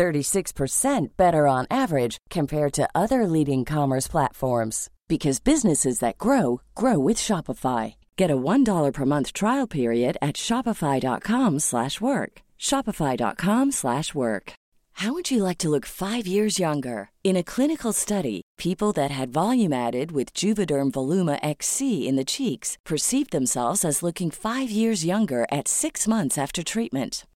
[0.00, 6.98] 36% better on average compared to other leading commerce platforms because businesses that grow grow
[6.98, 7.94] with Shopify.
[8.16, 12.32] Get a $1 per month trial period at shopify.com/work.
[12.68, 14.52] shopify.com/work.
[15.02, 17.00] How would you like to look 5 years younger?
[17.22, 22.30] In a clinical study, people that had volume added with Juvederm Voluma XC in the
[22.36, 27.24] cheeks perceived themselves as looking 5 years younger at 6 months after treatment.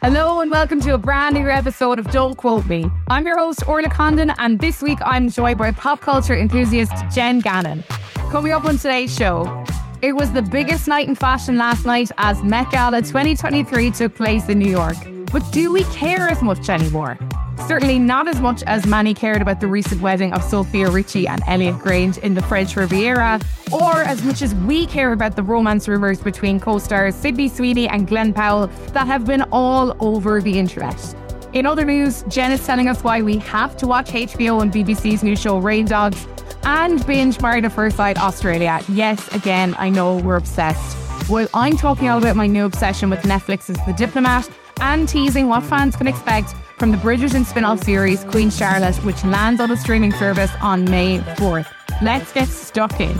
[0.00, 2.88] Hello and welcome to a brand new episode of Don't Quote Me.
[3.08, 7.40] I'm your host, Orlaith Condon, and this week I'm joined by pop culture enthusiast Jen
[7.40, 7.82] Gannon.
[8.30, 9.64] Coming up on today's show,
[10.00, 14.48] it was the biggest night in fashion last night as Met Gala 2023 took place
[14.48, 14.96] in New York.
[15.32, 17.18] But do we care as much anymore?
[17.66, 21.42] Certainly not as much as many cared about the recent wedding of Sofia Richie and
[21.46, 23.40] Elliot Grainge in the French Riviera,
[23.72, 27.88] or as much as we care about the romance rumours between co stars Sydney Sweeney
[27.88, 31.14] and Glenn Powell that have been all over the internet.
[31.52, 35.22] In other news, Jen is telling us why we have to watch HBO and BBC's
[35.22, 36.26] new show Rain Dogs
[36.64, 38.80] and binge Married at First Sight Australia.
[38.88, 40.96] Yes, again, I know we're obsessed.
[41.28, 44.48] Well, I'm talking all about my new obsession with Netflix's The Diplomat
[44.80, 49.24] and teasing what fans can expect from the Bridgerton spin off series Queen Charlotte, which
[49.24, 51.66] lands on a streaming service on May 4th.
[52.00, 53.16] Let's get stuck in.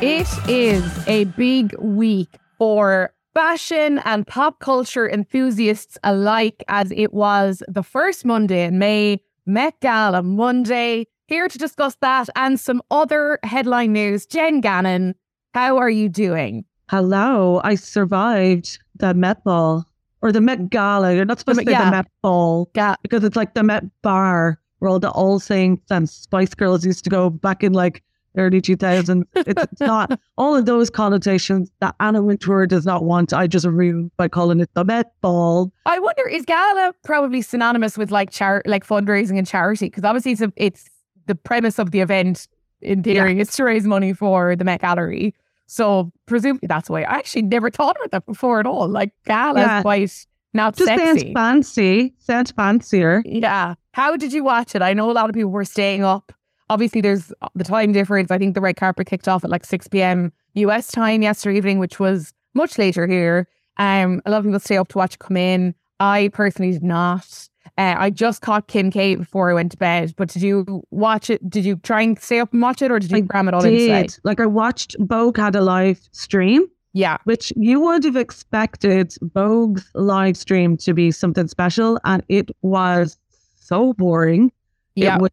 [0.00, 7.62] It is a big week for fashion and pop culture enthusiasts alike, as it was
[7.68, 11.06] the first Monday in May, Met Gala Monday.
[11.28, 14.26] Here to discuss that and some other headline news.
[14.26, 15.14] Jen Gannon,
[15.54, 16.64] how are you doing?
[16.90, 19.84] Hello, I survived the Met Ball
[20.22, 21.14] or the Met Gala.
[21.14, 21.84] You're not supposed to say yeah.
[21.84, 22.94] the Met Ball Yeah.
[23.02, 27.04] because it's like the Met Bar where all the All Saints and Spice Girls used
[27.04, 28.02] to go back in like
[28.36, 29.24] early 2000s.
[29.34, 33.32] It's, it's not all of those connotations that Anna Wintour does not want.
[33.32, 35.72] I just ruined by calling it the Met Ball.
[35.84, 39.86] I wonder is gala probably synonymous with like char- like fundraising and charity?
[39.86, 40.88] Because obviously it's, a, it's
[41.26, 42.48] the premise of the event
[42.80, 45.34] in theory is to raise money for the Met Gallery.
[45.72, 47.02] So presumably that's why.
[47.02, 48.86] I actually never thought about that before at all.
[48.88, 49.78] Like gala Yeah.
[49.78, 51.32] is quite not Just sounds sexy.
[51.34, 52.14] fancy.
[52.18, 53.22] Sounds fancier.
[53.24, 53.74] Yeah.
[53.94, 54.82] How did you watch it?
[54.82, 56.30] I know a lot of people were staying up.
[56.68, 58.30] Obviously, there's the time difference.
[58.30, 60.30] I think the red carpet kicked off at like 6 p.m.
[60.54, 63.48] US time yesterday evening, which was much later here.
[63.78, 65.74] Um, a lot of people stay up to watch it come in.
[66.00, 67.48] I personally did not.
[67.78, 70.14] Uh, I just caught Kim K before I went to bed.
[70.16, 71.48] But did you watch it?
[71.48, 73.54] Did you try and stay up and watch it, or did you I cram it
[73.54, 74.08] all inside?
[74.08, 79.14] Did like I watched Vogue had a live stream, Yeah, which you would have expected
[79.22, 83.16] Vogue's live stream to be something special, and it was
[83.58, 84.52] so boring.
[84.94, 85.16] yeah.
[85.16, 85.30] It was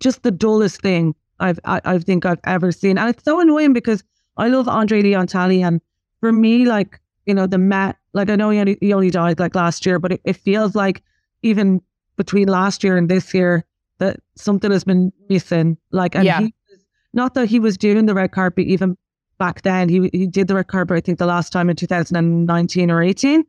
[0.00, 3.72] just the dullest thing I've I, I think I've ever seen, and it's so annoying
[3.72, 4.04] because
[4.36, 5.80] I love Andre Leon Talley, and
[6.20, 9.38] for me, like you know, the Met, like I know he only, he only died
[9.38, 11.02] like last year, but it, it feels like
[11.42, 11.82] even
[12.16, 13.64] between last year and this year,
[13.98, 15.76] that something has been missing.
[15.90, 16.38] Like, and Yeah.
[16.40, 18.96] he was, not that he was doing the red carpet even
[19.38, 19.88] back then.
[19.88, 23.44] He he did the red carpet, I think, the last time in 2019 or 18.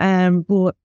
[0.00, 0.76] Um, but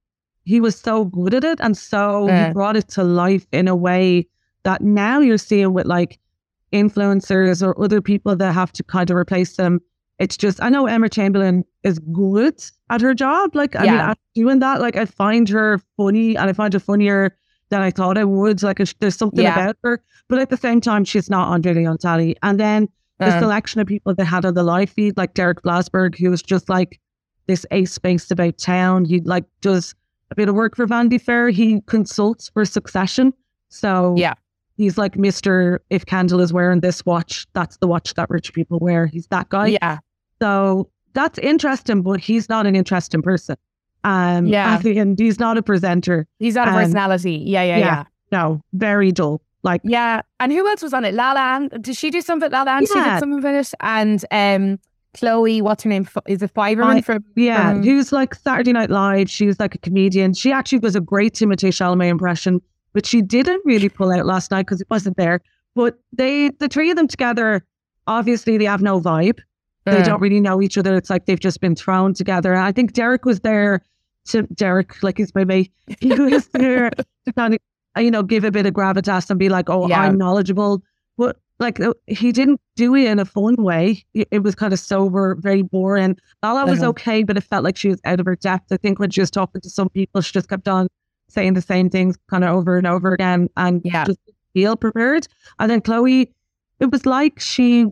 [0.45, 2.47] he was so good at it, and so Yeah.
[2.47, 4.27] he brought it to life in a way
[4.63, 6.19] that now you're seeing with like
[6.71, 9.79] influencers or other people that have to kind of replace them.
[10.19, 13.55] It's just I know Emma Chamberlain is good at her job.
[13.55, 14.11] Like I mean, Yeah.
[14.11, 17.35] at doing that, like I find her funny, and I find her funnier
[17.69, 18.61] than I thought I would.
[18.63, 19.53] Like there's something Yeah.
[19.59, 22.35] about her, but at the same time, she's not Andre Leon Talley.
[22.43, 22.87] And then
[23.19, 26.29] the Uh, selection of people they had on the live feed, like Derek Blasberg, who
[26.29, 26.99] was just like
[27.47, 29.05] this ace based about town.
[29.05, 29.95] He like does
[30.31, 31.49] a bit of work for Vanity Fair.
[31.49, 33.33] He consults for Succession.
[33.69, 34.33] So Yeah.
[34.77, 35.81] He's like Mister.
[35.89, 39.05] If Kendall is wearing this watch, that's the watch that rich people wear.
[39.07, 39.67] He's that guy.
[39.67, 39.99] yeah.
[40.41, 43.55] So that's interesting, but he's not an interesting person.
[44.03, 44.81] Um, Yeah.
[44.83, 46.27] and he's not a presenter.
[46.39, 47.35] He's not a Um, personality.
[47.45, 47.85] Yeah, yeah, yeah.
[47.85, 48.03] yeah.
[48.31, 49.41] No, very dull.
[49.61, 50.21] Like Yeah.
[50.39, 51.13] And who else was on it?
[51.13, 51.71] La Land.
[51.81, 52.51] Did she do something?
[52.51, 52.87] La Land.
[52.87, 53.73] She did something with it.
[53.79, 54.79] And um,
[55.13, 56.07] Chloe, what's her name?
[56.27, 57.23] Is it Fineman I- from?
[57.35, 59.29] Yeah, from- who's like Saturday Night Live.
[59.29, 60.33] She was like a comedian.
[60.33, 62.59] She actually was a great Timothée Chalamet impression,
[62.93, 65.41] but she didn't really pull out last night because it wasn't there.
[65.75, 67.65] But they, the three of them together,
[68.07, 69.39] obviously they have no vibe.
[69.85, 70.95] They Uh, don't really know each other.
[70.95, 72.53] It's like they've just been thrown together.
[72.53, 73.81] And I think Derek was there
[74.29, 75.71] to Derek, like he's my mate.
[75.99, 77.59] He was there to kind of,
[78.03, 79.99] you know, give a bit of gravitas and be like, "Oh, Yeah.
[80.01, 80.81] I'm knowledgeable."
[81.17, 84.03] But like he didn't do it in a fun way.
[84.13, 86.17] It, was kind of sober, very boring.
[86.41, 86.89] Lala was Uh-huh.
[86.89, 88.71] okay, but it felt like she was out of her depth.
[88.71, 90.87] I think when she was talking to some people, she just kept on
[91.33, 94.05] saying the same things kind of over and over again and Yeah.
[94.05, 94.19] just
[94.53, 95.27] feel prepared.
[95.59, 96.31] And then Chloe,
[96.79, 97.87] it was like she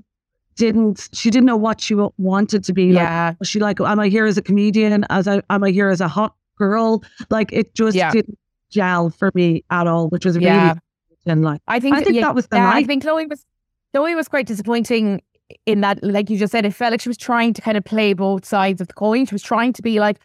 [0.56, 3.34] didn't she didn't know what she wanted to be like yeah.
[3.40, 6.02] was she like am i here as a comedian as I am i here as
[6.02, 8.12] a hot girl like it just Yeah.
[8.12, 8.38] didn't
[8.70, 10.76] gel for me at all which was really Yeah.
[11.26, 13.46] and like I think, i think yeah, that was the yeah, I think Chloe was
[13.94, 15.22] Chloe was quite disappointing
[15.66, 17.84] in that, like you just said, it felt like she was trying to kind of
[17.84, 19.26] play both sides of the coin.
[19.26, 20.18] She was trying to be like,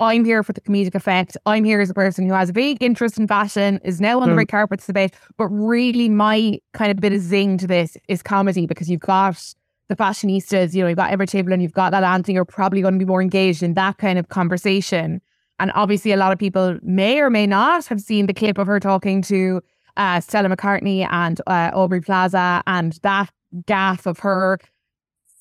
[0.00, 1.36] I'm here for the comedic effect.
[1.46, 4.28] I'm here as a person who has a big interest in fashion, is now on
[4.28, 4.38] the Mm.
[4.38, 5.14] red carpet debate.
[5.38, 9.54] But really, my kind of bit of zing to this is comedy because you've got
[9.88, 12.94] the fashionistas, you know, you've got Emma Chamberlain, you've got that Anthony, you're probably going
[12.94, 15.20] to be more engaged in that kind of conversation.
[15.60, 18.66] And obviously, a lot of people may or may not have seen the clip of
[18.66, 19.60] her talking to
[19.96, 23.30] uh, Stella McCartney and uh, Aubrey Plaza and that
[23.66, 24.58] gaff of her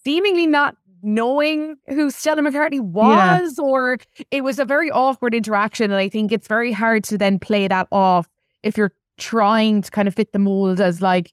[0.03, 3.97] seemingly not knowing who Stella McCartney was, or
[4.31, 5.91] it was a very awkward interaction.
[5.91, 8.27] And I think it's very hard to then play that off
[8.63, 11.31] if you're trying to kind of fit the mold as like,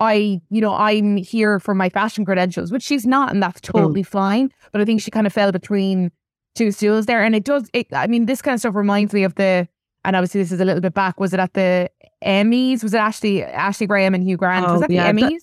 [0.00, 4.04] I, you know, I'm here for my fashion credentials, which she's not, and that's totally
[4.04, 4.50] fine.
[4.70, 6.12] But I think she kind of fell between
[6.54, 7.22] two stools there.
[7.24, 9.66] And it does, it, I mean, this kind of stuff reminds me of the,
[10.04, 11.90] and obviously this is a little bit back, was it at the
[12.24, 12.82] Emmys?
[12.84, 14.66] Was it Ashley, Ashley Graham and Hugh Grant?
[14.66, 15.40] was Oh, that yeah, the Emmys?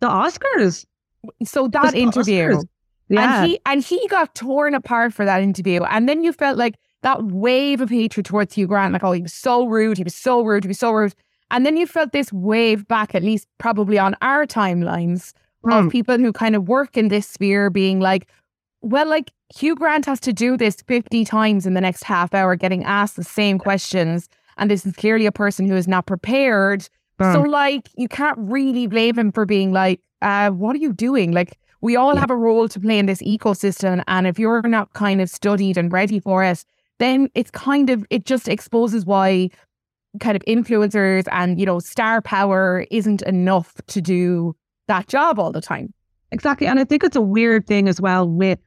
[0.00, 0.86] the oscars
[1.44, 2.48] so that interview.
[2.54, 2.64] Oscars.
[3.08, 5.82] Yeah And he and he got torn apart for that interview.
[5.84, 9.22] And then you felt like that wave of hatred towards Hugh Grant, like, oh, he
[9.22, 11.14] was so rude, he was so rude, he was so rude.
[11.50, 15.32] And then you felt this wave back, at least probably on our timelines,
[15.64, 15.86] Mm.
[15.86, 18.28] of people who kind of work in this sphere being like,
[18.80, 22.54] well, like Hugh Grant has to do this 50 times in the next half hour,
[22.54, 24.28] getting asked the same questions.
[24.56, 26.82] And this is clearly a person who is not prepared.
[27.20, 27.48] So, Mm.
[27.48, 31.32] like, you can't really blame him for being like, uh, what are you doing?
[31.32, 34.02] Like, we all have a role to play in this ecosystem.
[34.06, 36.64] And if you're not kind of studied and ready for it,
[36.98, 39.50] then it's kind of, it just exposes why
[40.20, 44.56] kind of influencers and, you know, star power isn't enough to do
[44.88, 45.92] that job all the time.
[46.32, 46.66] Exactly.
[46.66, 48.58] And I think it's a weird thing as well with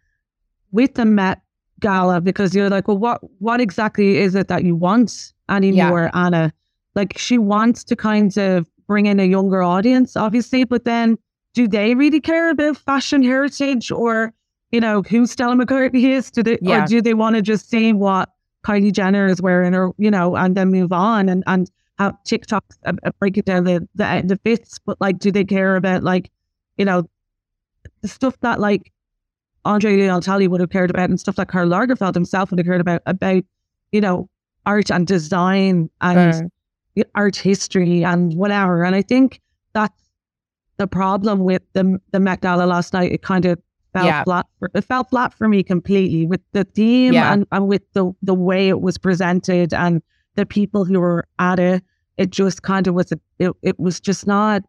[0.72, 1.42] with the Met
[1.80, 6.54] Gala because you're like, well, what what exactly is it that you want anymore, Anna?
[6.96, 11.18] Like she wants to kind of bring in a younger audience, obviously, but then
[11.54, 14.34] do they really care about fashion heritage or,
[14.72, 16.32] you know, who Stella McCartney is?
[16.32, 16.84] Do they Yeah.
[16.84, 18.30] or do they want to just see what
[18.64, 22.78] Kylie Jenner is wearing or, you know, and then move on and and have TikToks
[22.86, 26.04] uh, uh, break it down the, the the bits, but like do they care about
[26.04, 26.32] like,
[26.78, 27.10] you know,
[28.02, 28.92] the stuff that like
[29.66, 32.66] Andre Leon Talley would have cared about and stuff like Karl Lagerfeld himself would have
[32.66, 33.44] cared about about,
[33.92, 34.30] you know,
[34.66, 36.50] art and design and
[36.98, 38.84] Uh, art history and whatever.
[38.84, 39.40] And I think
[39.74, 39.94] that's
[40.82, 43.12] the problem with the the Met Gala last night.
[43.12, 43.60] It kind of
[43.94, 44.24] fell Yeah.
[44.24, 44.48] flat.
[44.60, 47.32] For, it fell flat for me completely with the theme Yeah.
[47.34, 50.02] and, and with the the way it was presented and
[50.36, 51.84] the people who were at it.
[52.18, 53.12] It just kind of was.
[53.12, 54.64] A, it it was just not.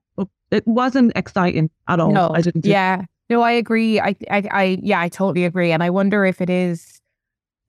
[0.50, 2.12] It wasn't exciting at all.
[2.12, 2.66] No, I didn't.
[2.66, 3.04] Yeah.
[3.30, 3.98] No, I agree.
[3.98, 5.72] I, I, I, yeah, I totally agree.
[5.72, 7.00] And I wonder if it is,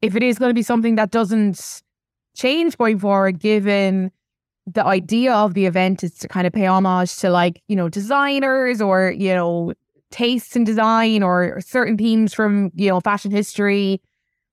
[0.02, 1.82] if it is going to be something that doesn't
[2.36, 4.12] change going forward, given
[4.66, 7.90] the idea of the event is to kind of pay homage to like, you know,
[7.90, 9.74] designers or, you know,
[10.12, 14.02] tastes in design or certain themes from, you know, fashion history.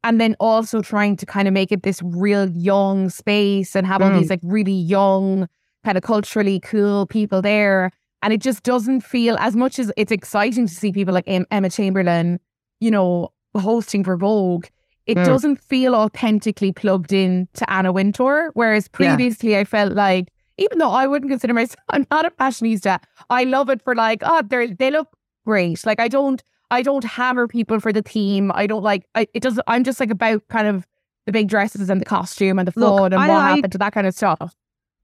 [0.02, 4.00] And then also trying to kind of make it this real young space and have
[4.00, 4.30] all these mm.
[4.30, 5.46] like really young,
[5.84, 7.92] kind of culturally cool people there.
[8.22, 11.68] And it just doesn't feel as much as it's exciting to see people like Emma
[11.68, 12.40] Chamberlain,
[12.80, 14.66] you know, hosting for Vogue
[15.06, 15.24] it Mm.
[15.24, 18.50] doesn't feel authentically plugged in to Anna Wintour.
[18.54, 18.96] Whereas Yeah.
[19.16, 20.28] previously, I felt like,
[20.58, 23.00] even though I wouldn't consider myself, I'm not a fashionista.
[23.30, 25.08] I love it for like, oh, they they look
[25.46, 25.84] great.
[25.86, 28.52] Like I don't, I don't hammer people for the theme.
[28.54, 29.04] I don't like.
[29.14, 29.64] I, it doesn't.
[29.66, 30.86] I'm just like about kind of
[31.26, 33.78] the big dresses and the costume and the Look, and I what like- happened to
[33.78, 34.54] that kind of stuff.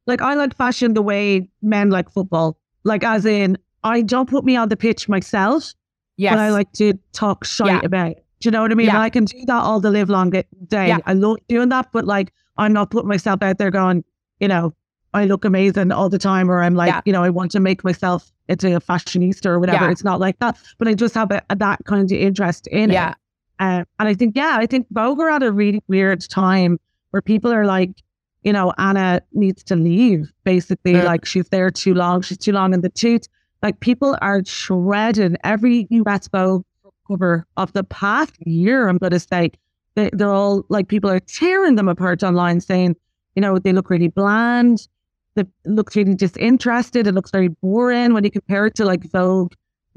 [0.07, 2.59] Like I like fashion the way men like football.
[2.85, 5.73] Like as in, I don't put me on the pitch myself,
[6.17, 7.87] Yes, but I like to talk shite Yeah.
[7.87, 8.15] about.
[8.41, 8.87] Do you know what I mean?
[8.87, 9.01] Yeah.
[9.01, 10.45] I can do that all the live long day.
[10.71, 10.99] Yeah.
[11.07, 14.05] I love doing that, but like I'm not putting myself out there going,
[14.41, 14.75] you know,
[15.15, 17.01] I look amazing all the time, or I'm like, Yeah.
[17.07, 19.85] you know, I want to make myself into a fashionista or whatever.
[19.87, 19.91] Yeah.
[19.91, 22.91] It's not like that, but I just have a, a- that kind of interest in
[22.91, 23.17] yeah, it.
[23.59, 26.79] Um, and I think, yeah, I think Vogue are at a really weird time
[27.11, 27.91] where people are like,
[28.43, 30.31] you know, Anna needs to leave.
[30.45, 31.05] Basically, Mm.
[31.05, 32.21] like she's there too long.
[32.21, 33.27] She's too long in the tooth.
[33.63, 36.65] Like people are shredding every US Vogue
[37.07, 38.89] cover of the past year.
[38.89, 39.51] I'm going to say
[39.95, 42.97] they, they're all like people are tearing them apart online, saying,
[43.35, 44.87] you know, they look really bland.
[45.35, 47.07] They look really disinterested.
[47.07, 49.53] It looks very boring when you compare it to like Vogue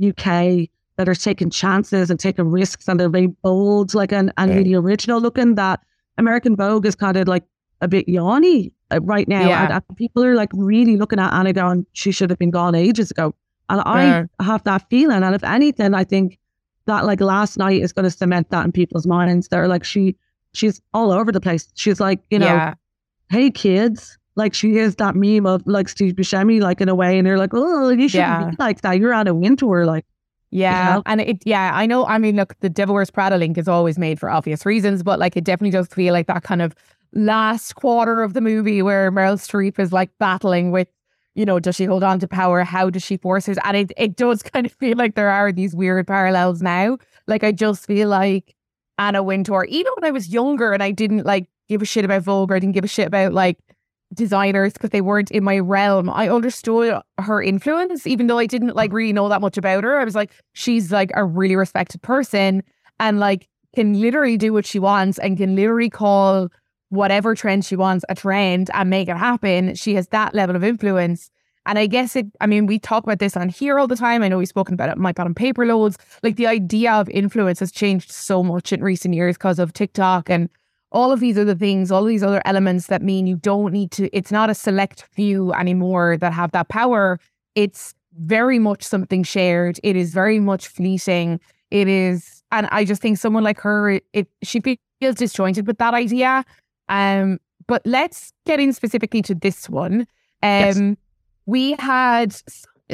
[0.05, 4.51] UK that are taking chances and taking risks and they're very bold, like and, and
[4.51, 4.57] Yeah.
[4.57, 5.55] really original looking.
[5.55, 5.79] That
[6.17, 7.43] American Vogue is kind of like
[7.81, 9.47] a bit yawny uh, right now.
[9.47, 9.63] Yeah.
[9.63, 12.75] And, and people are like really looking at Anna going, she should have been gone
[12.75, 13.33] ages ago.
[13.69, 15.23] And I have that feeling.
[15.23, 16.37] And if anything, I think
[16.89, 19.47] that like last night is going to cement that in people's minds.
[19.47, 20.15] They're like, she,
[20.53, 21.67] she's all over the place.
[21.75, 22.73] She's like, you know, yeah.
[23.29, 24.17] hey kids.
[24.35, 27.37] Like she is that meme of like Steve Buscemi, like in a way, and they're
[27.37, 28.49] like, oh, you shouldn't Yeah.
[28.51, 28.97] be like that.
[28.99, 30.05] You're on a winter, like
[30.51, 31.03] Yeah, know?
[31.05, 32.05] and it yeah, I know.
[32.05, 35.19] I mean, look, the Devil Wears Prada link is always made for obvious reasons, but
[35.19, 36.73] like it definitely does feel like that kind of
[37.13, 40.87] last quarter of the movie where Meryl Streep is like battling with,
[41.35, 42.63] you know, does she hold on to power?
[42.63, 43.57] How does she force hers?
[43.63, 46.97] And it it does kind of feel like there are these weird parallels now.
[47.27, 48.55] Like I just feel like
[48.97, 52.23] Anna Wintour, even when I was younger and I didn't like give a shit about
[52.23, 53.57] Vogue I didn't give a shit about like
[54.13, 56.09] designers because they weren't in my realm.
[56.09, 59.99] I understood her influence, even though I didn't like really know that much about her.
[59.99, 62.63] I was like, she's like a really respected person
[62.99, 66.49] and like can literally do what she wants and can literally call
[66.89, 69.75] whatever trend she wants a trend and make it happen.
[69.75, 71.31] She has that level of influence.
[71.65, 74.23] And I guess it, I mean, we talk about this on here all the time.
[74.23, 75.97] I know we've spoken about it, my God, on paper loads.
[76.23, 80.29] Like the idea of influence has changed so much in recent years because of TikTok
[80.29, 80.49] and
[80.91, 84.09] all of these other things, all these other elements that mean you don't need to,
[84.15, 87.19] it's not a select few anymore that have that power.
[87.53, 89.79] It's very much something shared.
[89.83, 91.39] It is very much fleeting.
[91.69, 95.93] It is, and I just think someone like her, it, she feels disjointed with that
[95.93, 96.43] idea.
[96.89, 100.01] Um, but let's get in specifically to this one.
[100.01, 100.07] Um,
[100.41, 100.95] Yes.
[101.45, 102.35] we had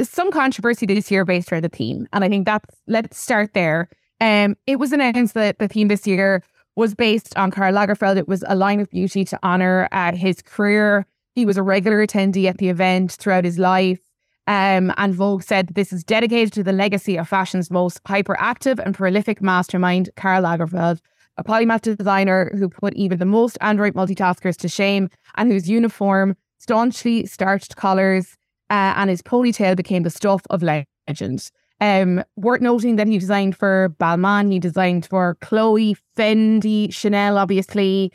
[0.04, 3.88] some controversy this year based around the theme, and I think that's let's start there.
[4.22, 6.44] Um, it was announced that the theme this year
[6.76, 8.18] was based on Karl Lagerfeld.
[8.18, 11.06] It was a line of beauty to honor uh, his career.
[11.34, 14.00] He was a regular attendee at the event throughout his life.
[14.48, 18.94] Um, and Vogue said this is dedicated to the legacy of fashion's most hyperactive and
[18.94, 21.00] prolific mastermind, Karl Lagerfeld,
[21.38, 26.36] a polymath designer who put even the most Android multitaskers to shame and whose uniform,
[26.60, 28.36] staunchly starched collars,
[28.70, 31.52] uh, and his ponytail became the stuff of legend.
[31.82, 38.12] Um, worth noting that he designed for Balmain, he designed for Chloe, Fendi, Chanel, obviously.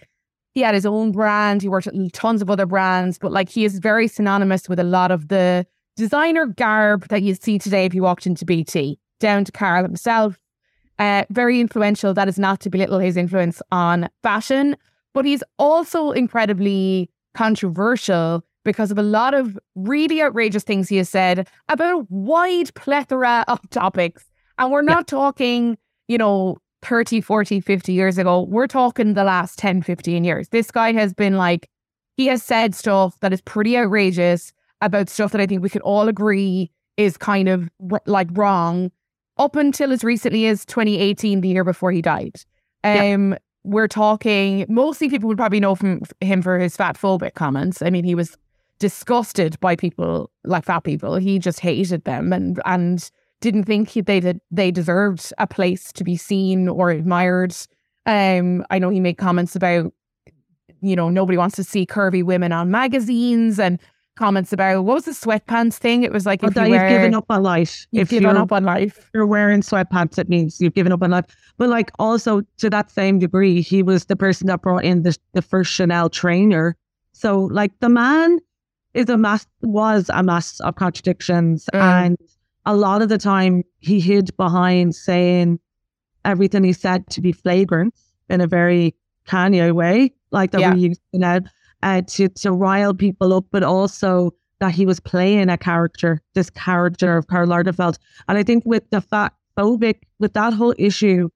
[0.55, 1.63] He had his own brand.
[1.63, 4.85] He worked at tons of other brands, but like he is very synonymous with a
[4.85, 9.45] lot of the designer garb that you see today if you walked into BT, down
[9.45, 10.41] to Karl himself.
[11.01, 12.13] Uh, very influential.
[12.13, 14.77] That is not to belittle his influence on fashion,
[15.15, 21.09] but he's also incredibly controversial because of a lot of really outrageous things he has
[21.09, 24.27] said about a wide plethora of topics.
[24.59, 28.43] And we're not talking, you know, 30, 40, 50 years ago.
[28.43, 30.51] We're talking the last 10, 15 years.
[30.51, 31.71] This guy has been like,
[32.19, 34.53] he has said stuff that is pretty outrageous
[34.83, 37.71] about stuff that I think we could all agree is kind of
[38.05, 38.91] like wrong
[39.41, 42.37] up until as recently as 2018, the year before he died.
[42.85, 43.15] Yeah.
[43.15, 47.83] Um, We're talking, mostly people would probably know from him for his fat phobic comments.
[47.83, 48.37] I mean, he was
[48.79, 51.17] disgusted by people like fat people.
[51.17, 55.93] He just hated them and and didn't think he- they did, they deserved a place
[55.95, 57.55] to be seen or admired.
[58.05, 59.93] Um, I know he made comments about,
[60.83, 63.79] you know, nobody wants to see curvy women on magazines and
[64.21, 66.05] comments about what was the sweatpants thing?
[66.05, 67.87] It was like if you you've wear, given up on life.
[67.91, 69.11] you've if given you're, up on life.
[69.15, 71.25] you're wearing sweatpants, it means you've given up on life.
[71.59, 75.17] But like also to that same degree, he was the person that brought in the
[75.33, 76.77] the first Chanel trainer.
[77.13, 78.39] So like the man
[78.95, 81.81] is a mass was a mass of contradictions, Mm.
[81.81, 82.17] and
[82.67, 85.59] a lot of the time he hid behind saying
[86.25, 87.95] everything he said to be flagrant
[88.29, 88.95] in a very
[89.27, 90.75] Kanye way, like that Yeah.
[90.75, 91.41] we used now,
[91.83, 96.51] uh, to to rile people up, but also that he was playing a character, this
[96.51, 97.99] character of Karl Lagerfeld.
[98.29, 101.31] And I think with the fat phobic, with that whole issue,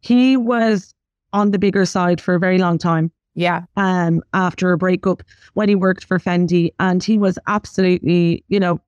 [0.00, 0.94] he was
[1.32, 3.64] on the bigger side for a very long time Yeah.
[3.76, 5.22] um, after a breakup
[5.54, 6.70] when he worked for Fendi.
[6.78, 8.80] And he was absolutely, you know,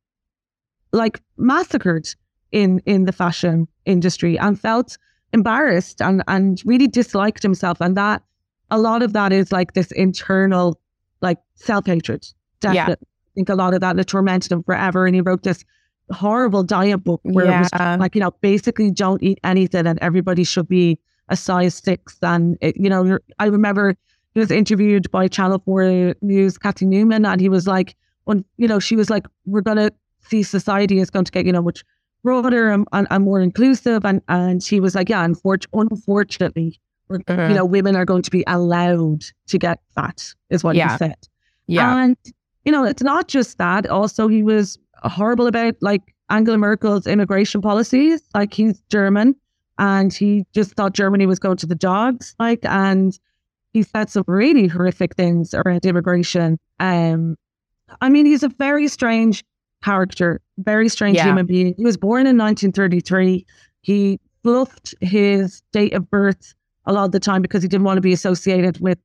[0.93, 2.09] like massacred
[2.51, 4.99] in in the fashion industry and felt
[5.33, 7.81] embarrassed and and really disliked himself.
[7.81, 8.23] And that
[8.71, 10.79] a lot of that is like this internal
[11.23, 12.27] like self-hatred.
[12.63, 12.73] Yeah.
[12.73, 13.07] Definitely.
[13.07, 15.07] I think a lot of that that tormented him forever.
[15.07, 15.65] And he wrote this
[16.11, 20.45] horrible diet book where it was like, you know, basically don't eat anything and everybody
[20.45, 20.99] should be
[21.29, 22.19] a size six.
[22.23, 23.97] And, it, you know, I remember
[24.35, 28.69] he was interviewed by Channel 4 News, Cathy Newman, and he was like, when, you
[28.69, 29.91] know, she was like, we're going to
[30.29, 31.85] see society is going to get, you know, much
[32.23, 34.05] broader and, and, and more inclusive.
[34.05, 36.81] And, and she was like, yeah, unfor- unfortunately,
[37.21, 37.49] Mhm.
[37.51, 40.93] you know, women are going to be allowed to get fat, is what Yeah.
[40.93, 41.17] he said.
[41.67, 41.97] Yeah.
[42.05, 42.17] And,
[42.65, 43.87] you know, it's not just that.
[43.87, 48.23] Also, he was horrible about like Angela Merkel's immigration policies.
[48.35, 49.35] Like he's German
[49.79, 52.35] and he just thought Germany was going to the dogs.
[52.39, 53.19] Like, and
[53.73, 56.59] he said some really horrific things around immigration.
[56.79, 57.37] Um,
[58.01, 59.45] I mean, he's a very strange
[59.83, 61.25] character, very strange Yeah.
[61.25, 61.75] human being.
[61.77, 63.45] He was born in 1933.
[63.81, 66.55] He fluffed his date of birth
[66.87, 68.99] a lot of the time because he didn't want to be associated with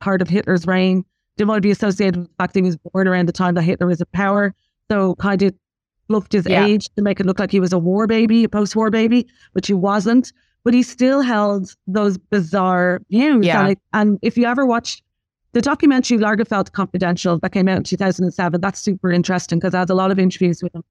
[0.00, 1.04] part of Hitler's reign.
[1.36, 3.54] Didn't want to be associated with the fact that he was born around the time
[3.54, 4.54] that Hitler was in power.
[4.90, 5.54] So kind of
[6.08, 6.64] fluffed his Yeah.
[6.64, 9.66] age to make it look like he was a war baby, a post-war baby, which
[9.66, 10.32] he wasn't.
[10.62, 13.44] But he still held those bizarre views.
[13.46, 13.60] Yeah.
[13.60, 15.02] And, it, and if you ever watched
[15.52, 19.90] the documentary Lagerfeld Confidential that came out in 2007, that's super interesting because I had
[19.90, 20.82] a lot of interviews with him.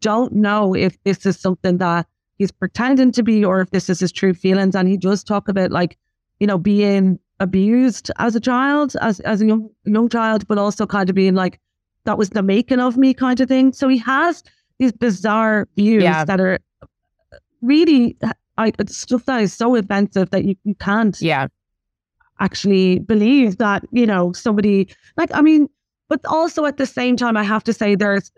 [0.00, 2.06] Don't know if this is something that
[2.38, 4.74] he's pretending to be or if this is his true feelings.
[4.74, 5.96] And he does talk about like,
[6.40, 10.86] you know, being abused as a child, as as a young young child, but also
[10.86, 11.60] kind of being like,
[12.04, 13.72] that was the making of me kind of thing.
[13.72, 14.42] So he has
[14.78, 16.24] these bizarre views Yeah.
[16.24, 16.58] that are
[17.62, 18.16] really
[18.58, 21.48] I, stuff that is so offensive that you, you can't yeah.
[22.40, 25.68] actually believe that, you know, somebody like I mean,
[26.08, 28.30] but also at the same time I have to say there's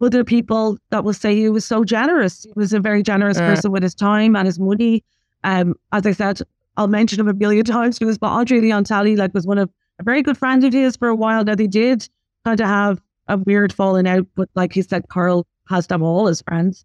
[0.00, 2.44] other people that will say he was so generous.
[2.44, 3.46] He was a very generous Mm.
[3.46, 5.04] person with his time and his money.
[5.44, 6.40] Um, as I said,
[6.76, 9.70] I'll mention him a million times because but Andre Leon Talley like was one of
[9.98, 11.44] a very good friend of his for a while.
[11.44, 12.08] Now they did
[12.44, 16.26] kind of have a weird falling out, but like he said, Karl has them all
[16.28, 16.84] as friends,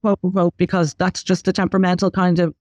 [0.00, 2.54] quote unquote, because that's just the temperamental kind of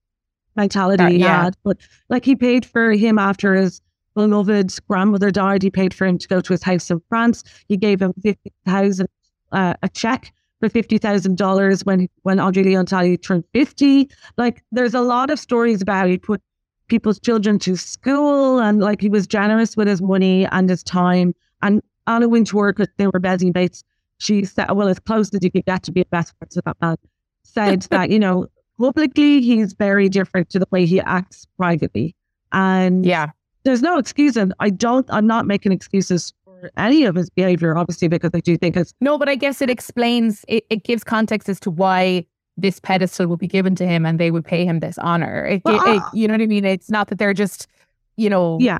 [0.55, 1.43] mentality Uh, he yeah.
[1.45, 1.55] had.
[1.63, 1.77] But
[2.09, 3.81] like he paid for him after his
[4.15, 5.63] beloved grandmother died.
[5.63, 7.43] He paid for him to go to his house in France.
[7.67, 9.07] He gave him fifty thousand
[9.51, 14.09] uh, a check for fifty thousand dollars when when Andre Leon Talley turned fifty.
[14.37, 16.41] Like there's a lot of stories about he put
[16.87, 21.33] people's children to school and like he was generous with his money and his time.
[21.61, 23.83] And Anna Wintour, because they were Bessie Bates,
[24.19, 26.63] she said, well, as close as you could get to be a best friend with
[26.63, 26.95] that man,
[27.43, 28.47] said that, you know,
[28.79, 32.15] publicly he's very different to the way he acts privately.
[32.53, 33.31] And Yeah.
[33.63, 34.37] there's no excuse.
[34.37, 38.39] And I don't, I'm not making excuses for any of his behavior, obviously, because I
[38.39, 41.71] do think it's, No, but I guess it explains, it, it gives context as to
[41.71, 42.25] why
[42.57, 45.45] this pedestal would be given to him and they would pay him this honor.
[45.45, 46.09] It, Well, it- ah.
[46.13, 46.65] you know what I mean?
[46.65, 47.67] It's not that they're just,
[48.15, 48.79] you know, yeah.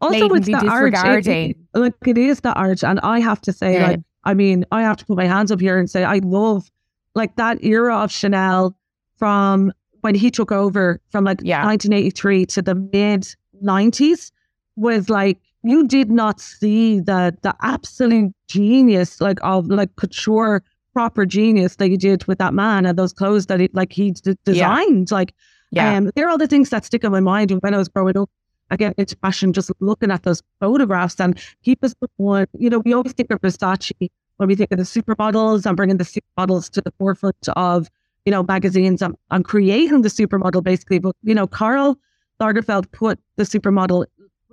[0.00, 1.50] Also, it's the disregarding.
[1.74, 2.84] It, like, it is the art.
[2.84, 3.86] And I have to say, Yeah.
[3.88, 6.70] like, I mean, I have to put my hands up here and say, I love
[7.16, 8.76] like that era of Chanel
[9.16, 11.64] from when he took over from like Yeah.
[11.64, 13.26] 1983 to the mid
[13.64, 14.30] 90s
[14.76, 21.26] was like, you did not see the the absolute genius like of like couture proper
[21.26, 24.36] genius that you did with that man and those clothes that it like he d-
[24.44, 25.34] designed like
[25.70, 25.96] yeah.
[25.96, 28.16] um, there are all the things that stick in my mind when I was growing
[28.16, 28.30] up.
[28.70, 32.46] Again, into fashion, just looking at those photographs and keep us one.
[32.58, 35.96] You know, we always think of Versace when we think of the supermodels and bringing
[35.96, 37.88] the supermodels to the forefront of,
[38.26, 40.98] you know, magazines and, and creating the supermodel basically.
[40.98, 41.98] But, you know, Karl
[42.42, 44.04] Lagerfeld put the supermodel,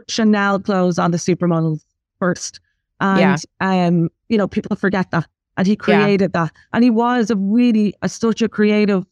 [0.08, 1.84] Chanel clothes on the supermodels
[2.20, 2.60] first.
[3.00, 3.20] And,
[3.60, 3.86] Yeah.
[3.88, 5.28] um, you know, people forget that.
[5.58, 5.78] And he Yeah.
[6.04, 6.52] created that.
[6.74, 9.06] And he was a really, a, such a creative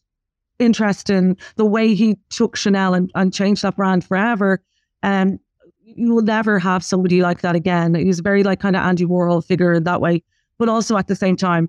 [0.59, 4.61] interest in the way he took Chanel and, and changed that brand forever.
[5.03, 5.39] Um,
[5.83, 7.93] you will never have somebody like that again.
[7.95, 10.23] He was very like kind of Andy Warhol figure in that way.
[10.59, 11.67] but also at the same time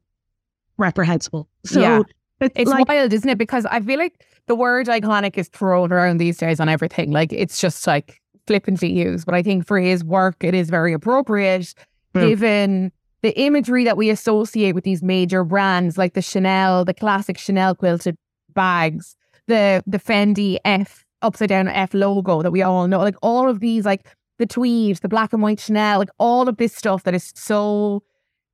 [0.78, 1.48] reprehensible.
[1.64, 2.02] So Yeah.
[2.40, 3.38] it's, It's like, wild, isn't it?
[3.38, 7.10] Because I feel like the word iconic is thrown around these days on everything.
[7.10, 9.26] Like it's just like flippantly used.
[9.26, 11.74] But I think for his work, it is very appropriate
[12.14, 12.28] Mm.
[12.28, 17.38] given the imagery that we associate with these major brands like the Chanel, the classic
[17.38, 18.16] Chanel quilted
[18.54, 19.16] bags,
[19.48, 23.00] the the Fendi F upside down F logo that we all know.
[23.00, 24.06] Like all of these, like
[24.38, 28.02] the tweed, the black and white Chanel, like all of this stuff that is so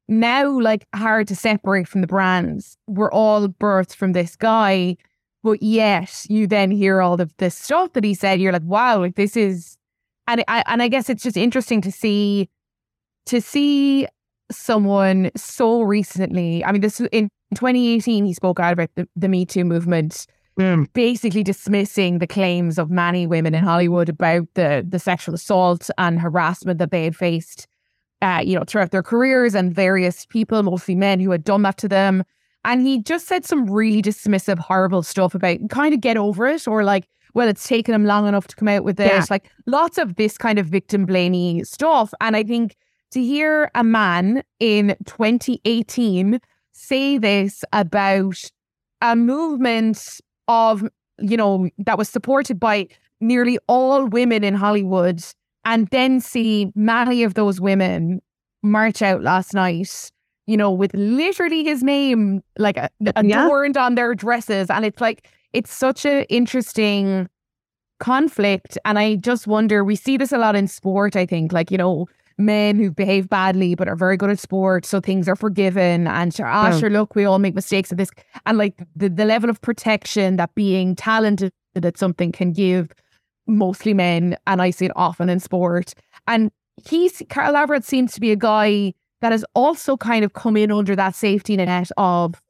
[0.09, 2.77] now like hard to separate from the brands.
[2.87, 4.97] We're all birthed from this guy,
[5.43, 8.41] but yet you then hear all of this stuff that he said.
[8.41, 9.77] You're like, wow, like this is,
[10.31, 12.49] and I and I guess it's just interesting to see
[13.27, 14.07] to see
[14.51, 16.65] someone so recently.
[16.65, 20.27] I mean, this in 2018 he spoke out about the, the Me Too movement
[20.59, 25.91] mm, basically dismissing the claims of many women in Hollywood about the the sexual assault
[25.99, 27.67] and harassment that they had faced,
[28.23, 31.79] uh, you know, throughout their careers and various people, mostly men, who had done that
[31.79, 32.25] to them.
[32.65, 36.69] And he just said some really dismissive, horrible stuff about kind of get over it
[36.69, 39.11] or like, well, it's taken him long enough to come out with this.
[39.11, 39.25] Yeah.
[39.31, 42.13] Like lots of this kind of victim blamey stuff.
[42.21, 42.77] And I think
[43.13, 46.41] to hear a man in 2018
[46.73, 48.41] say this about
[49.03, 50.85] a movement of,
[51.19, 52.87] you know, that was supported by
[53.21, 55.23] nearly all women in Hollywood,
[55.65, 58.21] and then see many of those women
[58.63, 60.11] march out last night,
[60.47, 63.13] you know, with literally his name like a- Yeah.
[63.45, 64.71] adorned on their dresses.
[64.71, 67.29] And it's like, it's such an interesting
[67.99, 68.79] conflict.
[68.85, 71.79] And I just wonder, we see this a lot in sport, I think, like, you
[71.79, 72.07] know,
[72.39, 76.07] men who behave badly but are very good at sport, so things are forgiven.
[76.07, 78.11] And sure, ah, sure, look, we all make mistakes at this.
[78.47, 82.89] And like the, the level of protection that being talented at something can give
[83.47, 85.95] mostly men, and I see it often in sport.
[86.27, 86.51] And
[86.89, 90.73] he's Carl Everett seems to be a guy that has also kind of come in
[90.73, 92.41] under that safety net of,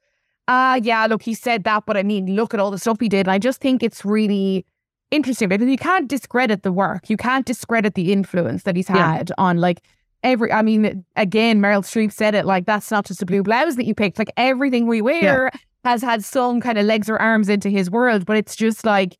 [0.51, 3.09] ah, yeah, look, he said that, but I mean, look at all the stuff he
[3.09, 3.21] did.
[3.27, 4.67] And I just think it's really
[5.13, 7.09] interesting because you can't discredit the work.
[7.09, 9.15] You can't discredit the influence that he's Yeah.
[9.15, 9.81] had on like
[10.25, 13.77] every I mean, again, Meryl Streep said it like that's not just a blue blouse
[13.77, 14.19] that you picked.
[14.19, 15.51] Like everything we wear
[15.85, 19.17] has had some kind of legs or arms into his world, but it's just like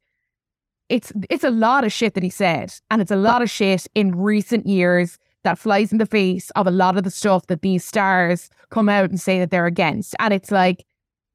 [0.89, 2.73] it's it's a lot of shit that he said.
[2.91, 6.67] And it's a lot of shit in recent years that flies in the face of
[6.67, 10.15] a lot of the stuff that these stars come out and say that they're against.
[10.19, 10.85] And it's like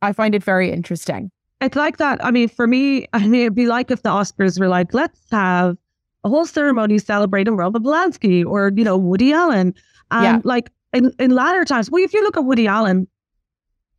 [0.01, 1.31] I find it very interesting.
[1.62, 2.23] it's like that.
[2.23, 5.19] I mean, for me, I mean, it'd be like if the Oscars were like, let's
[5.31, 5.77] have
[6.23, 9.73] a whole ceremony celebrating Roman Polanski or, you know, Woody Allen.
[10.12, 10.41] And Yeah.
[10.43, 13.08] like in, in latter times, well, if you look at Woody Allen,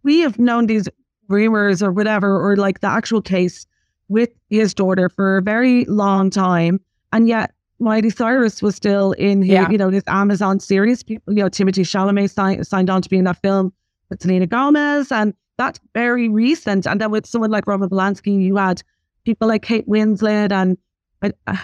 [0.02, 0.88] we have known these
[1.28, 3.66] rumors or whatever, or like the actual case
[4.08, 6.80] with his daughter for a very long time.
[7.12, 9.70] And yet Miley Cyrus was still in his, Yeah.
[9.70, 11.02] you know, this Amazon series.
[11.02, 13.72] People, you know, Timothée Chalamet signed, signed on to be in that film
[14.10, 15.10] with Selena Gomez.
[15.10, 16.86] And that's very recent.
[16.86, 18.82] And then with someone like Roman Polanski, you had
[19.24, 20.76] people like Kate Winslet and
[21.22, 21.56] uh,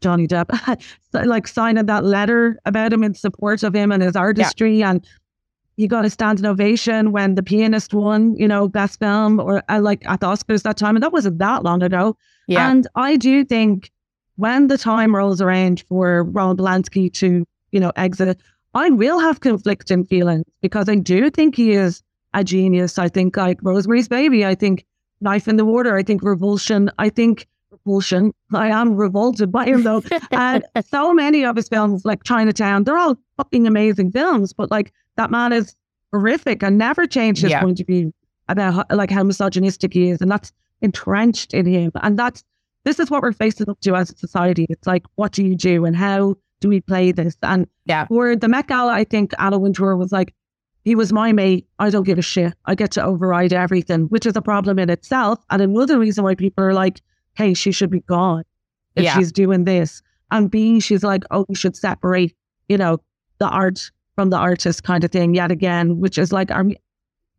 [0.00, 0.80] Johnny Depp,
[1.26, 4.82] like signing that letter about him in support of him and his artistry.
[4.82, 5.06] And
[5.76, 9.80] you got a standing ovation when The Pianist won, you know, best film or uh,
[9.80, 10.96] like at the Oscars that time.
[10.96, 12.16] And that wasn't that long ago.
[12.48, 12.70] Yeah.
[12.70, 13.90] And I do think
[14.36, 18.40] when the time rolls around for Roman Polanski to, you know, exit,
[18.74, 22.02] I will have conflicting feelings because I do think he is
[22.34, 22.98] a genius.
[22.98, 24.44] I think like Rosemary's Baby.
[24.44, 24.84] I think
[25.20, 25.96] Knife in the Water.
[25.96, 26.90] I think Revulsion.
[26.98, 28.32] I think Revulsion.
[28.52, 30.02] I am revolted by him though.
[30.32, 34.52] and so many of his films, like Chinatown, they're all fucking amazing films.
[34.52, 35.74] But like that man is
[36.12, 37.60] horrific and never changed his Yeah.
[37.62, 38.12] point of view
[38.48, 41.90] about how, like how misogynistic he is, and that's entrenched in him.
[42.02, 42.44] And that's
[42.84, 44.66] this is what we're facing up to as a society.
[44.70, 47.36] It's like, what do you do, and how do we play this?
[47.42, 48.06] And Yeah.
[48.06, 50.34] for the Met Gala, I think Anna Wintour was like,
[50.84, 51.66] he was my mate.
[51.78, 52.54] I don't give a shit.
[52.66, 55.38] I get to override everything, which is a problem in itself.
[55.50, 57.00] And another reason why people are like,
[57.36, 58.44] hey, she should be gone
[58.96, 59.14] if Yeah.
[59.16, 60.02] she's doing this.
[60.30, 62.34] And B, she's like, oh, we should separate,
[62.68, 62.98] you know,
[63.38, 66.76] the art from the artist kind of thing yet again, which is like, are we,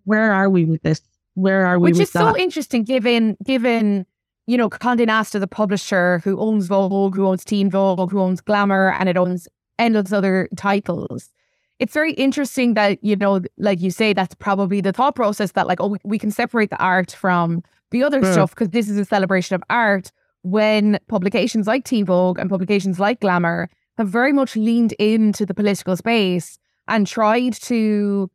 [0.06, 1.02] where are we with this?
[1.36, 2.36] Where are we Which is that?
[2.36, 4.06] so interesting given given
[4.48, 8.42] you know Condé Nast the publisher who owns Vogue, who owns Teen Vogue, who owns
[8.42, 9.48] Glamour, and it owns
[9.78, 11.30] endless other titles.
[11.80, 15.66] It's very interesting that you know, like you say, that's probably the thought process that
[15.68, 18.32] like, oh, we, we can separate the art from the other Yeah.
[18.34, 20.12] stuff because this is a celebration of art.
[20.44, 25.54] When publications like Teen Vogue and publications like Glamour have very much leaned into the
[25.54, 28.30] political space and tried to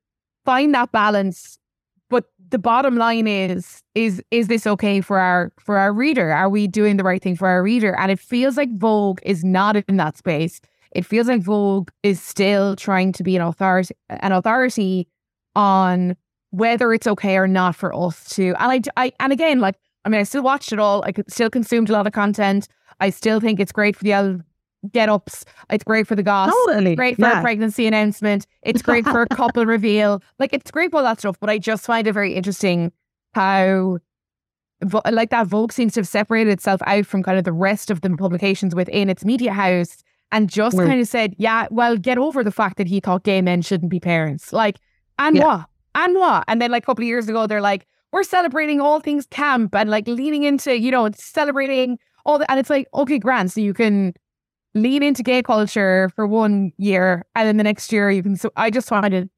[0.44, 1.58] find that balance
[2.10, 6.50] but the bottom line is is is this okay for our for our reader are
[6.50, 9.74] we doing the right thing for our reader and it feels like vogue is not
[9.88, 10.60] in that space
[10.94, 15.08] it feels like vogue is still trying to be an authority an authority
[15.54, 16.16] on
[16.50, 18.54] whether it's okay or not for us to.
[18.60, 21.04] And I, I and again, like I mean, I still watched it all.
[21.04, 22.68] I still consumed a lot of content.
[23.00, 24.44] I still think it's great for the
[24.92, 25.44] get ups.
[25.70, 26.52] It's great for the goss.
[26.66, 26.94] Totally.
[26.94, 27.40] Great for yeah.
[27.40, 28.46] a pregnancy announcement.
[28.62, 30.22] It's great for a couple reveal.
[30.38, 31.38] Like it's great for all that stuff.
[31.40, 32.92] But I just find it very interesting
[33.32, 33.98] how
[35.10, 38.02] like that Vogue seems to have separated itself out from kind of the rest of
[38.02, 40.02] the publications within its media house
[40.34, 43.40] and just kind of said, yeah, well, get over the fact that he thought gay
[43.40, 44.52] men shouldn't be parents.
[44.52, 44.78] Like,
[45.18, 45.44] and Yeah.
[45.44, 45.66] what?
[45.94, 46.44] And what?
[46.48, 49.74] And then like a couple of years ago, they're like, we're celebrating all things camp
[49.74, 53.52] and like leaning into, you know, celebrating all the, and it's like, okay, grand.
[53.52, 54.12] So you can
[54.74, 58.50] lean into gay culture for one year and then the next year you can, so
[58.56, 59.30] I just find it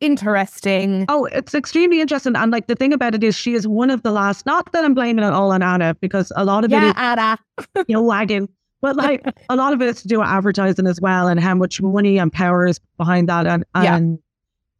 [0.00, 1.06] interesting.
[1.08, 2.36] Oh, it's extremely interesting.
[2.36, 4.84] And like the thing about it is she is one of the last, not that
[4.84, 7.38] I'm blaming it all on Anna, because a lot of yeah, it is Anna.
[7.88, 8.48] you know, wagging.
[8.82, 11.54] But like a lot of it is to do with advertising as well and how
[11.54, 14.00] much money and power is behind that and, Yeah.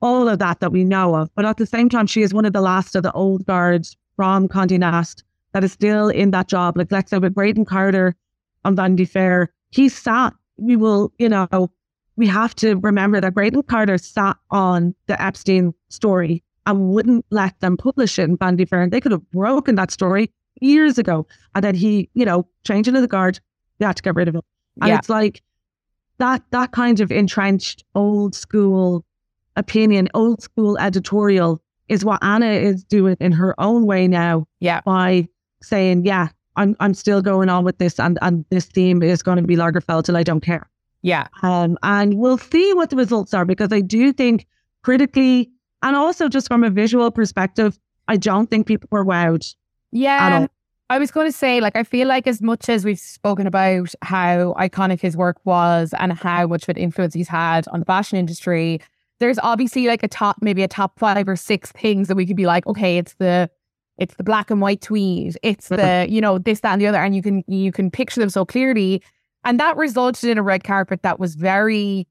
[0.03, 1.31] all of that that we know of.
[1.35, 3.97] But at the same time, she is one of the last of the old guards
[4.15, 6.77] from Condé Nast that is still in that job.
[6.77, 8.15] Like let's say with Graydon Carter
[8.65, 11.71] on Vanity Fair, he sat, we will, you know,
[12.17, 17.59] we have to remember that Graydon Carter sat on the Epstein story and wouldn't let
[17.61, 18.83] them publish it in Vanity Fair.
[18.83, 20.31] And they could have broken that story
[20.61, 21.27] years ago.
[21.55, 23.39] And then he, you know, changed into the guard,
[23.79, 24.45] they had to get rid of it.
[24.81, 24.99] And Yeah.
[24.99, 25.43] it's like
[26.19, 29.05] that that kind of entrenched old school
[29.57, 34.81] opinion, old school editorial is what Anna is doing in her own way now Yeah.
[34.85, 35.29] by
[35.63, 39.37] saying, Yeah, I'm I'm still going on with this and, and this theme is going
[39.37, 40.69] to be Lagerfeld till I don't care.
[41.03, 41.29] Yeah.
[41.43, 44.47] Um, and we'll see what the results are because I do think
[44.83, 45.51] critically
[45.83, 49.55] and also just from a visual perspective, I don't think people were wowed.
[49.93, 50.47] Yeah.
[50.89, 53.93] I was going to say, like, I feel like as much as we've spoken about
[54.03, 57.87] how iconic his work was and how much of an influence he's had on the
[57.87, 58.81] fashion industry,
[59.19, 62.37] there's obviously like a top, maybe a top five or six things that we could
[62.37, 63.51] be like, okay, it's the,
[63.99, 67.03] it's the black and white tweed, it's the, you know, this, that, and the other,
[67.03, 69.03] and you can you can picture them so clearly,
[69.45, 72.07] and that resulted in a red carpet that was very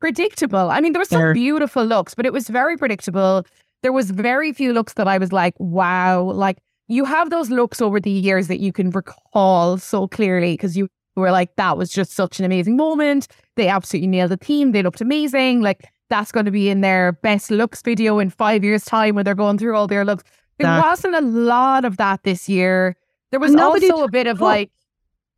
[0.00, 0.70] predictable.
[0.70, 3.44] I mean, there were some beautiful looks, but it was very predictable.
[3.82, 6.58] There was very few looks that I was like, wow, like
[6.88, 10.88] you have those looks over the years that you can recall so clearly because you
[11.16, 13.28] were like, that was just such an amazing moment.
[13.56, 14.72] They absolutely nailed the theme.
[14.72, 15.60] They looked amazing.
[15.60, 19.24] Like that's going to be in their best looks video in five years' time when
[19.24, 20.24] they're going through all their looks.
[20.58, 22.96] There That- wasn't a lot of that this year.
[23.30, 24.42] There was nobody also a bit of up.
[24.42, 24.70] like,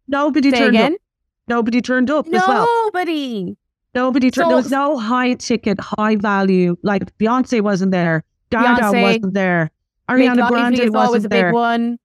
[0.06, 1.00] Nobody turned again, up.
[1.48, 2.66] Nobody turned up as well.
[2.84, 3.56] nobody.
[3.94, 4.50] Nobody turned.
[4.50, 6.76] there was no high ticket, high value.
[6.82, 8.24] Like Beyonce wasn't there.
[8.50, 9.02] Beyonce.
[9.02, 9.70] wasn't there.
[10.10, 11.52] Ariana Grande is always a wasn't big there.
[11.52, 11.98] one.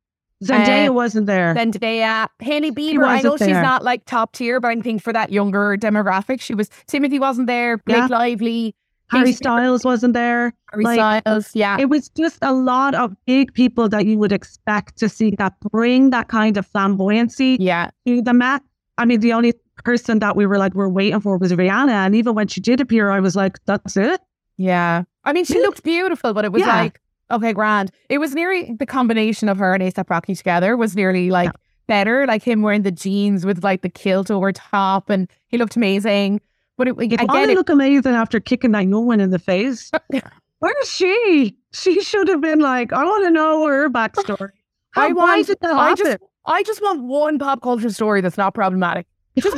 [0.43, 1.55] Zendaya Uh, wasn't there.
[1.55, 3.05] Zendaya, Hailey Bieber.
[3.05, 6.41] I know wasn't she's not like top tier, but I think for that younger demographic,
[6.41, 6.69] she was.
[6.87, 7.77] Timothée wasn't there.
[7.77, 8.07] Blake Yeah.
[8.07, 8.75] Lively,
[9.11, 10.53] Harry Styles wasn't there.
[10.71, 11.51] Harry Like, Styles.
[11.55, 15.31] Yeah, It was just a lot of big people that you would expect to see
[15.37, 18.61] that bring that kind of flamboyancy yeah, to the Met.
[18.97, 21.91] I mean, the only person that we were like, we're waiting for was Rihanna.
[21.91, 24.19] And even when she did appear, I was like, that's it.
[24.57, 25.03] yeah.
[25.23, 26.81] I mean, she looked beautiful, but it was Yeah.
[26.81, 26.99] like
[27.31, 27.91] okay, grand.
[28.09, 31.51] It was nearly the combination of her and ASAP Rocky together was nearly like
[31.87, 32.25] better.
[32.25, 36.41] Like him wearing the jeans with like the kilt over top, and he looked amazing.
[36.77, 39.29] But it, You again, want to it, look amazing after kicking that young one in
[39.29, 39.91] the face.
[40.59, 41.55] Where's she?
[41.73, 44.49] She should have been like, I want to know her backstory.
[44.91, 46.05] How, I why want- did that I happen?
[46.05, 49.05] just, I just want one pop culture story that's not problematic.
[49.37, 49.57] Just.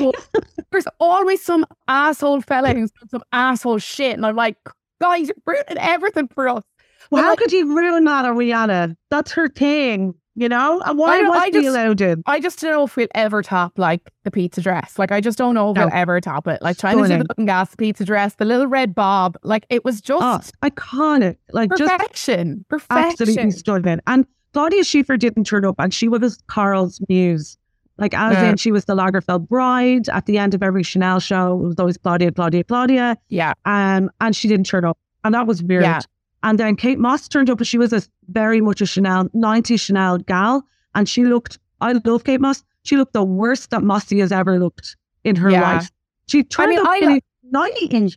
[0.72, 4.58] There's always some asshole fella who's done some asshole shit, and I'm like,
[5.00, 6.64] guys, you're ruining everything for us.
[7.12, 8.96] Well, how could you ruin that Rihanna?
[9.10, 10.82] That's her thing, you know?
[10.86, 12.24] And why was I just- allowed in?
[12.26, 14.98] I just don't know if we'll ever top like the pizza dress.
[15.00, 15.86] Like, I just don't know if No.
[15.86, 16.62] we'll ever top it.
[16.62, 19.86] Like, trying to do the looking gas pizza dress, the little red bob, like it
[19.86, 21.38] was just Oh, iconic.
[21.54, 23.52] Like just perfection, absolutely perfection.
[23.52, 24.00] stunning.
[24.08, 27.58] And Claudia Schiffer didn't turn up and she was Karl's muse.
[28.00, 28.50] Like as Yeah.
[28.52, 31.54] in she was the Lagerfeld bride at the end of every Chanel show.
[31.64, 33.18] It was always Claudia, Claudia, Claudia.
[33.30, 34.98] Yeah, Um, and she didn't turn up.
[35.24, 35.84] And that was weird.
[35.84, 36.00] Yeah.
[36.44, 39.80] And then Kate Moss turned up and she was a very much a Chanel, 90s
[39.80, 40.64] Chanel gal.
[40.96, 42.64] And she looked, I love Kate Moss.
[42.84, 45.62] She looked the worst that Mossy has ever looked in her Yeah.
[45.62, 45.92] life.
[46.28, 48.16] She turned mean, up I- really 90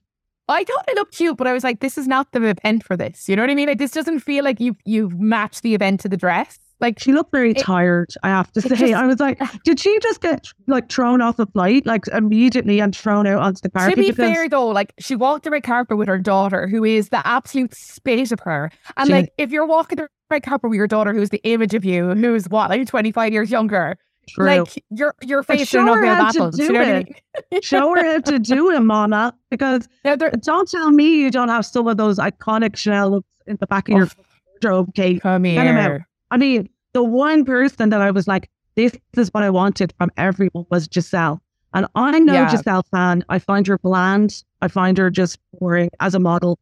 [0.48, 2.96] I thought it looked cute, but I was like, this is not the event for
[2.96, 3.28] this.
[3.28, 3.68] You know what I mean?
[3.68, 6.58] Like, this doesn't feel like you've you've matched the event to the dress.
[6.80, 8.74] Like, She looked very It- tired, I have to say.
[8.76, 12.80] just- I was like, did she just get like thrown off a flight, like immediately
[12.80, 13.94] and thrown out onto the carpet?
[13.96, 16.84] to be because fair though, like she walked the red carpet with her daughter, who
[16.84, 18.70] is the absolute spate of her.
[18.96, 21.74] And She- like, if you're walking the red carpet with your daughter, who's the image
[21.74, 23.96] of you, who's what, like 25 years younger,
[24.28, 24.46] True.
[24.46, 27.08] Like your your face show her how to do You know I it.
[27.50, 27.62] mean?
[27.62, 29.34] Show her how to do it, Mama.
[29.50, 33.56] Because Now, don't tell me you don't have some of those iconic Chanel looks in
[33.58, 34.22] the back of your Oh.
[34.52, 35.20] wardrobe, Kate.
[35.22, 35.82] come Get 'em out.
[35.90, 36.06] here.
[36.30, 40.10] I mean, the one person that I was like, this is what I wanted from
[40.16, 41.40] everyone was Gisele.
[41.74, 42.50] And I know Yeah.
[42.50, 43.24] Gisele fan.
[43.28, 44.42] I find her bland.
[44.60, 46.58] I find her just boring as a model.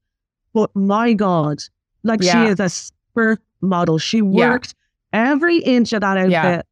[0.53, 1.59] But my God,
[2.03, 2.45] like Yeah.
[2.47, 3.99] she is a super model.
[3.99, 4.23] She Yeah.
[4.51, 4.75] worked
[5.13, 6.63] every inch of that outfit Yeah.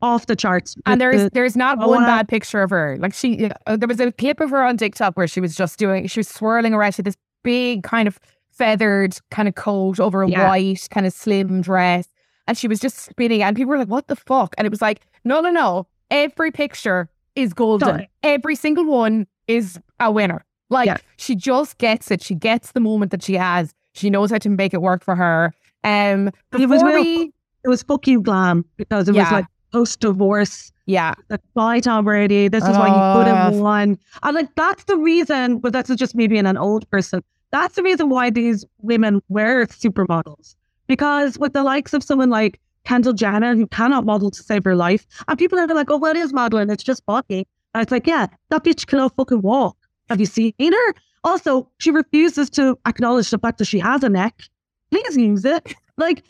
[0.00, 0.74] off the charts.
[0.86, 2.96] And there's the- there's not Oh, one bad picture of her.
[2.98, 5.78] Like she, uh, there was a clip of her on TikTok where she was just
[5.78, 8.18] doing, she was swirling around with this big kind of
[8.50, 10.48] feathered kind of coat over a Yeah.
[10.48, 12.06] white kind of slim dress,
[12.46, 14.82] and she was just spinning, and people were like, "What the fuck?" And it was
[14.82, 15.86] like, "No, no, no!
[16.10, 18.06] Every picture is golden.
[18.22, 20.44] Every single one is a winner.
[20.70, 20.96] Like Yeah.
[21.16, 22.22] she just gets it.
[22.22, 23.72] She gets the moment that she has.
[23.94, 25.52] She knows how to make it work for her."
[25.84, 27.32] Um, It was real- we,
[27.64, 30.70] it was fuck you glam because it was like post divorce.
[30.86, 31.14] yeah,
[31.56, 32.48] Tom Brady.
[32.48, 33.98] This is why you could have won.
[34.22, 37.22] And like that's the reason, but that's just me being an old person.
[37.50, 40.56] That's the reason why these women were supermodels.
[40.92, 44.76] Because with the likes of someone like Kendall Jenner, who cannot model to save her
[44.76, 47.46] life, and people are like, oh, well, it is modeling, it's just walking.
[47.72, 49.74] And it's like, yeah, that bitch cannot fucking walk.
[50.10, 50.94] Have you seen her?
[51.24, 54.42] Also, she refuses to acknowledge the fact that she has a neck.
[54.90, 55.74] Please use it.
[55.96, 56.24] Like,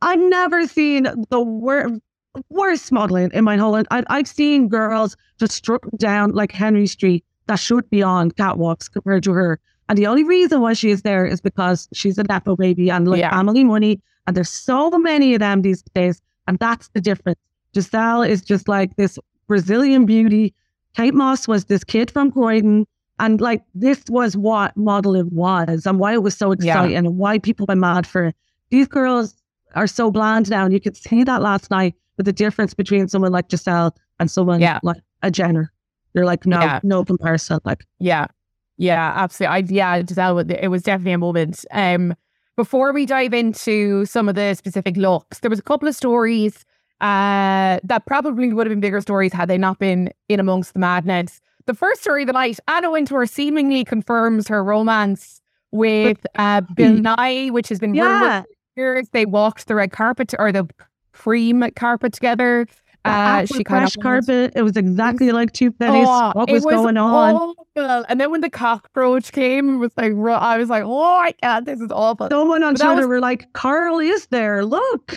[0.00, 2.00] I've never seen the worst
[2.48, 3.86] worst modeling in my whole life.
[3.90, 8.90] I, I've seen girls just struck down like Henry Street that should be on catwalks
[8.90, 9.60] compared to her.
[9.88, 13.06] And the only reason why she is there is because she's a Nepo baby and
[13.06, 13.30] like Yeah.
[13.30, 14.00] family money.
[14.26, 16.20] And there's so many of them these days.
[16.48, 17.38] And that's the difference.
[17.74, 20.54] Gisele is just like this Brazilian beauty.
[20.96, 22.86] Kate Moss was this kid from Croydon.
[23.18, 26.54] And like this was what modeling was and why it was so Yeah.
[26.56, 28.36] exciting and why people went mad for it.
[28.70, 29.34] These girls
[29.74, 30.64] are so bland now.
[30.64, 34.30] And you could see that last night with the difference between someone like Gisele and
[34.30, 34.80] someone Yeah.
[34.82, 35.70] like a Jenner.
[36.12, 36.80] They're like, no, Yeah.
[36.82, 37.58] no comparison.
[37.64, 38.26] Like, Yeah,
[38.76, 39.54] yeah, absolutely.
[39.54, 41.64] I yeah, Gisele, it was definitely a moment.
[41.72, 42.14] Um,
[42.56, 46.64] before we dive into some of the specific looks, there was a couple of stories
[47.02, 50.78] uh that probably would have been bigger stories had they not been in amongst the
[50.78, 51.42] madness.
[51.66, 56.96] The first story of the night, Anna Wintour seemingly confirms her romance with uh Bill
[56.96, 59.08] Nighy, which has been rumored yeah, for years.
[59.10, 60.66] They walked the red carpet or the
[61.12, 62.66] cream carpet together.
[63.06, 64.52] Uh, she kind fresh of carpet.
[64.56, 66.06] It was exactly like two pennies.
[66.08, 67.34] Oh, what it was, going on?
[67.34, 68.04] awful.
[68.08, 71.66] And then when the cockroach came, it was like I was like, oh my god,
[71.66, 72.28] this is awful.
[72.30, 74.64] Someone on But Twitter was- were like, Karl is there.
[74.64, 75.16] Look.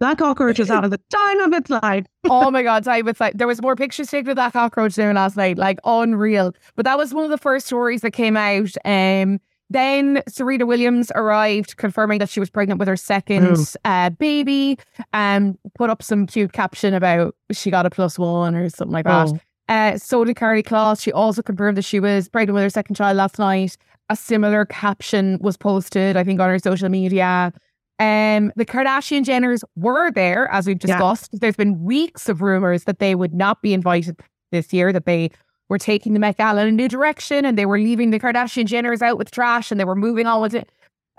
[0.00, 2.06] that cockroach was having the time of its life.
[2.24, 5.12] oh my god, I was like, there was more pictures taken of that cockroach there
[5.12, 6.54] last night, like unreal.
[6.74, 8.70] But that was one of the first stories that came out.
[8.84, 9.40] Um,
[9.70, 14.78] then Serena Williams arrived, confirming that she was pregnant with her second uh, baby.
[15.12, 19.06] Um, put up some cute caption about she got a plus one or something like
[19.06, 19.28] that.
[19.28, 19.38] Oh.
[19.68, 21.00] Uh, so did Karlie Kloss.
[21.00, 23.76] She also confirmed that she was pregnant with her second child last night.
[24.08, 27.52] A similar caption was posted, I think, on her social media.
[28.00, 30.96] Um, the Kardashian Jenners were there, as we've Yeah.
[30.96, 31.38] discussed.
[31.40, 34.18] There's been weeks of rumors that they would not be invited
[34.50, 35.30] this year, that they
[35.70, 38.66] were taking the Met Gala in a new direction and they were leaving the Kardashian
[38.66, 40.68] Jenners out with trash and they were moving on with it.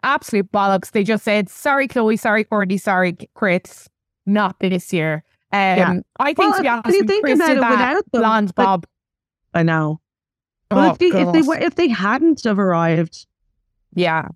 [0.04, 0.92] Absolute bollocks.
[0.92, 3.90] They just said, sorry, Khloé, sorry, Kourtney, sorry, Kris,
[4.28, 5.24] not this year.
[5.54, 5.94] Um, Yeah.
[6.20, 8.52] I think, Well, to be honest, you think Chris about it that, without them, blonde
[8.56, 8.88] but- bob.
[9.54, 10.00] I know.
[10.70, 13.26] Oh, if, they, if they were, if they hadn't have arrived,
[13.94, 14.28] Yeah.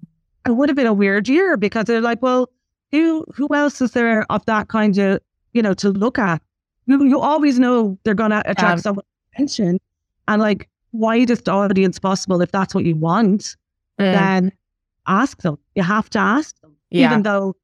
[0.46, 2.50] it would have been a weird year because they're like, well,
[2.92, 5.20] who who else is there of that kind of
[5.54, 6.42] you know to look at?
[6.88, 9.80] You you always know they're gonna attract Um, someone's attention,
[10.28, 12.42] and like widest audience possible.
[12.42, 13.56] If that's what you want,
[13.98, 14.52] then
[15.08, 15.58] ask them.
[15.76, 17.10] You have to ask them, yeah.
[17.10, 17.56] even though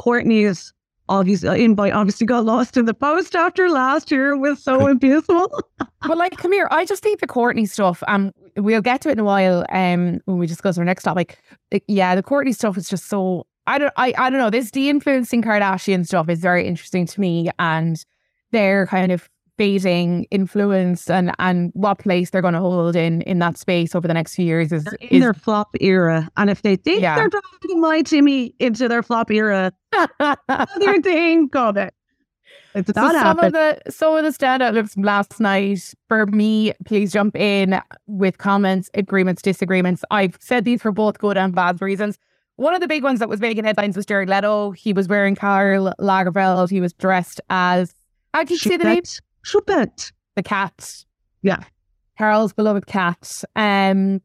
[0.00, 0.72] Kourtney's
[1.08, 5.62] obviously invite obviously got lost in the post after last year was so abysmal.
[5.78, 6.68] but like, come here.
[6.70, 9.64] I just think the Kourtney stuff, um, we'll get to it in a while.
[9.70, 11.38] Um, when we discuss our next topic.
[11.72, 13.46] Like, yeah, the Kourtney stuff is just so.
[13.66, 13.92] I don't.
[13.96, 14.14] I.
[14.16, 14.50] I don't know.
[14.50, 18.02] This de-influencing Kardashian stuff is very interesting to me, and
[18.50, 23.40] their kind of fading influence and and what place they're going to hold in in
[23.40, 26.48] that space over the next few years is, They're in is their flop era, and
[26.48, 27.16] if they think Yeah.
[27.16, 29.72] they're dragging my Timmy into their flop era,
[30.20, 31.92] other thing comment.
[32.74, 36.26] It's So not some of the some of the standout looks from last night for
[36.26, 36.72] me.
[36.86, 40.04] Please jump in with comments, agreements, disagreements.
[40.10, 42.18] I've said these for both good and bad reasons.
[42.56, 44.72] One of the big ones that was making headlines was Jared Leto.
[44.72, 46.70] He was wearing Karl Lagerfeld.
[46.70, 47.94] He was dressed as
[48.34, 49.02] how do you say the name?
[49.48, 50.12] Choupette.
[50.36, 51.04] The cat.
[51.42, 51.62] Yeah.
[52.18, 53.42] Karl's beloved cat.
[53.56, 54.20] Um,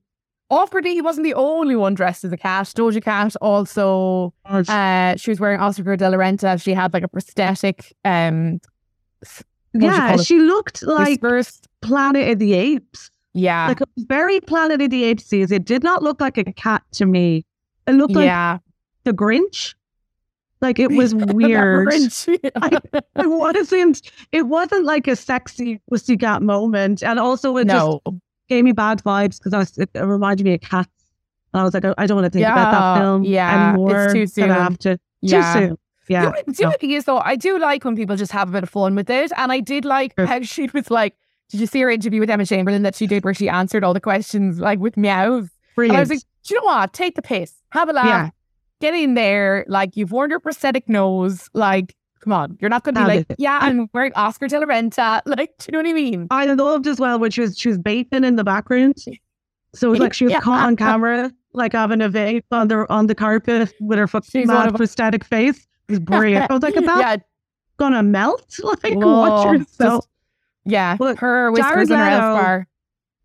[0.49, 2.65] awkwardly, he wasn't the only one dressed as a cat.
[2.76, 6.61] Doja Cat also, uh, she was wearing Oscar de la Renta.
[6.61, 7.95] She had like a prosthetic.
[8.03, 8.59] Um,
[9.74, 11.21] yeah, she looked like
[11.82, 13.09] Planet of the Apes.
[13.34, 15.32] Yeah, like a very Planet of the Apes.
[15.34, 17.45] It did not look like a cat to me.
[17.88, 18.59] It looked like yeah.
[19.03, 19.74] the Grinch.
[20.64, 21.89] Like it was weird.
[22.55, 24.01] I, it wasn't.
[24.32, 28.01] It wasn't like a sexy pussycat moment, and also it no.
[28.05, 30.89] just gave me bad vibes because it, it reminded me of cats.
[31.53, 33.72] And I was like, I, I don't want to think yeah, about that film yeah,
[33.72, 34.05] anymore.
[34.05, 34.51] It's too soon.
[34.51, 34.97] I have to.
[35.22, 35.53] Yeah.
[35.53, 35.78] Too soon.
[36.07, 36.32] Yeah.
[36.47, 36.72] The, the no.
[36.72, 39.09] thing is, though, I do like when people just have a bit of fun with
[39.09, 41.14] it, and I did like how she was like.
[41.49, 43.93] Did you see her interview with Emma Chamberlain that she did where she answered all
[43.93, 45.49] the questions like with meows?
[45.76, 45.91] Brilliant.
[45.91, 46.93] And I was like, do you know what?
[46.93, 47.53] Take the piss.
[47.72, 48.05] Have a laugh.
[48.05, 48.30] Yeah.
[48.84, 49.64] Get in there.
[49.70, 51.50] Like you've worn your prosthetic nose.
[51.54, 54.66] Like come on, you're not going to be like, yeah, I'm wearing Oscar de la
[54.66, 55.22] Renta.
[55.26, 56.28] Like, do you know what I mean?
[56.32, 58.98] I loved as well when she was she was vaping in the background.
[59.74, 60.42] So it was like she was yeah.
[60.42, 64.48] caught on camera, like having a vape on the on the carpet with her fucking
[64.48, 65.66] mad prosthetic face.
[65.88, 66.52] It was brilliant.
[66.52, 67.16] I was like, about yeah.
[67.78, 68.60] gonna melt?
[68.62, 70.04] Like, Whoa, watch yourself.
[70.04, 70.10] Just,
[70.66, 72.68] yeah, but her whiskers in her bar.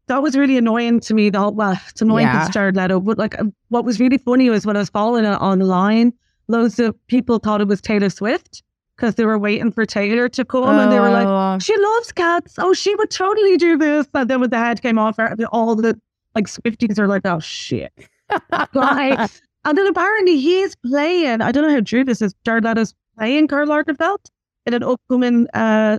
[0.08, 1.30] That was really annoying to me.
[1.30, 2.52] The whole, well, it's annoying because yeah.
[2.52, 3.00] Jared Leto.
[3.00, 3.36] But like,
[3.68, 6.12] what was really funny was when I was following it online,
[6.48, 8.62] loads of people thought it was Taylor Swift
[8.96, 10.80] because they were waiting for Taylor to come oh.
[10.80, 11.58] and they were like, oh.
[11.60, 12.54] she loves cats.
[12.58, 14.06] Oh, she would totally do this.
[14.14, 15.18] And then when the head came off,
[15.52, 15.98] all the
[16.34, 17.92] like Swifties are like, oh shit.
[18.74, 19.30] right.
[19.64, 23.48] And then apparently he's playing, I don't know how true this is, Jared Leto's playing
[23.48, 24.30] Karl Lagerfeld
[24.66, 25.98] in an upcoming uh,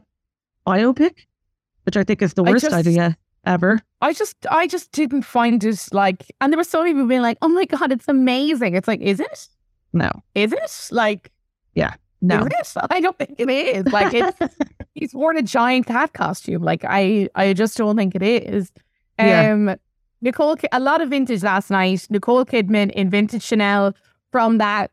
[0.67, 1.25] biopic,
[1.83, 3.79] which I think is the worst just, idea ever.
[4.01, 7.21] I just I just didn't find it like and there were so many people being
[7.21, 8.75] like, oh my God, it's amazing.
[8.75, 9.47] It's like, is it?
[9.93, 10.09] No.
[10.35, 10.89] Is it?
[10.91, 11.31] Like
[11.75, 11.93] Yeah.
[12.21, 12.47] No.
[12.89, 13.91] I don't think it is.
[13.91, 14.37] Like it's
[14.93, 16.61] he's worn a giant cat costume.
[16.61, 18.71] Like I I just don't think it is.
[19.17, 19.75] Um yeah.
[20.21, 22.07] Nicole a lot of vintage last night.
[22.09, 23.93] Nicole Kidman in vintage Chanel
[24.31, 24.91] from that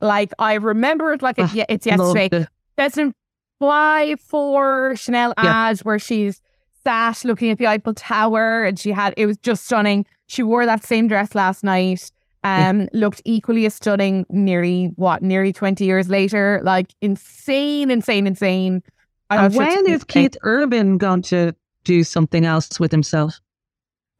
[0.00, 2.46] like I remember it like it, it's yesterday.
[2.76, 3.14] There's an
[3.60, 5.68] fly for Chanel yeah.
[5.68, 6.40] ad where she's
[6.84, 10.06] sat looking at the Eiffel Tower and she had it was just stunning.
[10.26, 12.10] She wore that same dress last night.
[12.42, 16.60] Um, looked equally as stunning nearly what, nearly 20 years later.
[16.64, 18.82] Like insane, insane, insane.
[19.28, 21.54] And when is Keith Urban going to
[21.84, 23.38] do something else with himself?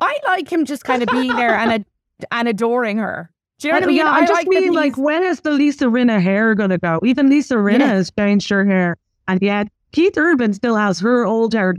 [0.00, 1.86] I like him just kind of being there and ad-
[2.30, 3.30] and adoring her.
[3.58, 3.96] Do you know what I mean?
[3.96, 7.00] Yeah, I, I just like mean like when is the Lisa Rinna hair gonna go?
[7.04, 7.86] Even Lisa Rinna yeah.
[7.88, 8.96] has changed her hair,
[9.28, 11.74] and yet Keith Urban still has her old hair.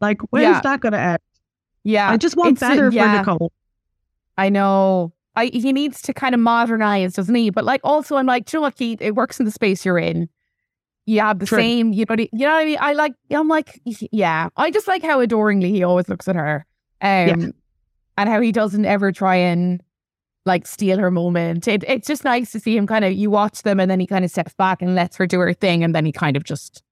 [0.00, 0.60] Like, when's yeah.
[0.60, 1.18] that going to end?
[1.84, 2.10] Yeah.
[2.10, 3.22] I just want it's better a, yeah.
[3.22, 3.52] for Nicole.
[4.36, 5.12] I know.
[5.34, 7.50] I, he needs to kind of modernize, doesn't he?
[7.50, 9.00] But like, also, I'm like, you know what, Keith?
[9.00, 10.28] It works in the space you're in.
[11.06, 11.58] You have the True.
[11.58, 12.78] same, you know, you know what I mean?
[12.80, 14.48] I like, I'm like, yeah.
[14.56, 16.66] I just like how adoringly he always looks at her.
[17.00, 17.34] Um, yeah.
[18.18, 19.80] and how he doesn't ever try and
[20.44, 21.68] like steal her moment.
[21.68, 24.06] It, it's just nice to see him kind of, you watch them and then he
[24.06, 25.82] kind of steps back and lets her do her thing.
[25.84, 26.82] And then he kind of just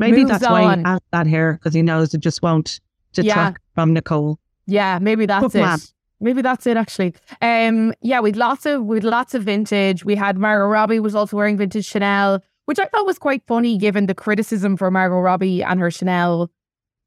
[0.00, 0.52] Maybe that's on.
[0.52, 2.80] why he has that hair because he knows it just won't
[3.12, 3.74] detract yeah.
[3.74, 4.38] from Nicole.
[4.66, 5.92] Yeah, maybe that's it.
[6.20, 7.14] Maybe that's it actually.
[7.40, 10.04] Um, yeah, we'd lots of with lots of vintage.
[10.04, 13.78] We had Margot Robbie was also wearing vintage Chanel, which I thought was quite funny
[13.78, 16.50] given the criticism for Margot Robbie and her Chanel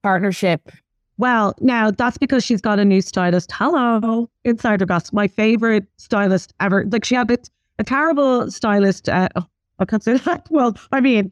[0.02, 0.72] partnership.
[1.18, 3.52] Well, now that's because she's got a new stylist.
[3.52, 5.14] Hello, insider gossip.
[5.14, 6.86] My favorite stylist ever.
[6.90, 7.38] Like she had a,
[7.80, 9.10] a terrible stylist.
[9.10, 9.46] Uh, oh,
[9.80, 10.48] I can't say that.
[10.50, 11.32] Well, I mean,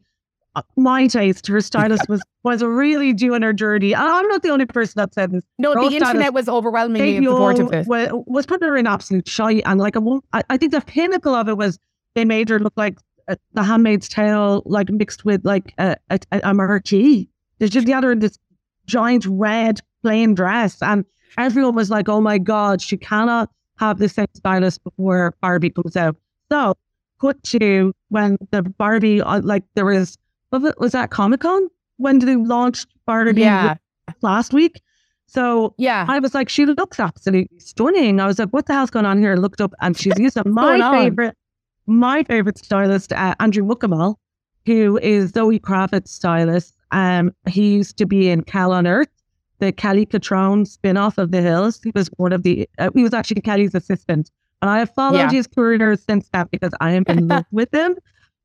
[0.76, 3.94] my taste, her stylist was was really doing her dirty.
[3.94, 5.42] I'm not the only person that said this.
[5.58, 7.86] No, her the internet was overwhelmingly supportive of this.
[7.86, 9.96] Was, was putting her in absolute shy, and like
[10.32, 11.78] I, I think the pinnacle of it was
[12.14, 12.98] they made her look like
[13.28, 17.28] a, the Handmaid's Tale, like mixed with like a a, a marquee.
[17.58, 18.38] There's just the other in this
[18.86, 21.04] giant red plain dress, and
[21.38, 25.96] everyone was like, "Oh my god, she cannot have the same stylist before Barbie comes
[25.96, 26.16] out."
[26.50, 26.74] So,
[27.18, 30.18] put to when the Barbie, uh, like there was
[30.52, 33.76] was that Comic Con when did they launch Barbie yeah.
[34.20, 34.82] last week?
[35.26, 38.20] So yeah, I was like, she looks absolutely stunning.
[38.20, 39.32] I was like, what the hell's going on here?
[39.32, 41.36] I looked up and she's using my favorite,
[41.86, 44.16] my favorite stylist, uh, Andrew Mukamal,
[44.66, 46.74] who is Zoe Kravitz's stylist.
[46.90, 49.08] Um, he used to be in Kell on Earth,
[49.60, 51.80] the Kelly Cutrone spin-off of The Hills.
[51.82, 54.30] He was one of the, uh, he was actually Kelly's assistant.
[54.60, 55.30] And I have followed yeah.
[55.30, 57.96] his career since that because I am in love with him.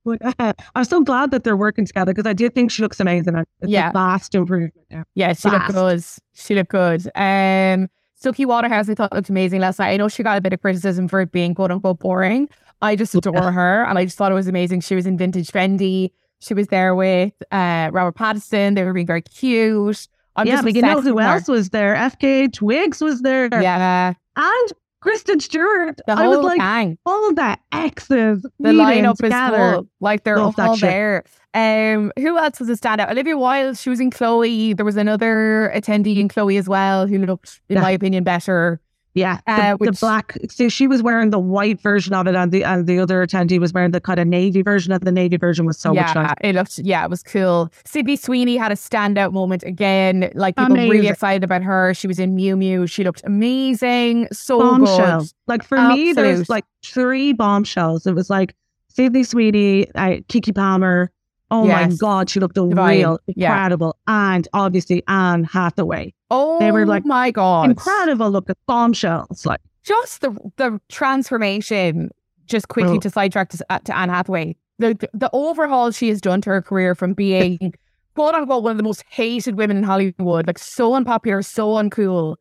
[0.75, 3.35] I'm so glad that they're working together because I do think she looks amazing.
[3.35, 3.89] It's yeah.
[3.89, 4.73] a vast improvement.
[4.89, 5.73] Yeah, yeah she vast.
[5.73, 6.03] looked good.
[6.33, 7.07] She looked good.
[7.15, 7.89] Um,
[8.21, 9.91] Suki Waterhouse, I thought looked amazing last night.
[9.91, 12.49] I know she got a bit of criticism for it being quote unquote boring.
[12.81, 13.51] I just adore yeah.
[13.51, 14.81] her and I just thought it was amazing.
[14.81, 16.11] She was in vintage Fendi.
[16.39, 18.75] She was there with uh, Robert Pattinson.
[18.75, 20.07] They were being very cute.
[20.35, 21.95] I'm yeah, but you know who else was there?
[21.95, 23.49] FKA Twigs was there.
[23.51, 24.13] Yeah.
[24.35, 24.73] and
[25.07, 25.99] Kristen Stewart.
[26.05, 26.97] The I whole was like, gang.
[27.05, 28.41] all the exes.
[28.59, 29.73] The lineup is together.
[29.75, 29.87] full.
[30.01, 31.23] Like they're Love all there.
[31.53, 33.09] Um, who else was a standout?
[33.09, 33.77] Olivia Wilde.
[33.77, 34.73] She was in Chloe.
[34.73, 37.81] There was another attendee in Chloe as well who looked, in Yeah.
[37.83, 38.81] my opinion, better.
[39.17, 40.37] Yeah, the, Uh, the which- black.
[40.49, 43.59] So she was wearing the white version of it, and the and the other attendee
[43.59, 46.15] was wearing the kind of navy version of the navy version was so yeah, much
[46.15, 46.33] nicer.
[46.41, 46.79] it looked.
[46.79, 47.69] Yeah, it was cool.
[47.85, 50.31] Sydney Sweeney had a standout moment again.
[50.35, 51.93] Like people really excited about her.
[51.93, 52.89] She was in Miu Miu.
[52.89, 54.27] She looked amazing.
[54.31, 55.19] So Bombshell.
[55.21, 55.31] good.
[55.47, 56.49] Like for me, there's Absolute.
[56.49, 58.05] like three bombshells.
[58.05, 58.55] It was like
[58.89, 61.11] Sydney Sweeney, uh, Keke Palmer.
[61.49, 62.73] Oh my god, she looked Divine.
[62.75, 63.51] unreal, Yeah.
[63.53, 68.29] incredible, and obviously Anne Hathaway, Oh, They were, like, my god, incredible.
[68.29, 69.45] Look at bombshells.
[69.45, 72.11] Like just the the transformation.
[72.45, 72.99] Just quickly Oh.
[72.99, 76.49] to sidetrack to, uh, to Anne Hathaway, the, the the overhaul she has done to
[76.49, 77.73] her career from being
[78.15, 82.35] quote unquote one of the most hated women in Hollywood, like so unpopular, so uncool,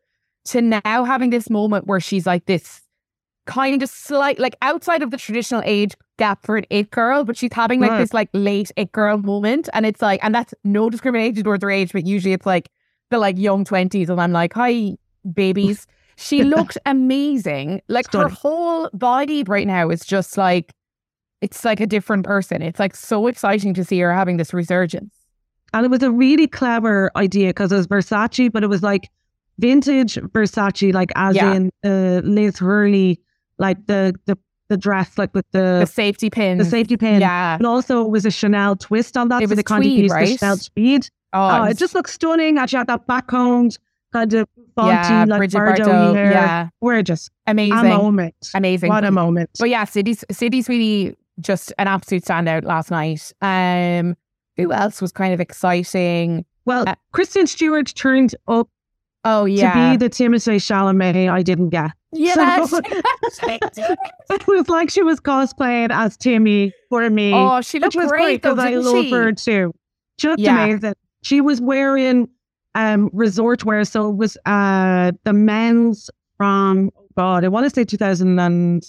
[0.46, 2.82] to now having this moment where she's like this
[3.46, 7.36] kind of slight, like outside of the traditional age gap for an it girl, but
[7.36, 7.98] she's having like Right.
[7.98, 11.70] this like late it girl moment, and it's like, and that's no discrimination towards her
[11.70, 12.68] age, but usually it's like
[13.10, 14.96] the like young twenties, and I'm like, hi
[15.32, 15.86] babies.
[16.18, 17.82] She looked amazing.
[17.88, 20.72] Like her whole body right now is just like
[21.42, 22.62] it's like a different person.
[22.62, 25.14] It's like so exciting to see her having this resurgence.
[25.74, 29.10] And it was a really clever idea because it was Versace, but it was like
[29.58, 31.52] vintage Versace, like as Yeah.
[31.52, 33.20] in uh, Liz Hurley,
[33.58, 34.36] like the the
[34.68, 36.58] the dress, like with The the safety pins.
[36.58, 37.20] the safety pin.
[37.20, 37.56] Yeah.
[37.58, 39.42] But also it was a Chanel twist on that.
[39.42, 40.36] It so was they kind tweed, of used the?
[40.38, 41.08] Chanel tweed.
[41.32, 42.64] Oh, Oh, it just looked stunning.
[42.66, 43.78] She had that backcombed
[44.12, 46.14] kind of fonty, yeah, like Brigitte Bardot Bardot.
[46.14, 46.30] hair.
[46.32, 46.68] Yeah.
[46.80, 47.30] Gorgeous.
[47.46, 47.78] Amazing.
[47.78, 48.34] A moment.
[48.54, 48.88] Amazing.
[48.88, 49.50] What a moment.
[49.58, 53.32] But yeah, City's City's really just an absolute standout last night.
[53.42, 54.16] Um
[54.56, 56.44] who else was kind of exciting?
[56.64, 58.68] well, uh, Kristen Stewart turned up
[59.28, 59.72] Oh yeah.
[59.72, 61.90] to be the Timothée Chalamet I didn't get.
[62.12, 62.70] yes.
[62.70, 62.80] So-
[64.30, 67.32] It was like she was cosplaying as Timmy for me.
[67.34, 69.10] oh, she looked was great because I love she?
[69.10, 69.74] her too.
[70.18, 70.64] Just Yeah.
[70.64, 70.94] amazing.
[71.22, 72.28] She was wearing
[72.74, 77.70] um resort wear, so it was uh the men's from oh God, I want to
[77.70, 78.82] say two thousand and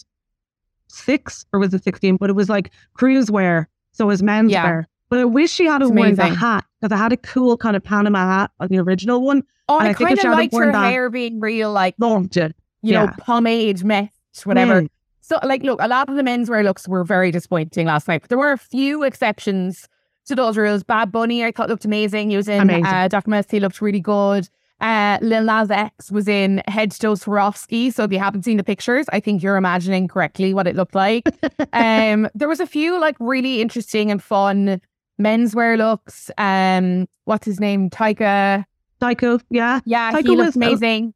[0.87, 2.17] six or was it sixteen?
[2.17, 4.63] But it was like cruise wear, so it was men's Yeah.
[4.63, 4.87] wear.
[5.09, 7.75] But I wish she had It's worn the hat because I had a cool kind
[7.77, 9.41] of Panama hat on the original one.
[9.69, 12.55] Oh, And I, I kind of liked her hair being real, like it.
[12.81, 14.09] you know, pomade mesh,
[14.45, 14.83] whatever.
[14.83, 14.89] Mm.
[15.21, 18.29] So, like, look, a lot of the menswear looks were very disappointing last night, but
[18.29, 19.89] there were a few exceptions
[20.27, 20.83] to those rules.
[20.83, 22.29] Bad Bunny, I thought looked amazing.
[22.29, 22.85] He was in Amazing.
[22.85, 23.29] uh, Dr.
[23.29, 24.47] Mess, he looked really good.
[24.79, 27.91] Uh, Lil Nas X was in Head to Toe Swarovski.
[27.91, 30.95] So, if you haven't seen the pictures, I think you're imagining correctly what it looked
[30.95, 31.27] like.
[31.73, 34.79] um, there was a few like really interesting and fun
[35.19, 36.31] menswear looks.
[36.37, 37.89] Um, what's his name?
[37.89, 38.63] Taika.
[38.99, 39.79] Psycho, yeah.
[39.85, 41.13] Yeah, Taika he looked was- uh, amazing.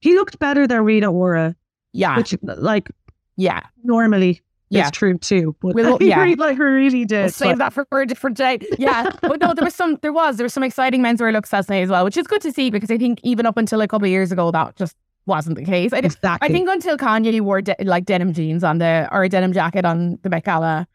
[0.00, 1.54] He looked better than Rita Ora,
[1.92, 2.90] Yeah, which like
[3.36, 3.60] yeah.
[3.84, 4.86] normally Yeah.
[4.86, 5.54] is true too.
[5.62, 6.20] But We'll- yeah.
[6.20, 7.20] really, like really did.
[7.22, 8.58] We'll save that for a different day.
[8.78, 9.98] Yeah, but no, there was some.
[10.02, 12.40] There was there was some exciting menswear looks last night as well, which is good
[12.42, 14.96] to see because I think even up until a couple of years ago that just
[15.26, 15.92] wasn't the case.
[15.92, 16.48] I, exactly.
[16.48, 19.84] I think until Kanye wore de- like denim jeans on the or a denim jacket
[19.84, 20.88] on the Met Gala.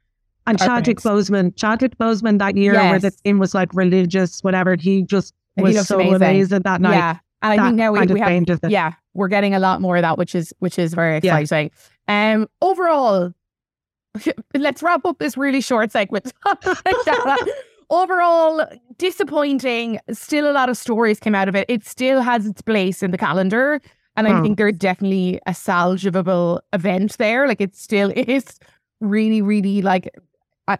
[0.46, 0.98] and Chadwick.
[1.00, 3.16] Boseman, Chadwick Boseman that year where the Yes.
[3.24, 4.76] theme was like religious, whatever.
[4.76, 5.34] He just
[5.64, 6.16] was so amazing.
[6.16, 6.94] amazing, that night.
[6.96, 10.02] Yeah, and I think now we, we have yeah we're getting a lot more of
[10.04, 11.38] that, which is which is very Yeah.
[11.38, 11.72] exciting.
[12.08, 13.34] Um, overall,
[14.56, 16.32] let's wrap up this really short segment.
[17.90, 18.66] overall,
[18.98, 20.00] disappointing.
[20.12, 21.66] Still, a lot of stories came out of it.
[21.70, 23.80] It still has its place in the calendar,
[24.16, 24.44] and I Hmm.
[24.44, 27.48] think there's definitely a salvageable event there.
[27.48, 28.60] Like it still is
[29.02, 30.10] really, really like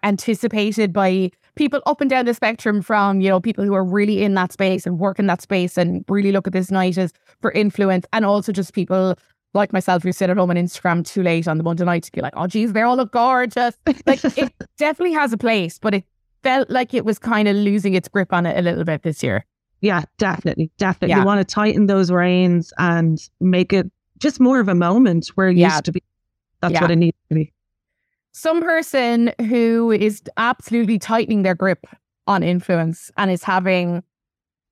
[0.04, 4.24] anticipated by people up and down the spectrum from you know people who are really
[4.24, 7.12] in that space and work in that space and really look at this night as
[7.42, 9.16] for influence and also just people
[9.54, 12.12] like myself who sit at home on Instagram too late on the Monday night to
[12.12, 15.94] be like oh geez they all look gorgeous like it definitely has a place but
[15.94, 16.04] it
[16.44, 19.24] felt like it was kind of losing its grip on it a little bit this
[19.24, 19.44] year
[19.82, 21.10] Yeah, definitely, definitely.
[21.10, 21.20] Yeah.
[21.20, 25.50] You want to tighten those reins and make it just more of a moment where
[25.50, 25.74] it Yeah.
[25.74, 26.02] used to be.
[26.62, 26.82] That's Yeah.
[26.82, 27.54] what it needs to be.
[28.38, 31.88] Some person who is absolutely tightening their grip
[32.28, 34.04] on influence and is having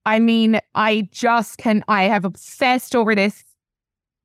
[0.06, 3.44] I mean, I just can I have obsessed over this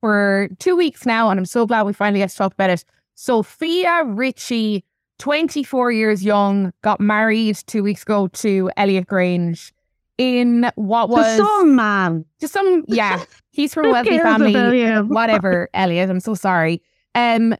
[0.02, 2.84] for two weeks now, and I'm so glad we finally get to talk about it.
[3.14, 4.84] Sofia Richie,
[5.20, 9.72] 24 years young, got married two weeks ago to Elliot Grainge
[10.18, 12.26] in what To was some man.
[12.42, 14.52] just some yeah, he's from a wealthy family
[15.00, 16.10] whatever, Elliot.
[16.10, 16.82] I'm so sorry.
[17.14, 17.56] Um,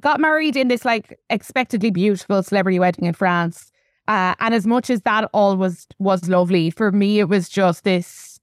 [0.00, 3.70] got married in this like expectedly beautiful celebrity wedding in France.
[4.08, 7.84] Uh, and as much as that all was was lovely, for me it was just
[7.84, 8.40] this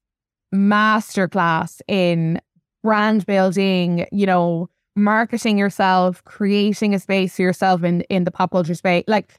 [0.54, 2.40] masterclass in
[2.84, 8.52] brand building, you know, marketing yourself, creating a space for yourself in in the pop
[8.52, 9.04] culture space.
[9.08, 9.34] Like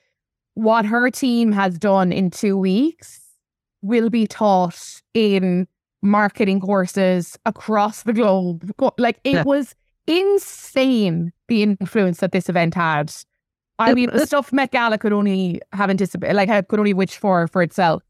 [0.55, 3.21] what her team has done in two weeks
[3.83, 5.67] will be taught in
[6.03, 8.71] marketing courses across the globe.
[8.99, 9.43] Like it Yeah.
[9.45, 9.75] was
[10.11, 13.13] insane the influence that this event had.
[13.79, 17.47] I mean, the stuff Met Gala could only have anticipated, like could only wish for
[17.49, 18.03] for itself.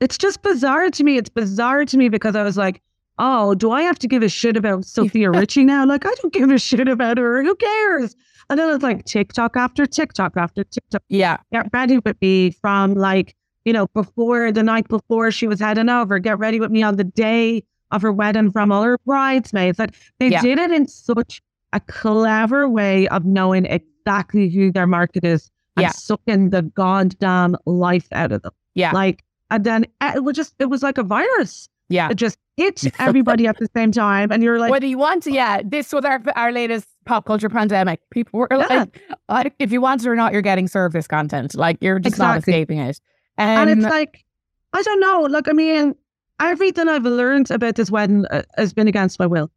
[0.00, 1.16] It's just bizarre to me.
[1.18, 2.82] It's bizarre to me because I was like,
[3.18, 5.86] oh, do I have to give a shit about Sofia Richie now?
[5.86, 7.44] Like, I don't give a shit about her.
[7.44, 8.16] Who cares?
[8.50, 11.02] And then it's like TikTok after TikTok after TikTok.
[11.08, 13.34] Yeah, Get ready with me from like,
[13.64, 16.18] you know, before the night before she was heading over.
[16.18, 17.64] Get ready with me on the day
[17.94, 19.78] of her wedding from all her bridesmaids.
[19.78, 20.42] Like, they Yeah.
[20.42, 21.40] did it in such
[21.72, 25.90] a clever way of knowing exactly who their market is and Yeah.
[25.90, 28.52] sucking the goddamn life out of them.
[28.74, 31.68] yeah, Like, and then uh, it was just, it was like a virus.
[31.88, 32.08] yeah.
[32.10, 34.30] It just hit everybody at the same time.
[34.32, 37.48] And you're like, Whether you want to, yeah, this was our our latest pop culture
[37.48, 38.00] pandemic.
[38.10, 41.54] People were like, I- if you want it or not, you're getting served this content.
[41.54, 43.00] Like you're just not escaping it.
[43.38, 44.24] and Um, it's like,
[44.72, 45.20] I don't know.
[45.30, 45.94] Like, I mean,
[46.40, 49.50] everything I've learned about this wedding uh, has been against my will.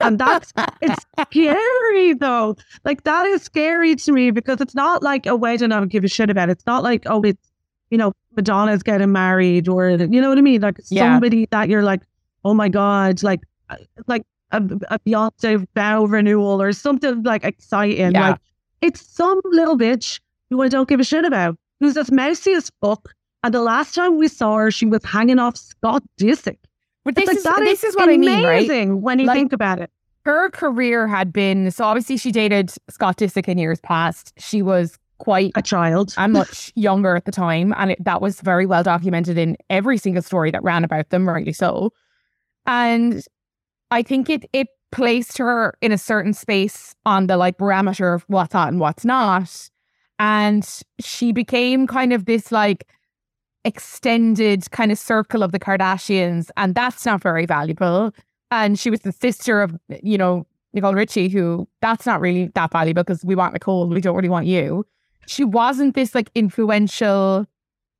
[0.00, 2.56] And that's, it's scary though.
[2.84, 6.04] Like, that is scary to me because it's not like a wedding I would give
[6.04, 6.48] a shit about.
[6.48, 7.50] It's not like, oh, it's,
[7.90, 10.60] you know, Madonna's getting married or, you know what I mean?
[10.60, 11.12] Like, Yeah.
[11.14, 12.02] somebody that you're like,
[12.44, 13.40] oh my God, like,
[13.70, 13.76] uh,
[14.06, 18.12] like a, a Beyonce vow renewal or something like exciting.
[18.12, 18.30] Yeah.
[18.30, 18.40] Like,
[18.82, 22.70] it's some little bitch who I don't give a shit about, who's as mousy as
[22.80, 23.12] fuck.
[23.42, 26.58] And the last time we saw her, she was hanging off Scott Disick.
[27.04, 28.58] but this like, is this is what I mean, right?
[28.64, 29.90] amazing when you Like- think about it.
[30.24, 34.32] Her career had been so obviously she dated Scott Disick in years past.
[34.38, 36.12] She was quite A child.
[36.18, 39.98] and much younger at the time, and it, that was very well documented in every
[39.98, 41.92] single story that ran about them, rightly so.
[42.66, 43.22] And
[43.92, 48.24] I think it it placed her in a certain space on the like parameter of
[48.26, 49.70] what's hot and what's not,
[50.18, 50.68] and
[51.00, 52.86] she became kind of this like
[53.66, 58.12] extended kind of circle of the Kardashians, and that's not very valuable.
[58.50, 62.70] And she was the sister of you know Nicole Richie, who that's not really that
[62.72, 64.86] valuable because we want Nicole, we don't really want you
[65.26, 67.46] she wasn't this like influential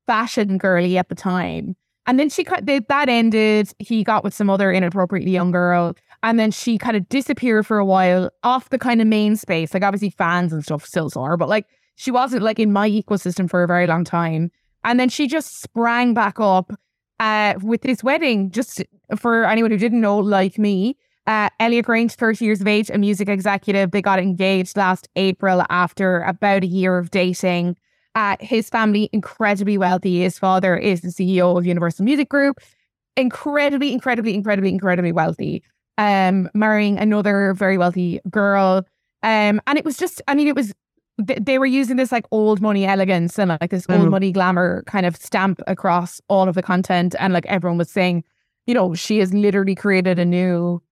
[0.07, 1.77] fashion girly at the time.
[2.07, 3.73] And then she that ended.
[3.81, 7.79] He got with some other inappropriately young girl, and then she kind of disappeared for
[7.79, 9.75] a while off the kind of main space.
[9.75, 12.89] Like obviously fans and stuff still saw her, but like she wasn't like in my
[12.89, 14.53] ecosystem for a very long time.
[14.87, 16.73] And then she just sprang back up
[17.19, 18.51] uh, with this wedding.
[18.53, 18.83] Just
[19.17, 22.97] for anyone who didn't know, like me, uh, Elliot Grainge, 30 years of age, a
[22.97, 23.91] music executive.
[23.91, 27.77] They got engaged last April after about a year of dating.
[28.15, 30.21] Uh, his family, incredibly wealthy.
[30.21, 32.61] His father is the CEO of Universal Music Group.
[33.17, 35.65] Incredibly, incredibly, incredibly, incredibly wealthy.
[35.99, 38.87] Um, marrying another very wealthy girl.
[39.23, 40.73] Um, and it was just, I mean, it was,
[41.19, 44.11] they were using this like old money elegance and like this old Mhm.
[44.11, 47.15] money glamour kind of stamp across all of the content.
[47.19, 48.23] And like everyone was saying,
[48.67, 50.83] you know, she has literally created a new,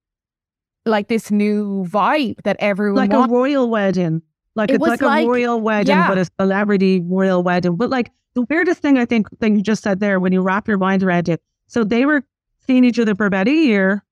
[0.87, 3.31] like this new vibe that everyone like wants.
[3.31, 4.23] a royal wedding.
[4.55, 6.09] Like It it's was like, like- a royal wedding, yeah.
[6.09, 7.77] but a celebrity royal wedding.
[7.77, 10.67] But like the weirdest thing I think that you just said there when you wrap
[10.69, 11.43] your mind around it.
[11.67, 12.23] So they were
[12.67, 14.03] seeing each other for about a year,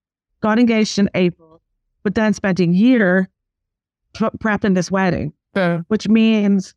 [0.41, 1.61] got engaged in April,
[2.03, 3.29] but then spent a year
[4.13, 5.33] pre- prepping this wedding,
[5.87, 6.73] which means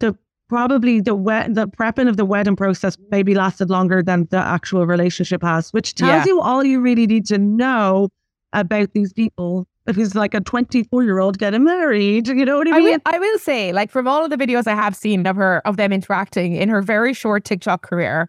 [0.00, 0.16] the
[0.48, 4.86] probably the wed- the prepping of the wedding process maybe lasted longer than the actual
[4.86, 6.32] relationship has, which tells Yeah.
[6.32, 8.08] you all you really need to know
[8.52, 9.66] about these people.
[9.86, 12.84] If he's like a 24 year old getting married, you know what I I mean?
[12.92, 15.60] will, I will say, like from all of the videos I have seen of her
[15.66, 18.28] of them interacting in her very short TikTok career,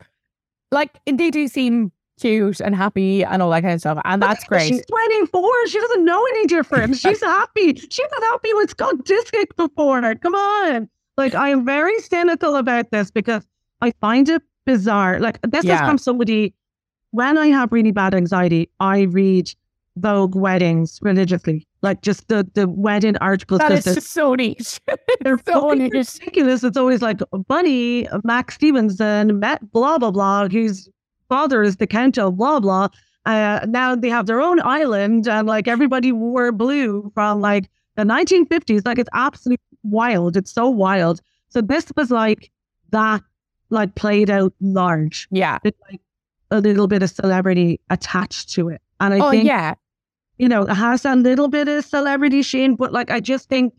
[0.72, 4.44] like they do seem cute and happy and all that kind of stuff, and that's
[4.46, 4.68] great.
[4.68, 5.68] She's 24.
[5.68, 6.96] She doesn't know any different.
[7.04, 7.76] She's happy.
[7.76, 10.16] She was happy with Scott Disick before her.
[10.16, 10.90] Come on.
[11.18, 13.46] Like, I am very cynical about this because
[13.82, 15.20] I find it bizarre.
[15.20, 15.76] Like, this Yeah.
[15.76, 16.54] is from somebody,
[17.12, 19.50] when I have really bad anxiety, I read
[19.98, 21.68] Vogue weddings religiously.
[21.82, 23.60] Like, just the, the wedding articles.
[23.60, 24.80] that is they're- so neat.
[25.22, 25.92] they're so neat.
[25.94, 26.64] ridiculous.
[26.64, 30.90] It's always like Bunny, Max Stevenson, met blah blah blah, whose
[31.30, 32.90] father is the Count of blah blah.
[33.26, 38.04] Uh, now they have their own island, and like everybody wore blue from like the
[38.04, 38.86] 1950s.
[38.86, 40.36] Like it's absolutely wild.
[40.36, 41.22] It's so wild.
[41.50, 42.52] So this was like
[42.92, 43.22] that,
[43.70, 45.60] like played out large, Yeah.
[45.64, 46.02] with like
[46.52, 48.82] a little bit of celebrity attached to it.
[49.00, 49.76] And I oh think yeah.
[50.38, 53.74] you know, it has a little bit of celebrity sheen, but like I just think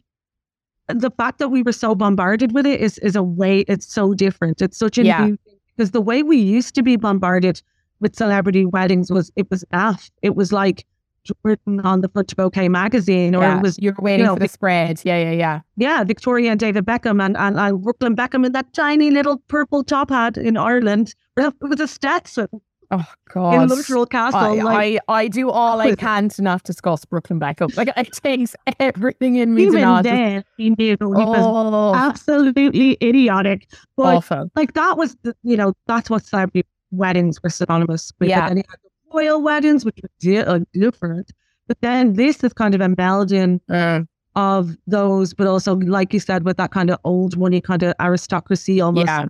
[0.88, 4.14] the fact that we were so bombarded with it is is a way it's so
[4.14, 4.60] different.
[4.62, 5.24] It's such a Yeah.
[5.26, 5.49] new thing
[5.80, 7.62] because the way we used to be bombarded
[8.00, 10.10] with celebrity weddings was it was naff.
[10.20, 10.84] It was like
[11.24, 13.56] Jordan on the front of OK magazine, or yeah.
[13.56, 15.00] it was you're waiting know, for the spread.
[15.04, 15.60] Yeah, yeah, yeah.
[15.78, 19.82] yeah, Victoria and David Beckham and, and, and Brooklyn Beckham in that tiny little purple
[19.82, 21.14] top hat in Ireland.
[21.38, 22.48] It was a Stetson
[22.90, 23.62] Oh God!
[23.62, 24.40] in Luttrell Castle.
[24.40, 27.76] I, like, I, I do all I can to not discuss Brooklyn Beckham.
[27.76, 30.04] Like it takes everything in me to not.
[30.04, 33.68] then, he knew he was oh, absolutely idiotic.
[33.96, 34.50] But awful.
[34.56, 38.28] like that was, the, you know, that's what celebrity weddings were synonymous with.
[38.28, 38.48] Yeah.
[38.48, 41.30] And you had the royal weddings, which were di- uh, different.
[41.68, 46.20] But then this is kind of a melding Mm, of those, but also, like you
[46.20, 49.26] said, with that kind of old money kind of aristocracy almost yeah,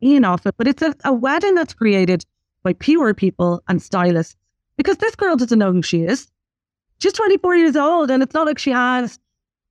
[0.00, 0.54] in off it.
[0.56, 2.24] But it's a, a wedding that's created
[2.66, 4.34] by pure people and stylists
[4.76, 6.26] because this girl doesn't know who she is.
[6.98, 9.20] She's 24 years old, and it's not like she has.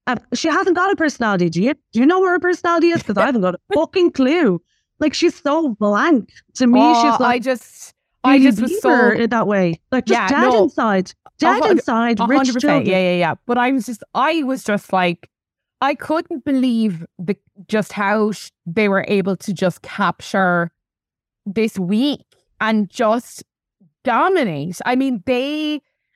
[0.07, 1.49] A, she hasn't got a personality.
[1.49, 1.73] Do you?
[1.91, 3.01] Do you know where her personality is?
[3.01, 4.61] Because I haven't got a fucking clue.
[4.99, 6.79] Like she's so blank to me.
[6.81, 7.93] Oh, she's like I just,
[8.23, 9.81] I just was so in that way.
[9.91, 10.63] Like just Yeah, dead no.
[10.63, 12.85] inside, dead inside, A rich children.
[12.85, 13.35] Yeah, yeah, yeah.
[13.45, 15.29] But I was just, I was just like,
[15.81, 17.35] I couldn't believe the
[17.67, 20.71] just how sh- they were able to just capture
[21.45, 22.21] this week
[22.65, 23.43] and just
[24.03, 24.79] dominate.
[24.85, 25.73] I mean, they,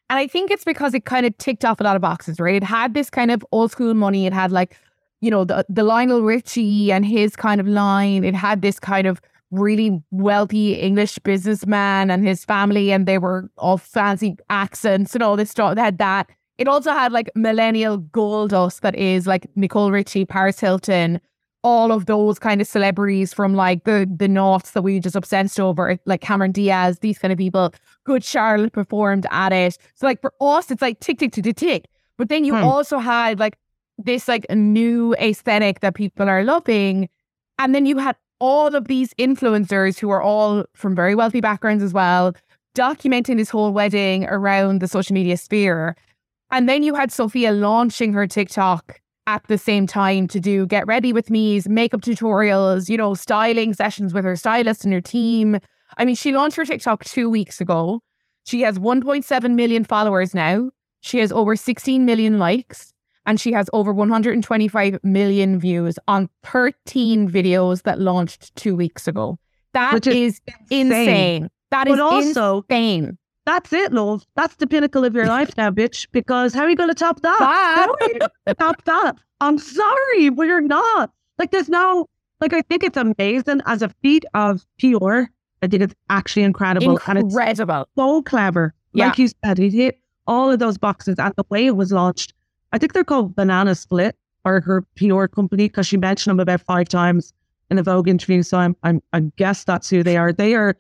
[0.10, 2.56] and I think it's because it kind of ticked off a lot of boxes, right?
[2.56, 4.26] It had this kind of old school money.
[4.26, 4.76] It had like,
[5.22, 8.24] you know, the the Lionel Richie and his kind of line.
[8.24, 9.22] It had this kind of
[9.52, 15.36] really wealthy English businessman and his family, and they were all fancy accents and all
[15.36, 15.76] this stuff.
[15.76, 16.30] They had that.
[16.58, 21.22] It also had like millennial gold dust that is like Nicole Richie, Paris Hilton,
[21.64, 25.60] all of those kind of celebrities from like the the Norths that we just obsessed
[25.60, 27.74] over, like Cameron Diaz, these kind of people.
[28.06, 29.78] Good Charlotte performed at it.
[29.96, 31.86] So like for us, it's like tick tick tick tick tick.
[32.18, 32.64] But then you Hmm.
[32.64, 33.58] also had like
[33.98, 37.10] this like new aesthetic that people are loving.
[37.58, 41.84] And then you had all of these influencers who are all from very wealthy backgrounds
[41.84, 42.34] as well,
[42.76, 45.98] documenting this whole wedding around the social media sphere.
[46.52, 50.88] And then you had Sofia launching her TikTok at the same time to do get
[50.88, 55.60] ready with me's, makeup tutorials, you know, styling sessions with her stylist and her team.
[55.98, 58.02] I mean, she launched her TikTok two weeks ago.
[58.46, 60.72] She has 1.7 million followers now.
[61.02, 62.92] She has over 16 million likes
[63.28, 69.38] and she has over 125 million views on 13 videos that launched two weeks ago.
[69.74, 71.50] That is, is, is insane.
[71.70, 73.19] That is But also, insane.
[73.46, 74.26] That's it, love.
[74.36, 76.08] That's the pinnacle of your life now, bitch.
[76.12, 77.40] Because how are you going to top that?
[77.40, 78.12] That- How are
[78.48, 79.18] you top that?
[79.42, 81.12] I'm sorry, but you're not.
[81.38, 82.08] Like, there's no,
[82.42, 85.22] like, I think it's amazing as a feat of PR.
[85.62, 87.00] I think it's actually incredible.
[87.08, 87.88] And it's Incredible.
[87.98, 88.74] so clever.
[88.94, 89.08] Yeah.
[89.08, 91.16] Like you said, it hit all of those boxes.
[91.20, 92.34] And the way it was launched,
[92.74, 94.16] I think they're called Banana Split
[94.46, 97.34] or her PR company because she mentioned them about five times
[97.70, 98.42] in a Vogue interview.
[98.44, 100.32] So I'm, I'm, I guess that's who they are.
[100.34, 100.76] They are,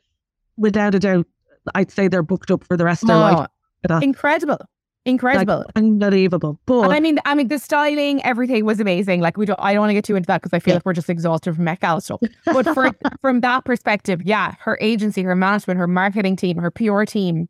[0.58, 1.28] without a doubt,
[1.76, 3.48] I'd say they're booked up for the rest of their Oh, life.
[3.90, 4.58] Like, incredible.
[5.06, 5.64] Incredible.
[5.76, 6.60] unbelievable.
[6.66, 9.22] But And I mean, I mean, the styling, everything was amazing.
[9.22, 10.76] Like we don't, I don't want to get too into that because I feel Yeah.
[10.78, 12.20] like we're just exhausted from Met Gala stuff.
[12.46, 12.92] But for,
[13.22, 17.48] from that perspective, yeah, her agency, her management, her marketing team, her PR team,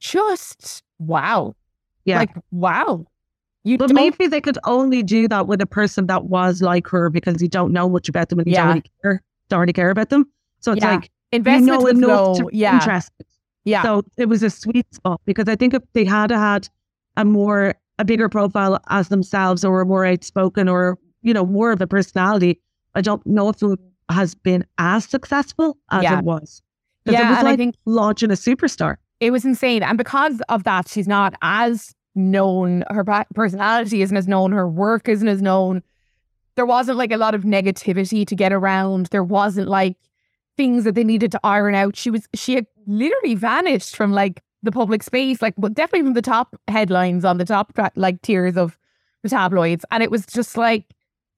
[0.00, 1.54] just wow.
[2.04, 2.18] yeah.
[2.18, 3.06] Like wow.
[3.64, 7.10] You but maybe they could only do that with a person that was like her
[7.10, 8.64] because you don't know much about them and you Yeah.
[8.64, 10.26] don't really care, don't really care about them.
[10.60, 10.94] So it's Yeah.
[10.94, 12.34] like you investment know was enough low.
[12.34, 13.26] to Yeah, interested.
[13.64, 16.68] Yeah, So it was a sweet spot because I think if they had had
[17.16, 21.80] a more a bigger profile as themselves or more outspoken or you know more of
[21.80, 22.60] a personality,
[22.94, 26.18] I don't know if it has been as successful as Yeah.
[26.18, 26.62] it was.
[27.04, 27.12] Yeah.
[27.12, 28.96] it was and like I think launching a superstar.
[29.20, 29.82] it was insane.
[29.82, 32.84] And because of that, she's not as known.
[32.90, 33.04] Her
[33.34, 34.52] personality isn't as known.
[34.52, 35.82] Her work isn't as known.
[36.56, 39.06] There wasn't like a lot of negativity to get around.
[39.06, 39.96] There wasn't like
[40.56, 41.96] things that they needed to iron out.
[41.96, 46.14] She was she had literally vanished from like the public space, like but definitely from
[46.14, 48.78] the top headlines on the top like tiers of
[49.22, 49.84] the tabloids.
[49.90, 50.84] And it was just like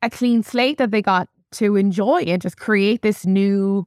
[0.03, 3.87] a clean slate that they got to enjoy and just create this new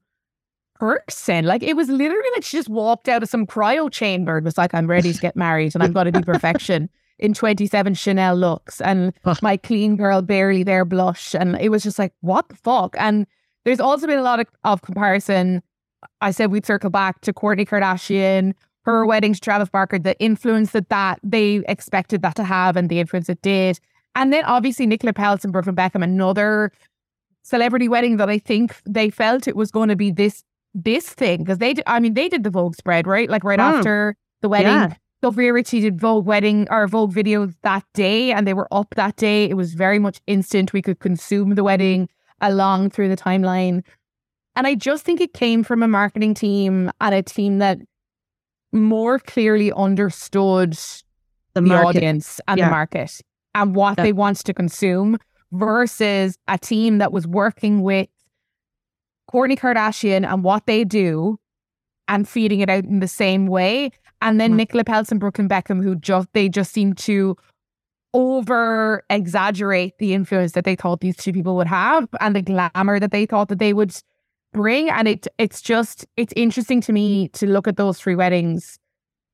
[0.79, 1.45] person.
[1.45, 4.57] Like it was literally like she just walked out of some cryo chamber and was
[4.57, 6.89] like, I'm ready to get married and I'm going to be perfection
[7.19, 11.33] in 27 Chanel looks and my clean girl barely there blush.
[11.33, 12.95] And it was just like, what the fuck?
[12.97, 13.25] And
[13.65, 15.61] there's also been a lot of, of comparison.
[16.21, 20.71] I said we'd circle back to Kourtney Kardashian, her wedding to Travis Barker, the influence
[20.71, 23.79] that, that they expected that to have and the influence it did.
[24.15, 26.71] And then obviously Nicola Peltz and Brooklyn Beckham, another
[27.43, 30.43] celebrity wedding that I think they felt it was going to be this
[30.73, 33.57] this thing because they did, I mean they did the Vogue spread right like right
[33.59, 33.77] Mm.
[33.77, 34.67] after the wedding.
[34.71, 34.93] Yeah.
[35.23, 39.15] Sofia Richie did Vogue wedding or Vogue videos that day and they were up that
[39.15, 39.45] day.
[39.49, 40.73] It was very much instant.
[40.73, 42.09] We could consume the wedding
[42.41, 43.83] along through the timeline.
[44.57, 47.77] And I just think it came from a marketing team and a team that
[48.73, 50.73] more clearly understood
[51.53, 52.65] The the, audience and Yeah.
[52.65, 53.21] the market
[53.53, 54.03] and what Yeah.
[54.05, 55.17] they want to consume
[55.51, 58.09] versus a team that was working with
[59.31, 61.37] Kourtney Kardashian and what they do
[62.07, 63.91] and feeding it out in the same way.
[64.23, 64.57] And then Mhm.
[64.57, 67.35] Nicola Peltz and Brooklyn Beckham, who just they just seem to
[68.15, 72.99] over exaggerate the influence that they thought these two people would have and the glamour
[72.99, 73.95] that they thought that they would
[74.53, 74.89] bring.
[74.89, 78.79] And it it's just it's interesting to me to look at those three weddings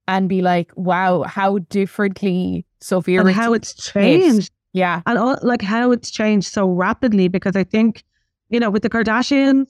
[0.07, 4.51] and be like, wow, how differently Sofia and how it's changed.
[4.73, 8.03] yeah, and all, like how it's changed so rapidly because I think,
[8.49, 9.67] you know, with the Kardashians,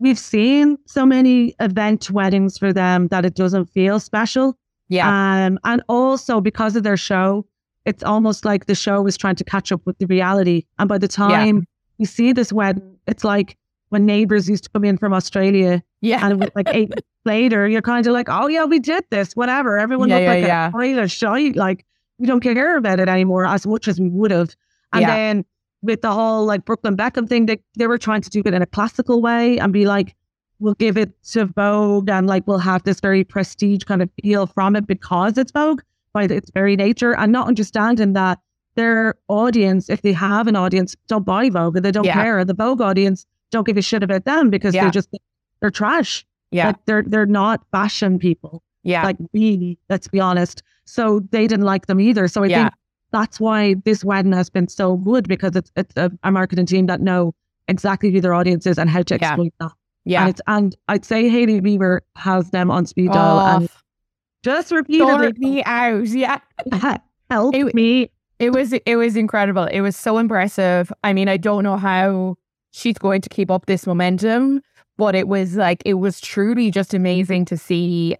[0.00, 4.58] we've seen so many event weddings for them that it doesn't feel special.
[4.88, 7.46] yeah, Um, and also because of their show,
[7.84, 10.64] it's almost like the show is trying to catch up with the reality.
[10.80, 11.66] And by the time
[11.98, 13.56] you see this wedding, it's like
[13.90, 16.92] when neighbors used to come in from Australia yeah, and it was like eight
[17.24, 19.78] later, you're kind of like, oh yeah, we did this, whatever.
[19.78, 20.30] Everyone Yeah, looked yeah,
[20.72, 20.96] like yeah.
[20.98, 21.56] a of shite.
[21.56, 21.84] Like
[22.18, 24.54] we don't care about it anymore as much as we would have.
[24.92, 25.14] And Yeah.
[25.16, 25.44] then
[25.82, 28.62] with the whole like Brooklyn Beckham thing, they they were trying to do it in
[28.62, 30.14] a classical way and be like,
[30.60, 34.46] we'll give it to Vogue and like we'll have this very prestige kind of feel
[34.46, 35.80] from it because it's Vogue
[36.12, 38.38] by its very nature, and not understanding that
[38.74, 42.14] their audience, if they have an audience, don't buy Vogue and they don't Yeah.
[42.22, 42.44] care.
[42.44, 44.82] The Vogue audience don't give a shit about them because Yeah.
[44.82, 45.08] they're just
[45.60, 46.24] they're trash.
[46.50, 48.62] yeah, Like they're they're not fashion people.
[48.82, 50.62] yeah, Like really, let's be honest.
[50.84, 52.28] So they didn't like them either.
[52.28, 52.62] So I Yeah.
[52.64, 52.74] think
[53.12, 56.86] that's why this wedding has been so good because it's it's a, a marketing team
[56.86, 57.34] that know
[57.68, 59.28] exactly who their audience is and how to Yeah.
[59.28, 59.72] exploit that.
[60.04, 60.20] yeah.
[60.22, 63.68] And it's and I'd say Hailey Bieber has them on speed dial Oh, and
[64.44, 66.06] just repeatedly sort me out.
[66.06, 66.38] Yeah.
[67.30, 68.10] help It- me.
[68.38, 69.64] It was it was incredible.
[69.64, 70.92] It was so impressive.
[71.02, 72.36] I mean, I don't know how
[72.76, 74.60] she's going to keep up this momentum,
[74.98, 78.16] but it was like it was truly just amazing to see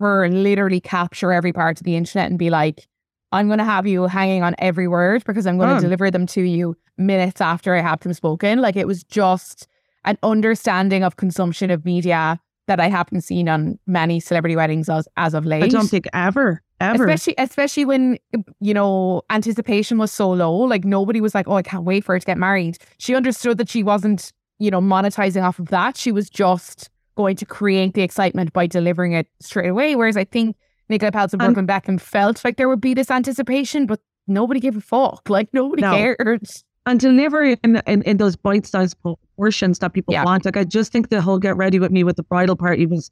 [0.00, 2.86] her literally capture every part of the internet and be like,
[3.32, 5.80] I'm going to have you hanging on every word because I'm going to Mm.
[5.80, 8.60] deliver them to you minutes after I have them spoken.
[8.60, 9.66] Like it was just
[10.04, 15.08] an understanding of consumption of media that I haven't seen on many celebrity weddings as,
[15.16, 17.04] as of late I don't think ever, ever.
[17.06, 18.18] especially especially when
[18.60, 22.14] you know anticipation was so low like nobody was like oh i can't wait for
[22.14, 25.96] her to get married she understood that she wasn't you know monetizing off of that
[25.96, 30.24] she was just going to create the excitement by delivering it straight away whereas i
[30.24, 30.56] think
[30.88, 34.76] Nicola Peltz and Brooklyn Beckham felt like there would be this anticipation but nobody gave
[34.76, 35.92] a fuck like nobody No.
[35.92, 36.42] cared
[36.88, 38.96] and deliver in, in, in those bite-sized
[39.36, 40.22] portions that people Yeah.
[40.22, 40.44] want.
[40.44, 43.10] Like I just think the whole get ready with me with the bridal party was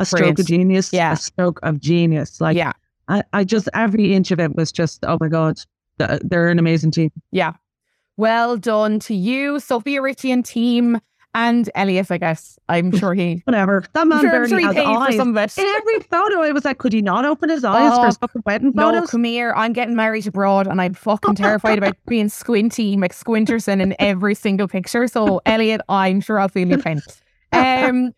[0.00, 0.38] a stroke Brilliant.
[0.40, 0.92] of genius.
[0.92, 1.12] Yeah.
[1.12, 2.40] A stroke of genius.
[2.40, 2.72] Like yeah
[3.12, 5.58] I, I just every inch of it was just oh my god,
[5.98, 7.10] they're an amazing team.
[7.30, 7.52] yeah
[8.16, 10.98] well done to you Sofia Richie and team
[11.34, 13.84] and Elias I guess I'm sure he Whatever.
[13.94, 15.16] That man sure, sure has for eyes.
[15.16, 17.94] some of it In every photo, I was like, could he not open his eyes
[17.94, 19.54] for Oh, his fucking wedding No, come here.
[19.56, 24.68] I'm getting married abroad and I'm fucking terrified about being squinty McSquinterson in every single
[24.68, 25.06] picture.
[25.08, 27.00] So, Elliot, I'm sure I'll feel your pain.
[27.52, 28.12] Um,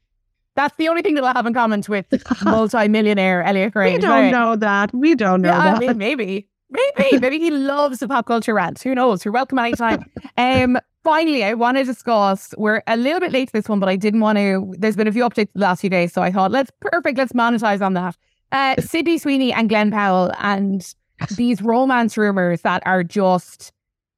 [0.56, 2.06] that's the only thing that I have in common with
[2.44, 3.94] multi-millionaire Elliot Gray.
[3.94, 4.92] we don't know that.
[4.94, 5.80] We don't know Yeah, I that.
[5.80, 6.48] mean, maybe.
[6.70, 7.18] Maybe.
[7.20, 8.82] Maybe he loves the pop culture rant.
[8.82, 9.24] Who knows?
[9.24, 10.04] You're welcome anytime.
[10.36, 13.88] Um, finally, I want to discuss, we're a little bit late to this one, but
[13.88, 16.12] I didn't want to, there's been a few updates the last few days.
[16.12, 18.16] So I thought, let's, perfect, let's monetize on that.
[18.50, 20.94] Uh, Sydney Sweeney and Glenn Powell and
[21.36, 23.70] these romance rumors that are just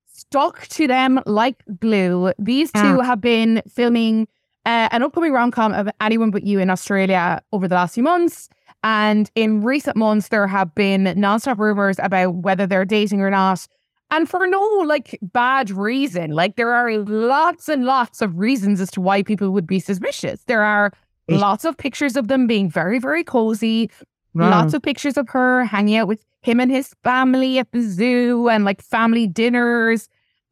[0.06, 2.32] stuck to them like glue.
[2.38, 4.28] These two have been filming
[4.66, 8.02] uh, an upcoming rom com of Anyone But You in Australia over the last few
[8.02, 8.48] months.
[8.82, 13.66] And in recent months, there have been nonstop rumors about whether they're dating or not.
[14.10, 16.32] And for no like bad reason.
[16.32, 20.42] Like there are lots and lots of reasons as to why people would be suspicious.
[20.46, 20.92] There are
[21.28, 23.90] lots of pictures of them being very, very cozy.
[24.34, 24.50] Wow.
[24.50, 28.48] Lots of pictures of her hanging out with him and his family at the zoo
[28.48, 30.08] and like family dinners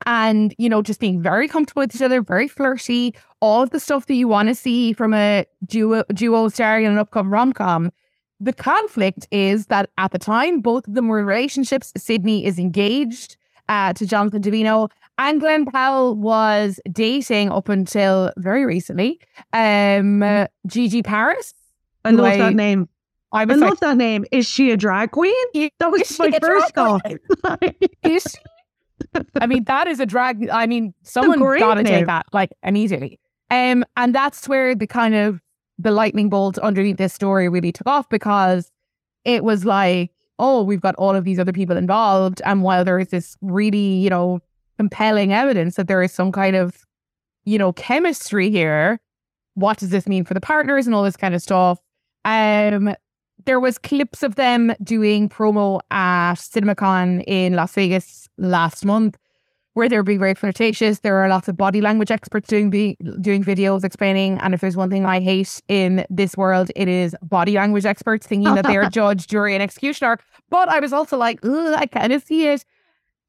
[0.06, 3.80] and, you know, just being very comfortable with each other, very flirty, all of the
[3.80, 7.52] stuff that you want to see from a duo, duo starring in an upcoming rom
[7.52, 7.90] com.
[8.40, 11.92] The conflict is that at the time, both of them were in relationships.
[11.96, 13.36] Sydney is engaged
[13.68, 19.20] uh, to Jonathan Davino and Glenn Powell was dating up until very recently.
[19.52, 21.54] Um, uh, Gigi Paris.
[22.04, 22.88] I love Like, that name.
[23.32, 24.24] I I love that name.
[24.30, 25.34] Is she a drag queen?
[25.78, 27.02] That was my first thought.
[28.02, 28.38] Is she?"
[29.40, 30.48] I mean, that is a drag.
[30.48, 33.18] I mean, someone got to take that like immediately.
[33.50, 35.40] Um, and that's where the kind of
[35.78, 38.70] the lightning bolt underneath this story really took off because
[39.24, 42.98] it was like, oh, we've got all of these other people involved, and while there
[42.98, 44.40] is this really, you know,
[44.78, 46.84] compelling evidence that there is some kind of,
[47.44, 49.00] you know, chemistry here,
[49.54, 51.78] what does this mean for the partners and all this kind of stuff?
[52.24, 52.94] Um,
[53.44, 59.16] there was clips of them doing promo at CinemaCon in Las Vegas last month
[59.74, 61.00] where they were being very flirtatious.
[61.00, 64.38] There are lots of body language experts doing be, doing videos explaining.
[64.38, 68.26] And if there's one thing I hate in this world, it is body language experts
[68.26, 70.18] thinking that they're judge, jury, and executioner.
[70.48, 72.64] But I was also like, I kind of see it.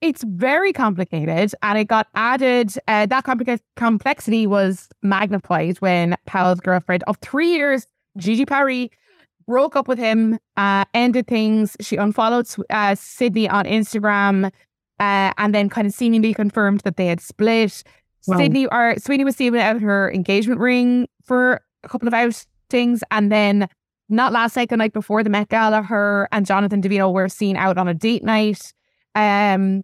[0.02, 2.74] It's very complicated, and it got added.
[2.88, 7.88] Uh, that complica- complexity was magnified when Powell's girlfriend of three years,
[8.18, 8.90] Gigi Paris,
[9.48, 11.78] broke up with him, uh, ended things.
[11.80, 14.52] She unfollowed uh, Sydney on Instagram
[15.00, 17.84] uh, and then kind of seemingly confirmed that they had split.
[18.28, 18.38] Wow.
[18.38, 23.32] Sydney or Sweeney was seen out her engagement ring for a couple of outings, and
[23.32, 23.68] then
[24.10, 27.56] not last night, the night before the Met Gala, her and Jonathan Davino were seen
[27.56, 28.74] out on a date night,
[29.14, 29.84] um,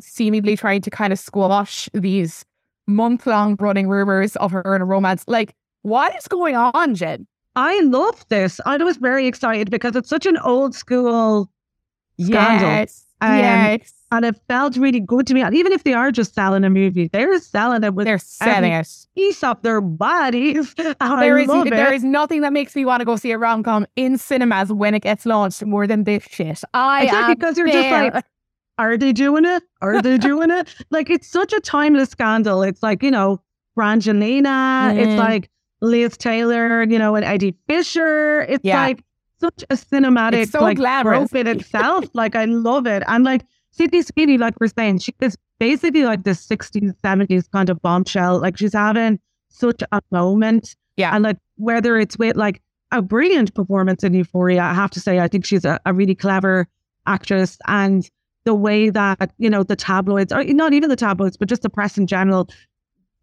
[0.00, 2.44] seemingly trying to kind of squash these
[2.86, 5.24] month long running rumors of her in a romance.
[5.28, 7.26] Like, what is going on, Jen?
[7.58, 8.60] I love this.
[8.64, 11.50] I was very excited because it's such an old school
[12.20, 12.68] scandal.
[12.68, 13.04] Yes.
[13.20, 13.92] Um, yes.
[14.12, 15.42] And it felt really good to me.
[15.42, 18.72] And even if they are just selling a movie, they're selling it with they're selling
[18.72, 18.88] it.
[19.16, 20.74] piece of their bodies.
[20.78, 21.70] There I is love it.
[21.70, 24.72] there is nothing that makes me want to go see a rom com in cinemas
[24.72, 26.60] when it gets launched more than this shit.
[26.72, 28.24] I exactly because you're just like,
[28.78, 29.62] are they doing it?
[29.82, 30.72] Are they doing it?
[30.90, 32.62] Like it's such a timeless scandal.
[32.62, 33.42] It's like you know
[33.76, 34.96] Brangelina.
[34.96, 35.18] It's Mm.
[35.18, 35.50] like
[35.80, 36.82] Liz Taylor.
[36.84, 38.42] You know, and Eddie Fisher.
[38.42, 38.80] It's Yeah.
[38.84, 39.04] like
[39.40, 41.32] such a cinematic It's so like glamorous.
[41.32, 42.06] in itself.
[42.14, 43.02] like I love it.
[43.06, 47.70] And like Sydney Sweeney, like we're saying, she is basically like the 60s, 70s kind
[47.70, 48.40] of bombshell.
[48.40, 50.74] Like she's having such a moment.
[50.96, 51.14] Yeah.
[51.14, 52.60] And like whether it's with like
[52.90, 56.14] a brilliant performance in Euphoria, I have to say, I think she's a, a really
[56.16, 56.66] clever
[57.06, 57.58] actress.
[57.68, 58.08] And
[58.44, 61.70] the way that, you know, the tabloids, or not even the tabloids, but just the
[61.70, 62.48] press in general,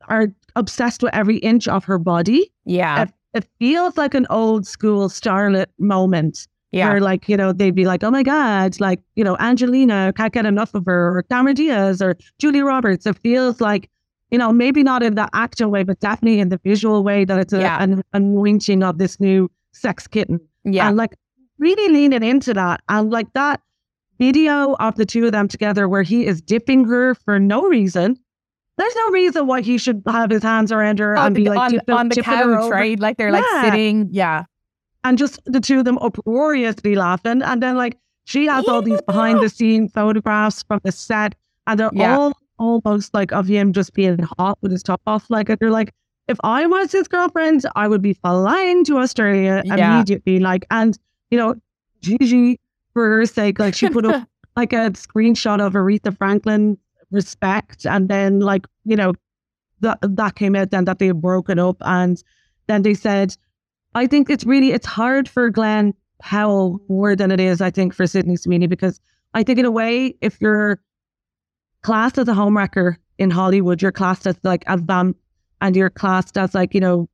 [0.08, 2.52] are obsessed with every inch of her body.
[2.66, 3.04] Yeah.
[3.04, 6.90] It, it feels like an old school starlet moment Yeah.
[6.90, 10.34] where like, you know, they'd be like, oh my God, like, you know, Angelina can't
[10.34, 13.06] get enough of her, or Cameron Diaz or Julie Roberts.
[13.06, 13.90] It feels like,
[14.32, 17.38] you know, maybe not in the acting way, but definitely in the visual way that
[17.40, 17.82] it's a, Yeah.
[17.84, 20.40] an anointing of this new sex kitten.
[20.64, 20.88] Yeah.
[20.88, 21.16] And like
[21.60, 22.82] really leaning into that.
[22.90, 23.62] And like that
[24.18, 28.18] video of the two of them together where he is dipping her for no reason.
[28.78, 31.60] There's no reason why he should have his hands around her on and be like
[31.74, 33.00] on, on the her couch, right?
[33.00, 33.64] Like they're like Yeah.
[33.64, 34.10] sitting.
[34.12, 34.44] Yeah.
[35.06, 37.42] and just the two of them uproariously laughing.
[37.44, 41.36] And then like she has all these behind the scene photographs from the set,
[41.68, 42.18] and they're Yeah.
[42.18, 45.30] all almost like of him just being hot with his top off.
[45.30, 45.94] Like they're like,
[46.28, 50.40] if I was his girlfriend, I would be flying to Australia immediately.
[50.40, 50.98] Like, and
[51.30, 51.54] you know,
[52.02, 52.60] Gigi,
[52.94, 56.78] for her sake, like she put up like a screenshot of Aretha Franklin
[57.16, 59.14] respect, and then like you know,
[59.80, 62.22] that that came out then that they had broken up, and
[62.68, 63.36] then they said
[63.96, 67.94] I think it's really it's hard for Glenn Powell more than it is, I think,
[67.94, 69.00] for Sydney Sweeney because
[69.34, 70.80] I think in a way, if you're
[71.82, 75.18] classed as a homewrecker in Hollywood, you're classed as like a vamp
[75.62, 77.08] and you're classed as like, you know,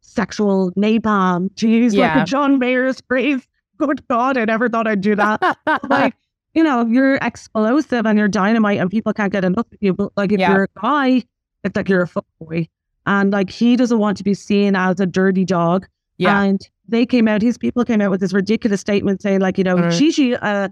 [0.00, 1.54] sexual napalm.
[1.56, 2.22] To use like Yeah.
[2.22, 3.46] a John Mayer's phrase.
[3.78, 5.40] Good God, I never thought I'd do that.
[5.88, 6.14] like,
[6.54, 9.92] you know, you're explosive and you're dynamite and people can't get enough of you.
[9.94, 10.52] But like if Yeah.
[10.52, 11.22] you're a guy,
[11.64, 12.68] it's like you're a fuckboy.
[13.06, 15.86] And like he doesn't want to be seen as a dirty dog.
[16.18, 16.42] yeah.
[16.42, 19.64] And they came out, his people came out with this ridiculous statement saying, like, you
[19.64, 19.96] know, Mm.
[19.96, 20.68] Gigi uh,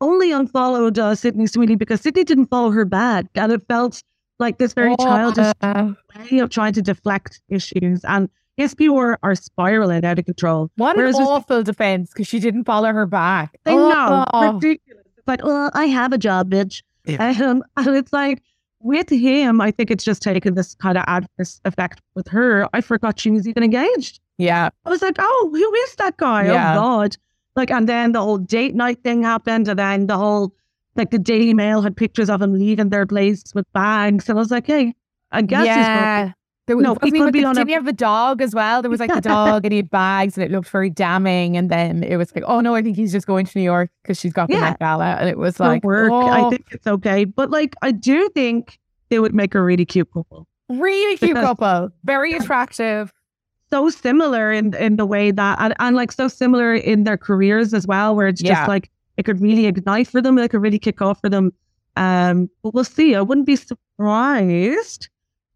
[0.00, 3.26] only unfollowed uh, Sydney Sweeney because Sydney didn't follow her back.
[3.34, 4.02] And it felt
[4.38, 5.92] like this very childish Uh,
[6.30, 8.04] way of trying to deflect issues.
[8.04, 10.70] And yes, people are, are spiraling out of control.
[10.76, 13.56] what an Whereas there's- awful defense because she didn't follow her back.
[13.66, 14.52] I know, Oh.
[14.54, 14.93] ridiculous.
[15.26, 16.82] Like, oh, I have a job, bitch.
[17.40, 18.42] Um, and it's like,
[18.80, 22.68] with him, I think it's just taken this kind of adverse effect with her.
[22.74, 24.20] I forgot she was even engaged.
[24.36, 24.68] Yeah.
[24.84, 26.46] I was like, oh, who is that guy?
[26.46, 26.72] Yeah.
[26.72, 27.16] Oh God.
[27.56, 30.54] Like, and then the whole date night thing happened, and then the whole
[30.96, 34.28] like the Daily Mail had pictures of him leaving their place with bags.
[34.28, 34.94] And I was like, hey,
[35.32, 36.32] I guess he's yeah.
[36.66, 37.92] There was, No, I mean, he he could with be a- didn't he have the
[37.92, 38.80] dog as well?
[38.80, 41.56] There was like the dog and he had bags and it looked very damning.
[41.58, 43.90] And then it was like, oh no, I think he's just going to New York
[44.02, 44.60] because she's got the Yeah.
[44.70, 45.16] Met Gala.
[45.20, 46.10] And it was like, work.
[46.10, 47.26] oh, I think it's okay.
[47.26, 48.78] But like, I do think
[49.10, 50.46] they would make a really cute couple.
[50.70, 53.12] really cute because- couple, very attractive.
[53.70, 57.74] So similar in in the way that, and, and like so similar in their careers
[57.74, 58.54] as well, where it's Yeah.
[58.54, 60.38] just like it could really ignite for them.
[60.38, 61.52] It could really kick off for them.
[61.96, 63.14] Um, but we'll see.
[63.16, 65.08] I wouldn't be surprised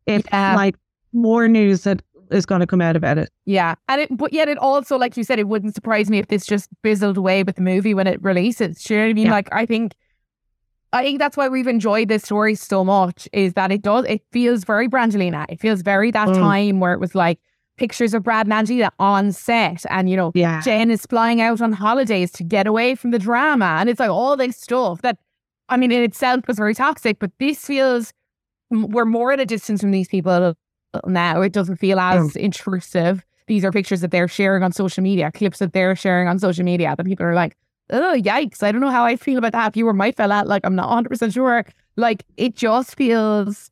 [0.07, 0.55] if Yeah.
[0.57, 0.77] like
[1.13, 3.31] more news that is going to come out about it.
[3.47, 3.75] Yeah.
[3.89, 6.45] And it, but yet it also, like you said, it wouldn't surprise me if this
[6.45, 8.83] just fizzled away with the movie when it releases.
[8.83, 9.27] Do you know what I mean?
[9.27, 9.33] Yeah.
[9.33, 9.95] Like, I think,
[10.93, 14.23] I think that's why we've enjoyed this story so much is that it does, it
[14.33, 15.47] feels very Brangelina.
[15.49, 16.35] It feels very that Mm.
[16.35, 17.39] time where it was like
[17.79, 20.61] pictures of Brad and Angela on set, and you know, Yeah.
[20.61, 24.11] Jen is flying out on holidays to get away from the drama, and it's like
[24.11, 25.17] all this stuff that,
[25.69, 27.19] I mean, in itself was very toxic.
[27.21, 28.13] But this feels
[28.71, 30.55] we're more at a distance from these people
[31.07, 31.41] now.
[31.43, 33.25] It doesn't feel as intrusive.
[33.47, 36.65] These are pictures that they're sharing on social media, clips that they're sharing on social
[36.65, 37.57] media that people are like,
[37.91, 38.63] oh, yikes.
[38.63, 39.69] I don't know how I feel about that.
[39.69, 41.65] If you were my fella, like, I'm not 100% sure.
[41.97, 43.71] Like, it just feels,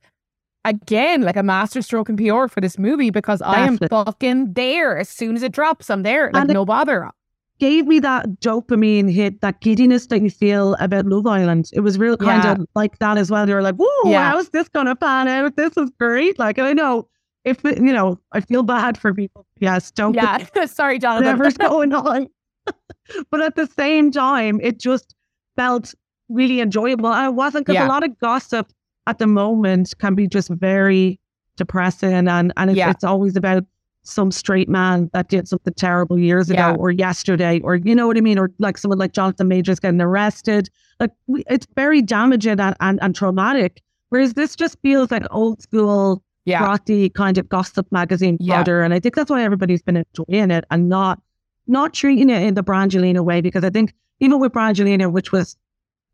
[0.64, 4.96] again, like a masterstroke in PR for this movie because I am fucking there.
[4.96, 6.30] As soon as it drops, I'm there.
[6.32, 7.10] Like, And no bother.
[7.58, 11.70] Gave me that dopamine hit, that giddiness that you feel about Love Island.
[11.72, 12.52] It was real kind Yeah.
[12.52, 13.48] of like that as well.
[13.48, 14.30] You were like, "Whoa, Yeah.
[14.30, 15.56] how's this gonna pan out?
[15.56, 17.08] This is great!" Like I know
[17.46, 19.46] if you know, I feel bad for people.
[19.60, 20.44] Yes, don't Yeah.
[20.66, 21.26] Sorry, Jonathan.
[21.38, 22.26] whatever's going on.
[23.30, 25.14] but at the same time, it just
[25.56, 25.94] felt
[26.28, 27.06] really enjoyable.
[27.06, 27.86] I wasn't because Yeah.
[27.86, 28.72] a lot of gossip
[29.06, 31.18] at the moment can be just very
[31.56, 32.90] depressing, and and it's, Yeah.
[32.90, 33.64] it's always about
[34.02, 36.76] some straight man that did something terrible years ago Yeah.
[36.76, 40.00] or yesterday, or you know what I mean, or like someone like Jonathan Majors getting
[40.00, 40.68] arrested.
[41.00, 43.82] Like we, it's very damaging and, and and traumatic.
[44.10, 46.60] Whereas this just feels like old school yeah.
[46.60, 48.58] frothy kind of gossip magazine Yeah.
[48.58, 48.82] fodder.
[48.82, 51.20] And I think that's why everybody's been enjoying it and not
[51.66, 53.40] not treating it in the Brangelina way.
[53.42, 55.56] Because I think even with Brangelina, which was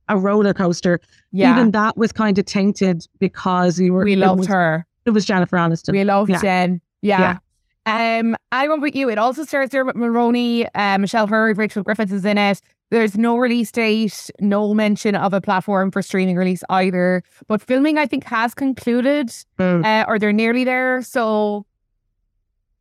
[0.08, 0.98] a roller coaster,
[1.30, 1.52] Yeah.
[1.54, 4.86] even that was kind of tainted because you were we loved was, her.
[5.04, 5.92] It was Jennifer Aniston.
[5.92, 6.40] We loved Yeah.
[6.40, 6.80] Jen.
[7.02, 7.38] Yeah.
[7.84, 9.08] Um, I went with you.
[9.10, 12.60] It also stars Dermot Mulroney, uh, Michelle Hurd, Rachel Griffiths is in it.
[12.92, 17.22] There's no release date, no mention of a platform for streaming release either.
[17.48, 19.28] But filming, I think, has concluded,
[19.58, 19.82] Mm.
[19.84, 21.00] uh, or they're nearly there.
[21.00, 21.64] So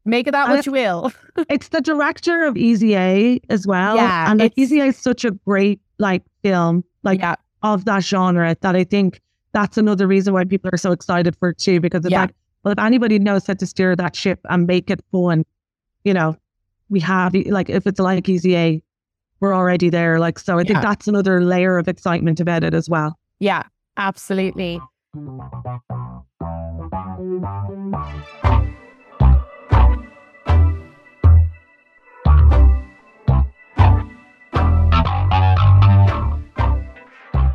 [0.05, 1.12] make of that And what you will.
[1.49, 3.95] It's the director of Easy A as well.
[3.95, 8.03] Yeah, And like Easy A is such a great like film, like yeah, of that
[8.03, 9.22] genre that I think
[9.53, 12.22] that's another reason why people are so excited for it too, because it's Yeah.
[12.22, 15.45] like, well, if anybody knows how to steer that ship and make it fun, and
[16.03, 16.36] you know,
[16.89, 18.84] we have like if it's like Easy A,
[19.42, 20.20] we're already there.
[20.20, 20.82] Like so I think Yeah.
[20.82, 23.18] that's another layer of excitement about it as well.
[23.39, 23.64] yeah,
[23.98, 24.80] absolutely.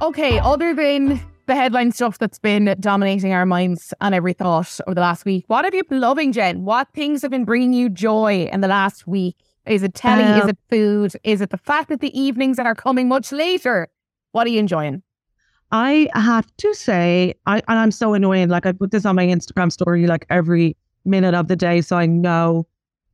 [0.03, 4.95] Okay, other than the headline stuff that's been dominating our minds and every thought over
[4.95, 6.65] the last week, what have you been loving, Jen?
[6.65, 9.37] What things have been bringing you joy in the last week?
[9.67, 10.23] Is it telly?
[10.23, 11.13] Is Um, it food?
[11.25, 13.89] Is it the fact that the evenings that are coming much later?
[14.33, 15.03] What are you enjoying?
[15.73, 18.49] I have to say, I and I'm so annoying.
[18.49, 21.97] Like I put this on my Instagram story like every minute of the day, so
[21.97, 22.67] I know,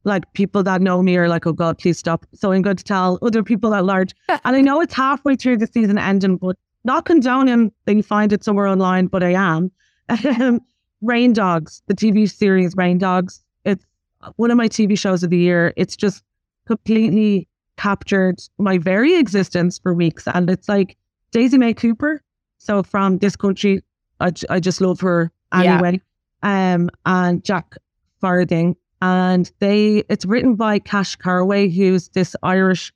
[0.05, 2.85] like people that know me are like, "Oh God, please stop." So I'm going to
[2.85, 4.15] tell other people at large.
[4.29, 8.33] and I know it's halfway through the season ending, but not condoning that you find
[8.33, 9.07] it somewhere online.
[9.07, 9.71] But I am.
[11.01, 13.43] Rain Dogs, the TV series Rain Dogs.
[13.65, 13.85] It's
[14.37, 15.73] one of my TV shows of the year.
[15.77, 16.23] It's just
[16.67, 20.97] completely captured my very existence for weeks, and it's like
[21.33, 22.23] Daisy May Cooper.
[22.59, 23.83] So from this country,
[24.21, 25.75] I just love her Yeah.
[25.75, 26.01] anyway.
[26.43, 27.77] Um, and Jack
[28.21, 32.93] Farthing, and they it's written by Cash Carraway, who's this Irish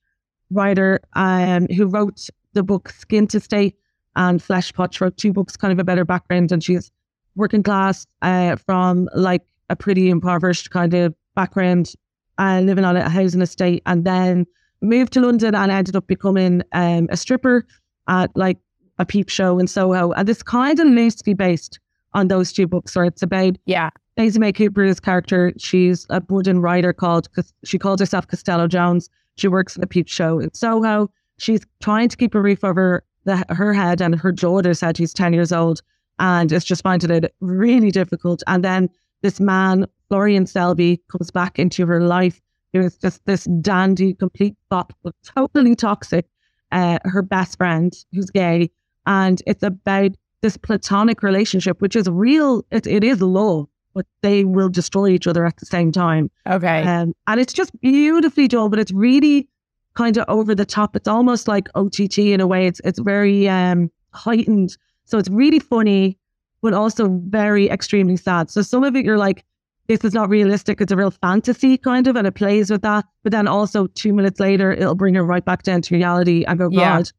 [0.50, 3.76] writer, um, who wrote the book Skint Estate
[4.14, 4.94] and Flesh Pot.
[4.94, 6.90] She wrote two books, kind of a better background, and she's
[7.34, 11.92] working class, uh, from like a pretty impoverished kind of background,
[12.38, 14.46] uh, living on a housing estate, and then
[14.80, 17.66] moved to London and ended up becoming um, a stripper
[18.08, 18.58] at like
[18.98, 20.12] a peep show in Soho.
[20.12, 21.78] And it's kind of loosely based
[22.14, 25.52] on those two books, where it's about Yeah, Daisy May Cooper's character.
[25.58, 27.28] She's a budding writer called,
[27.64, 29.10] she calls herself Costello Jones.
[29.36, 31.10] She works at a peep show in Soho.
[31.38, 35.12] She's trying to keep a roof over the, her head and her daughter's head, who's
[35.12, 35.82] 10 years old.
[36.18, 38.42] And it's just finding it really difficult.
[38.46, 38.88] And then
[39.20, 42.40] this man, Florian Selby, comes back into her life.
[42.72, 44.92] Who's just this dandy, complete but
[45.24, 46.26] totally toxic.
[46.72, 48.70] Uh, her best friend, who's gay,
[49.06, 50.10] and it's about
[50.42, 52.64] this platonic relationship, which is real.
[52.70, 56.30] It, it is love, but they will destroy each other at the same time.
[56.46, 56.82] okay.
[56.82, 59.48] Um, and it's just beautifully done, but it's really
[59.94, 60.94] kind of over the top.
[60.94, 62.66] It's almost like OTT in a way.
[62.66, 66.18] It's it's very um, heightened, so it's really funny,
[66.62, 68.50] but also very extremely sad.
[68.50, 69.44] So some of it you're like,
[69.88, 70.80] this is not realistic.
[70.80, 73.04] It's a real fantasy kind of, and it plays with that.
[73.22, 76.44] But then also two minutes later, it'll bring it right back down to reality.
[76.44, 76.96] and go, Yeah.
[76.98, 77.10] God,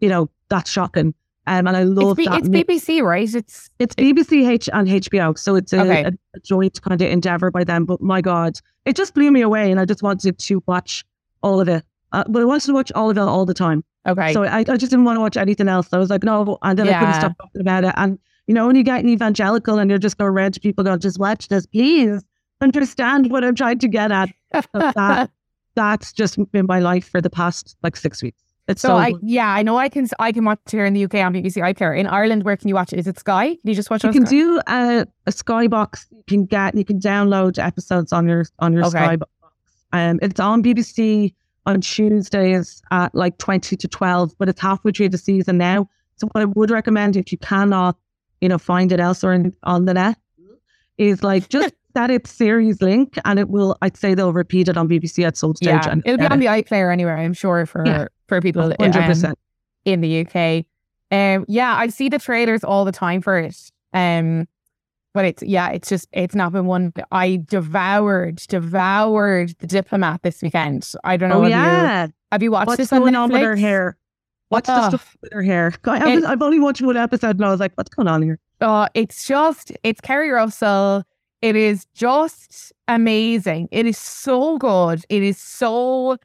[0.00, 1.14] you know that's shocking.
[1.46, 2.40] Um, and I it's, love B- that.
[2.40, 3.32] it's BBC, right?
[3.34, 6.02] It's it's BBC H and HBO, so it's a, Okay.
[6.04, 7.84] a, a joint kind of endeavor by them.
[7.86, 11.04] But my God, it just blew me away, and I just wanted to watch
[11.42, 11.84] all of it.
[12.12, 13.82] Uh, but I wanted to watch all of it all the time.
[14.06, 14.32] okay.
[14.32, 15.88] So I, I just didn't want to watch anything else.
[15.92, 17.94] I was like, no, and then I couldn't stop talking about it.
[17.96, 18.18] And
[18.48, 20.98] you know, when you get an evangelical and you're just going around to people going,
[20.98, 22.24] just watch this, please.
[22.60, 24.30] understand what I'm trying to get at.
[24.74, 25.30] That
[25.76, 28.42] that's just been my life for the past like six weeks.
[28.66, 30.92] It's So so, I yeah, I know I can I can watch it here in
[30.94, 31.96] the UK on BBC iPlayer.
[31.98, 32.98] In Ireland, where can you watch it?
[32.98, 33.48] Is it Sky?
[33.50, 34.30] Can you just watch it you can Sky?
[34.36, 36.06] do a, a Skybox.
[36.10, 38.98] You can get you can download episodes on your on your Okay.
[38.98, 39.26] Skybox.
[39.92, 41.34] Um, it's on BBC
[41.66, 45.88] on Tuesdays at like twenty to twelve, but it's halfway through the season now.
[46.16, 47.96] So what I would recommend if you cannot,
[48.40, 50.16] you know, find it elsewhere in, on the net,
[50.96, 53.76] is like just set its series link, and it will.
[53.82, 55.68] I'd say they'll repeat it on BBC at some stage.
[55.68, 57.12] yeah, and it'll be on the iPlayer anyway.
[57.12, 58.06] I'm sure for Yeah.
[58.26, 59.38] for people um, hundred percent.
[59.84, 60.64] in the UK.
[61.10, 63.56] Um, yeah, I see the trailers all the time for it.
[63.94, 64.46] Um,
[65.14, 66.92] but it's yeah, it's just it's not been one.
[67.10, 70.92] I devoured devoured the Diplomat this weekend.
[71.02, 71.38] I don't know.
[71.38, 73.60] Oh have you yeah, have you watched what's this on going on with her Netflix?
[73.60, 73.96] hair?
[74.48, 74.90] What's the Ugh.
[74.90, 75.74] stuff with her hair?
[75.84, 78.38] I haven't, I've only watched one episode, and I was like, "What's going on here?"
[78.60, 81.04] Uh, it's just, it's Keri Russell.
[81.42, 83.68] It is just amazing.
[83.70, 85.04] It is so good.
[85.08, 86.16] It is so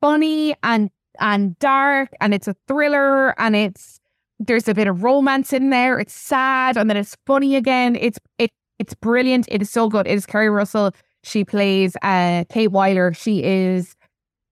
[0.00, 0.90] funny and
[1.20, 4.00] and dark, and it's a thriller, and it's
[4.38, 5.98] there's a bit of romance in there.
[5.98, 7.96] It's sad, and then it's funny again.
[7.96, 9.48] It's it it's brilliant.
[9.50, 10.06] It is so good.
[10.06, 10.92] It is Keri Russell.
[11.22, 13.16] She plays uh Kate Wyler.
[13.16, 13.96] She is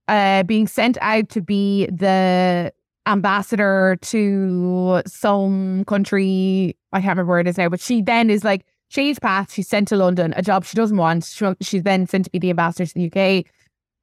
[0.07, 2.73] uh being sent out to be the
[3.05, 6.77] ambassador to some country.
[6.91, 9.51] I can't remember where it is now, but she then is like changed path.
[9.51, 11.25] She's sent to London, a job she doesn't want.
[11.25, 13.45] She, she's then sent to be the ambassador to the UK.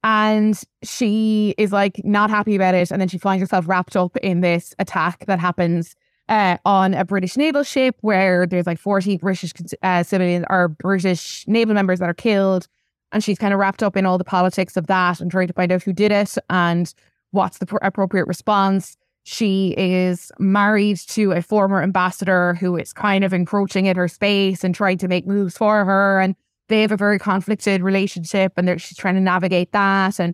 [0.03, 2.91] And she is like not happy about it.
[2.91, 5.95] And then she finds herself wrapped up in this attack that happens
[6.27, 9.53] uh, on a British naval ship where there's like 40 British
[9.83, 12.67] uh, civilians or British naval members that are killed.
[13.11, 15.53] And she's kind of wrapped up in all the politics of that and trying to
[15.53, 16.93] find out who did it and
[17.31, 18.97] what's the pr- appropriate response.
[19.23, 24.63] She is married to a former ambassador who is kind of encroaching in her space
[24.63, 26.19] and trying to make moves for her.
[26.19, 26.35] And
[26.69, 30.19] they have a very conflicted relationship and she's trying to navigate that.
[30.19, 30.33] And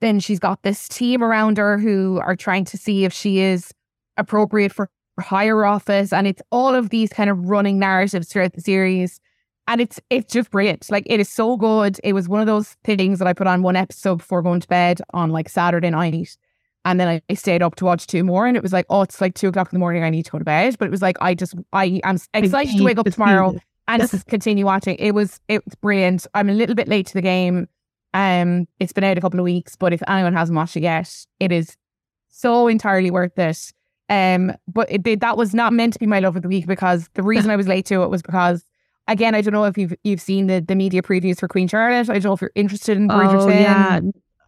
[0.00, 3.72] then she's got this team around her who are trying to see if she is
[4.16, 6.12] appropriate for higher office.
[6.12, 9.20] And it's all of these kind of running narratives throughout the series.
[9.68, 10.90] And it's it's just brilliant.
[10.90, 11.98] Like it is so good.
[12.04, 14.68] It was one of those things that I put on one episode before going to
[14.68, 16.36] bed on like Saturday night.
[16.84, 19.02] And then I, I stayed up to watch two more, and it was like, oh,
[19.02, 20.04] it's like two o'clock in the morning.
[20.04, 20.76] I need to go to bed.
[20.78, 23.56] But it was like, I just, I am excited to wake up tomorrow
[23.88, 24.12] and Yes.
[24.12, 24.94] just continue watching.
[25.00, 26.28] It was, it's brilliant.
[26.34, 27.68] I'm a little bit late to the game.
[28.14, 31.12] Um, it's been out a couple of weeks, but if anyone hasn't watched it yet,
[31.40, 31.76] it is
[32.28, 33.72] so entirely worth it.
[34.08, 37.10] Um, but it that was not meant to be my love of the week because
[37.14, 38.64] the reason I was late to it was because,
[39.08, 42.10] again, I don't know if you've you've seen the the media previews for Queen Charlotte.
[42.10, 43.44] I don't know if you're interested in Bridgerton.
[43.44, 44.00] Oh yeah,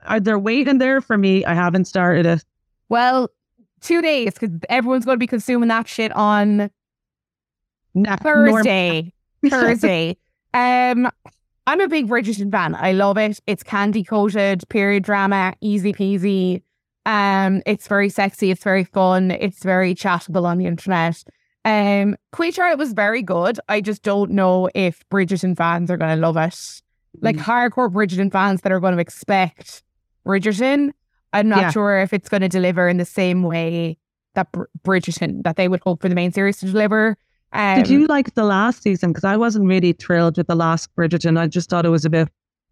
[0.07, 1.45] are they waiting there for me?
[1.45, 2.45] I haven't started it.
[2.89, 3.29] Well,
[3.81, 6.71] two days because everyone's going to be consuming that shit on
[7.95, 9.13] Nah, Thursday.
[9.49, 10.17] Thursday.
[10.55, 11.11] Um,
[11.67, 12.75] I'm a big Bridgerton fan.
[12.75, 13.39] I love it.
[13.47, 16.63] It's candy coated, period drama, easy peasy.
[17.05, 18.51] Um, it's very sexy.
[18.51, 19.31] It's very fun.
[19.31, 21.23] It's very chattable on the internet.
[21.65, 23.59] Um, Queen Charlotte was very good.
[23.69, 26.83] I just don't know if Bridgerton fans are going to love it.
[27.21, 27.43] Like Mm.
[27.43, 29.83] hardcore Bridgerton fans that are going to expect
[30.27, 30.93] Bridgerton.
[31.33, 31.71] I'm not Yeah.
[31.71, 33.99] sure if it's going to deliver in the same way
[34.35, 37.17] that Br- Bridgerton that they would hope for the main series to deliver.
[37.53, 39.11] Um, Did you like the last season?
[39.11, 41.39] Because I wasn't really thrilled with the last Bridgerton.
[41.39, 42.29] I just thought it was a bit,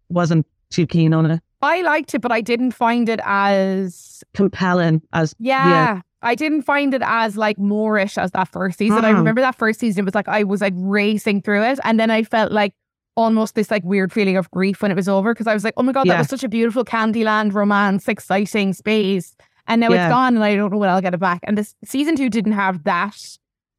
[0.09, 1.41] wasn't too keen on it.
[1.61, 6.01] I liked it, but I didn't find it as Compelling as yeah.
[6.21, 9.05] I didn't find it as like Moorish as that first season.
[9.05, 9.17] I Mm.
[9.17, 10.01] remember that first season.
[10.01, 12.73] It was like I was like racing through it, and then I felt like
[13.15, 15.73] almost this like weird feeling of grief when it was over because I was like,
[15.77, 19.35] oh my god, that was such a beautiful Candyland romance, exciting space,
[19.67, 20.05] and now Yeah.
[20.07, 21.39] it's gone, and I don't know when I'll get it back.
[21.43, 23.17] And this season two didn't have that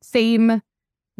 [0.02, 0.62] same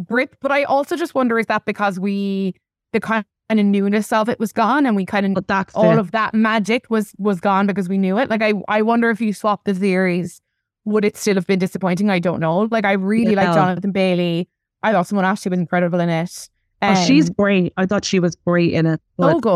[0.04, 2.54] grip, but I also just wonder is that because we
[2.92, 5.98] the kind of newness of it was gone, and we kind of all it.
[5.98, 8.30] of that magic was was gone because we knew it.
[8.30, 10.40] Like I I wonder if you swap the series,
[10.88, 12.10] would it still have been disappointing?
[12.10, 12.68] I don't know.
[12.70, 14.48] Like I really like Jonathan Bailey.
[14.82, 16.48] I thought Simone Ashley was incredible in it.
[16.82, 17.72] Oh, she's Um, great.
[17.76, 19.00] I thought she was great in it.
[19.20, 19.54] so but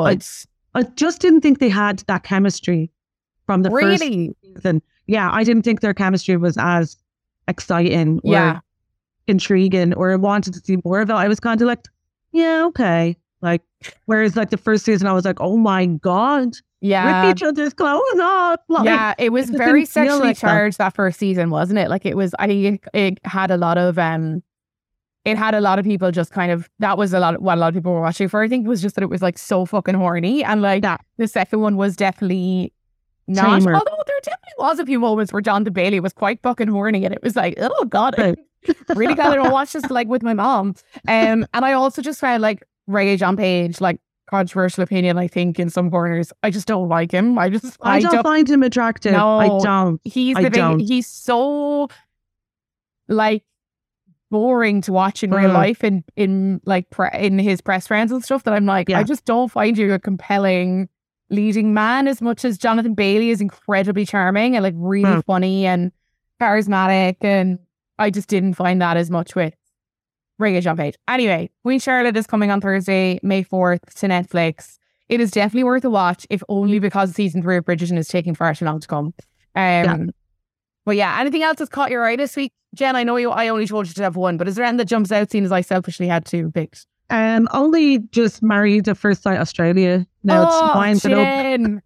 [0.75, 0.81] I.
[0.81, 2.91] I just didn't think they had that chemistry
[3.47, 4.81] from the first season.
[5.07, 6.97] Yeah, I didn't think their chemistry was as
[7.47, 8.61] exciting or Yeah.
[9.27, 11.13] intriguing or I wanted to see more of it.
[11.13, 11.87] I was kind of like,
[12.33, 13.17] yeah, okay.
[13.41, 13.63] Like,
[14.07, 17.27] whereas like the first season, I was like, oh my God, Yeah.
[17.29, 18.61] rip each other's clothes off.
[18.69, 21.89] Like, yeah, it was it very sexually like charged that first season, wasn't it?
[21.89, 22.35] Like it was.
[22.39, 24.43] I think it, it had a lot of um,
[25.25, 27.57] it had a lot of people just kind of that was a lot of what
[27.57, 28.43] a lot of people were watching for.
[28.43, 30.97] I think was just that it was like so fucking horny, and like Yeah.
[31.19, 32.73] the second one was definitely
[33.29, 33.61] not.
[33.61, 33.75] Tamer.
[33.75, 37.15] Although there definitely was a few moments where John Bailey was quite fucking horny, and
[37.15, 38.39] it was like, oh god, I Right.
[38.97, 40.75] really glad I don't watch this like with my mom.
[41.09, 44.01] Um, and I also just found like Regé-Jean Page, like
[44.33, 46.33] controversial opinion, I think, in some corners.
[46.43, 47.39] I just don't like him.
[47.39, 49.15] I just I, don't, find him attractive.
[49.15, 49.61] I No.
[49.63, 50.01] don't.
[50.05, 50.79] he's I the don't.
[50.81, 51.89] he's so
[53.09, 53.45] like
[54.31, 55.55] boring to watch in real Mm.
[55.55, 59.03] life in in like pre- in his press rounds and stuff that I'm like I
[59.03, 60.89] just don't find you a compelling
[61.29, 65.25] leading man as much as Jonathan Bailey is incredibly charming and like really Mm.
[65.27, 65.93] funny and
[66.41, 67.59] charismatic and
[67.99, 69.55] I just didn't find that as much with
[70.41, 70.97] Regé-Jean Page.
[71.09, 74.79] Anyway, Queen Charlotte is coming on Thursday, May 4th to Netflix.
[75.09, 78.35] It is definitely worth a watch, if only because season three of Bridgerton is taking
[78.35, 79.15] far too long to come.
[79.55, 80.11] Um,
[80.85, 82.53] But yeah, anything else that's caught your eye this week?
[82.75, 83.31] Jen, I know you.
[83.31, 85.45] I only told you to have one, but is there anything that jumps out, seeing
[85.45, 86.87] as I selfishly had two picked?
[87.11, 90.07] Um, only just married at first sight Australia.
[90.25, 91.19] Now oh, it's winds it up.
[91.19, 91.83] Jen.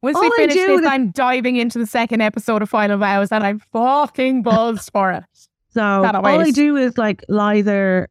[0.00, 3.30] Once All we finish this, is- I'm diving into the second episode of Final Vows,
[3.30, 5.24] and I'm fucking buzzed for it.
[5.72, 8.08] So all I do is like lie there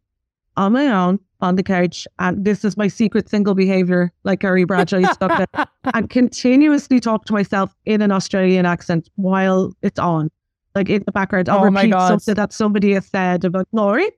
[0.58, 4.64] on my own on the couch, and this is my secret single behavior, like Carrie
[4.64, 9.98] Bradshaw used to talk and continuously talk to myself in an Australian accent while it's
[10.00, 10.30] on,
[10.76, 11.50] like in the background.
[11.50, 12.08] I'll Oh my repeat God.
[12.10, 14.12] something that somebody has said about Laurie.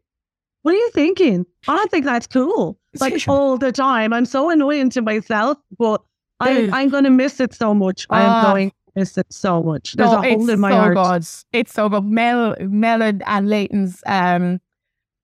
[0.63, 1.45] What are you thinking?
[1.67, 2.77] I don't think that's cool.
[2.99, 4.11] Like all the time.
[4.13, 6.01] I'm so annoying to myself, but
[6.39, 8.05] I, I'm going to miss it so much.
[8.09, 8.51] I am Ah.
[8.53, 9.93] going miss it so much.
[9.93, 10.95] There's no, a hole it's in my so heart.
[10.95, 11.27] good.
[11.51, 12.05] It's so good.
[12.05, 14.59] Mel, Mel and, Layton's um,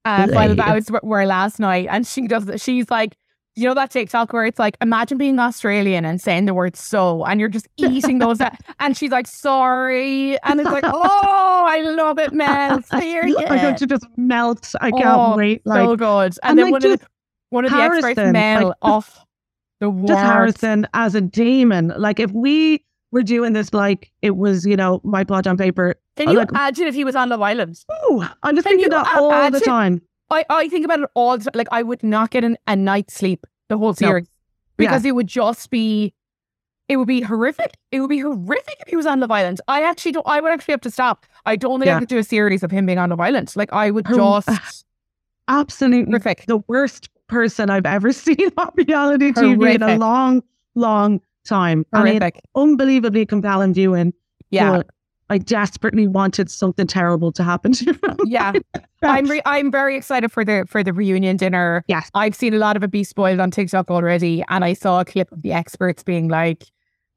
[0.06, 0.56] uh, Final.
[0.56, 2.50] Vows were, were last night, and she does.
[2.62, 3.16] She's like,
[3.56, 7.26] you know that TikTok where it's like, imagine being Australian and saying the word "so,"
[7.26, 8.40] and you're just eating those,
[8.80, 12.82] and she's like, sorry, and it's like, oh, I love it, Mel.
[13.00, 14.74] Here, I'm going to just melt.
[14.80, 15.62] I can't Oh, wait.
[15.66, 16.38] Like so good.
[16.44, 17.08] And, and then like one of just the
[17.50, 19.26] one of the experts, Mel, like, off
[19.80, 20.12] the just words.
[20.12, 21.94] Harrison as a demon.
[21.98, 25.96] Like if we were doing this like it was, you know, my blood on paper.
[26.16, 27.80] Can you like- imagine if he was on Love Island?
[28.10, 30.02] Ooh, I'm just Can thinking that all the time.
[30.32, 31.52] I, I think about it all the time.
[31.56, 34.28] Like I would not get an, a night's sleep the whole series
[34.78, 36.14] because it would just be,
[36.88, 37.76] it would be horrific.
[37.92, 39.60] It would be horrific if he was on Love Island.
[39.68, 40.28] I actually don't.
[40.28, 41.26] I would actually have to stop.
[41.48, 42.00] I don't think I Yeah.
[42.00, 43.52] could do a series of him being on Love Island.
[43.56, 44.56] Like I would just uh,
[45.48, 46.46] Absolutely horrific.
[46.46, 50.00] the worst person I've ever seen on reality TV in a Horrific.
[50.00, 50.44] long,
[50.76, 51.86] long time.
[51.94, 52.42] I mean, Horrific.
[52.56, 54.14] unbelievably compelling viewing.
[54.52, 54.84] Yeah,
[55.30, 58.18] I desperately wanted something terrible to happen to him.
[58.26, 58.54] yeah.
[59.04, 61.84] I'm re- I'm very excited for the for the reunion dinner.
[61.88, 62.10] Yes.
[62.16, 65.06] I've seen a lot of it be spoiled on TikTok already, and I saw a
[65.06, 66.66] clip of the experts being like,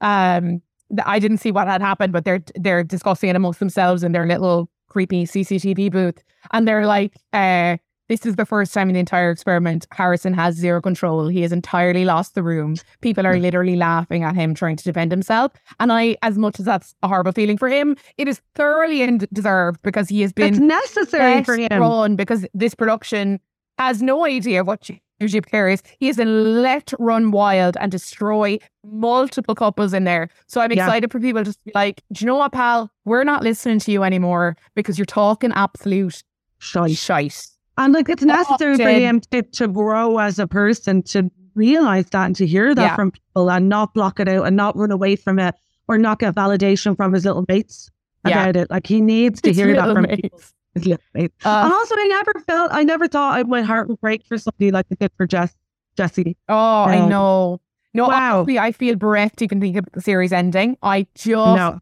[0.00, 0.60] um,
[1.04, 4.26] I didn't see what had happened, but they're they're discussing it amongst themselves in their
[4.26, 6.22] little creepy CCTV booth,
[6.52, 7.78] and they're like, uh,
[8.12, 11.28] this is the first time in the entire experiment Harrison has zero control.
[11.28, 12.76] He has entirely lost the room.
[13.00, 16.66] People are literally laughing at him trying to defend himself, and I, as much as
[16.66, 20.48] that's a horrible feeling for him, it is thoroughly and deserved because he has been
[20.54, 21.68] It's necessary for him.
[21.80, 23.40] run because this production
[23.78, 25.82] has no idea what Eugene Pierre is.
[25.98, 30.28] He has been let run wild and destroy multiple couples in there.
[30.48, 30.84] So I'm Yeah.
[30.84, 32.90] excited for people to just be like, do you know what, pal?
[33.06, 36.22] We're not listening to you anymore because you're talking absolute
[36.58, 36.96] Shite.
[36.96, 37.46] shite.
[37.78, 42.26] And like it's necessary for him to, to grow as a person, to realize that
[42.26, 42.96] and to hear that Yeah.
[42.96, 45.54] from people and not block it out and not run away from it
[45.88, 47.90] or not get validation from his little mates
[48.26, 48.42] Yeah.
[48.42, 48.70] about it.
[48.70, 50.20] Like he needs to His hear that from mates.
[50.22, 50.40] people.
[50.74, 51.34] His little mates.
[51.44, 54.38] Uh, and also I never felt I never thought I, my heart would break for
[54.38, 55.54] somebody like it did for Jess
[55.98, 56.36] Jesse.
[56.48, 56.54] Oh,
[56.84, 57.60] I Um, know.
[57.92, 58.46] No, wow.
[58.48, 60.78] I feel bereft even thinking about the series ending.
[60.82, 61.78] I just no.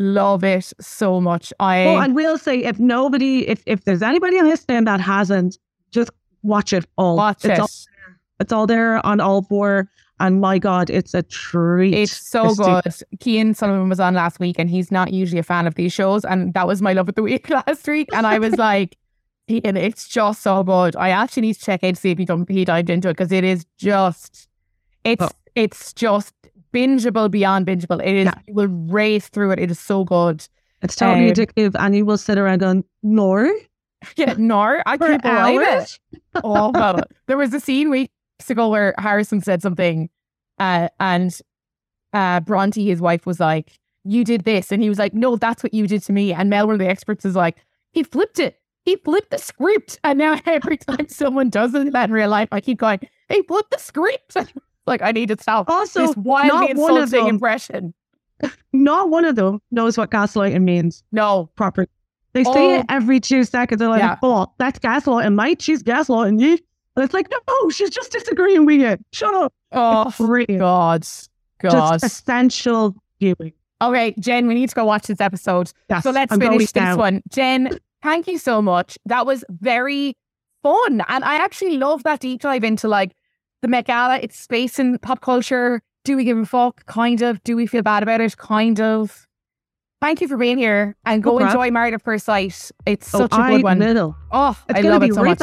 [0.00, 1.52] Love it so much.
[1.60, 5.58] I Oh, and we'll say if nobody if if there's anybody listening that hasn't,
[5.92, 6.10] just
[6.42, 7.16] watch it all.
[7.16, 7.60] watch it's it.
[7.60, 7.68] all
[8.40, 9.88] it's all there on all four.
[10.18, 11.94] And my God, it's a treat.
[11.94, 12.82] It's so good.
[13.20, 16.26] Kean Sullivan was on last week and he's not usually a fan of these shows.
[16.26, 18.08] And that was my love of the week last week.
[18.12, 18.96] And I was like,
[19.48, 20.94] Kean, it's just so good.
[20.96, 23.32] I actually need to check in to see if he, he dived into it because
[23.32, 24.46] it is just,
[25.04, 25.28] it's, Oh.
[25.54, 26.34] it's just
[26.72, 28.00] bingeable beyond bingeable.
[28.04, 28.34] It is, Yeah.
[28.46, 29.58] you will race through it.
[29.58, 30.46] It is so good.
[30.82, 33.52] It's totally Um, addictive, and you will sit around going, "No,
[34.16, 36.20] Yeah, no, I can't believe hours." it.
[36.42, 38.10] oh, well, there was a scene weeks
[38.48, 40.08] ago where Harrison said something,
[40.58, 41.38] uh, and
[42.14, 45.62] uh, Bronte, his wife, was like, "You did this," and he was like, "No, that's
[45.62, 47.58] what you did to me." And Mel, one of the experts, is like,
[47.92, 48.58] "He flipped it.
[48.86, 52.60] He flipped the script." And now every time someone does it in real life, I
[52.62, 54.34] keep going, "He flipped the script."
[54.86, 57.94] Like I need to stop Also, this wildly not one of insulting them- impression.
[58.72, 61.88] not one of them knows what gaslighting means No, properly.
[62.32, 62.78] They say Oh.
[62.80, 63.80] it every two seconds.
[63.80, 64.16] They're like, Yeah.
[64.22, 65.60] "Oh, that's gaslighting, mate.
[65.60, 66.58] She's gaslighting you."
[66.96, 68.96] And it's like, no, she's just disagreeing with you.
[69.12, 69.52] Shut up.
[69.72, 70.12] oh.
[70.18, 71.06] God,
[71.60, 72.00] God.
[72.00, 73.52] Just essential viewing.
[73.82, 75.72] Okay, Jen, we need to go watch this episode.
[75.88, 77.22] Yes, So let's I'm finish this one.
[77.30, 78.98] Jen, thank you so much.
[79.06, 80.16] That was very
[80.62, 81.02] fun.
[81.08, 83.12] And I actually love that deep dive into like
[83.62, 84.18] the Met Gala.
[84.22, 85.82] It's space in pop culture.
[86.04, 86.86] Do we give a fuck?
[86.86, 87.42] Kind of.
[87.44, 88.36] Do we feel bad about it?
[88.36, 89.26] Kind of.
[90.00, 91.48] Thank you for being here and go problem.
[91.48, 92.70] enjoy Married at First Sight.
[92.86, 93.78] It's Oh, such a I good one.
[93.78, 94.16] middle.
[94.32, 95.38] Oh, It's I love be it so much.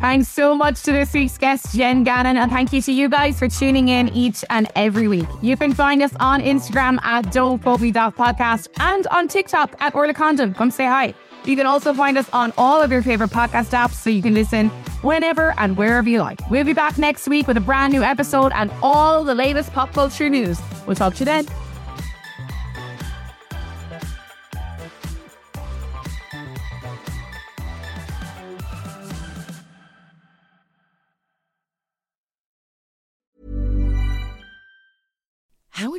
[0.00, 3.38] Thanks so much to this week's guest, Jen Gannon, and thank you to you guys
[3.38, 5.26] for tuning in each and every week.
[5.42, 9.74] You can find us on Instagram at Don't Quote Me That Podcast and on TikTok
[9.80, 10.52] at Orlaith Condon.
[10.54, 11.14] Come say hi.
[11.48, 14.34] You can also find us on all of your favorite podcast apps so you can
[14.34, 14.68] listen
[15.00, 16.40] whenever and wherever you like.
[16.50, 19.94] We'll be back next week with a brand new episode and all the latest pop
[19.94, 20.60] culture news.
[20.86, 21.46] We'll talk to you then.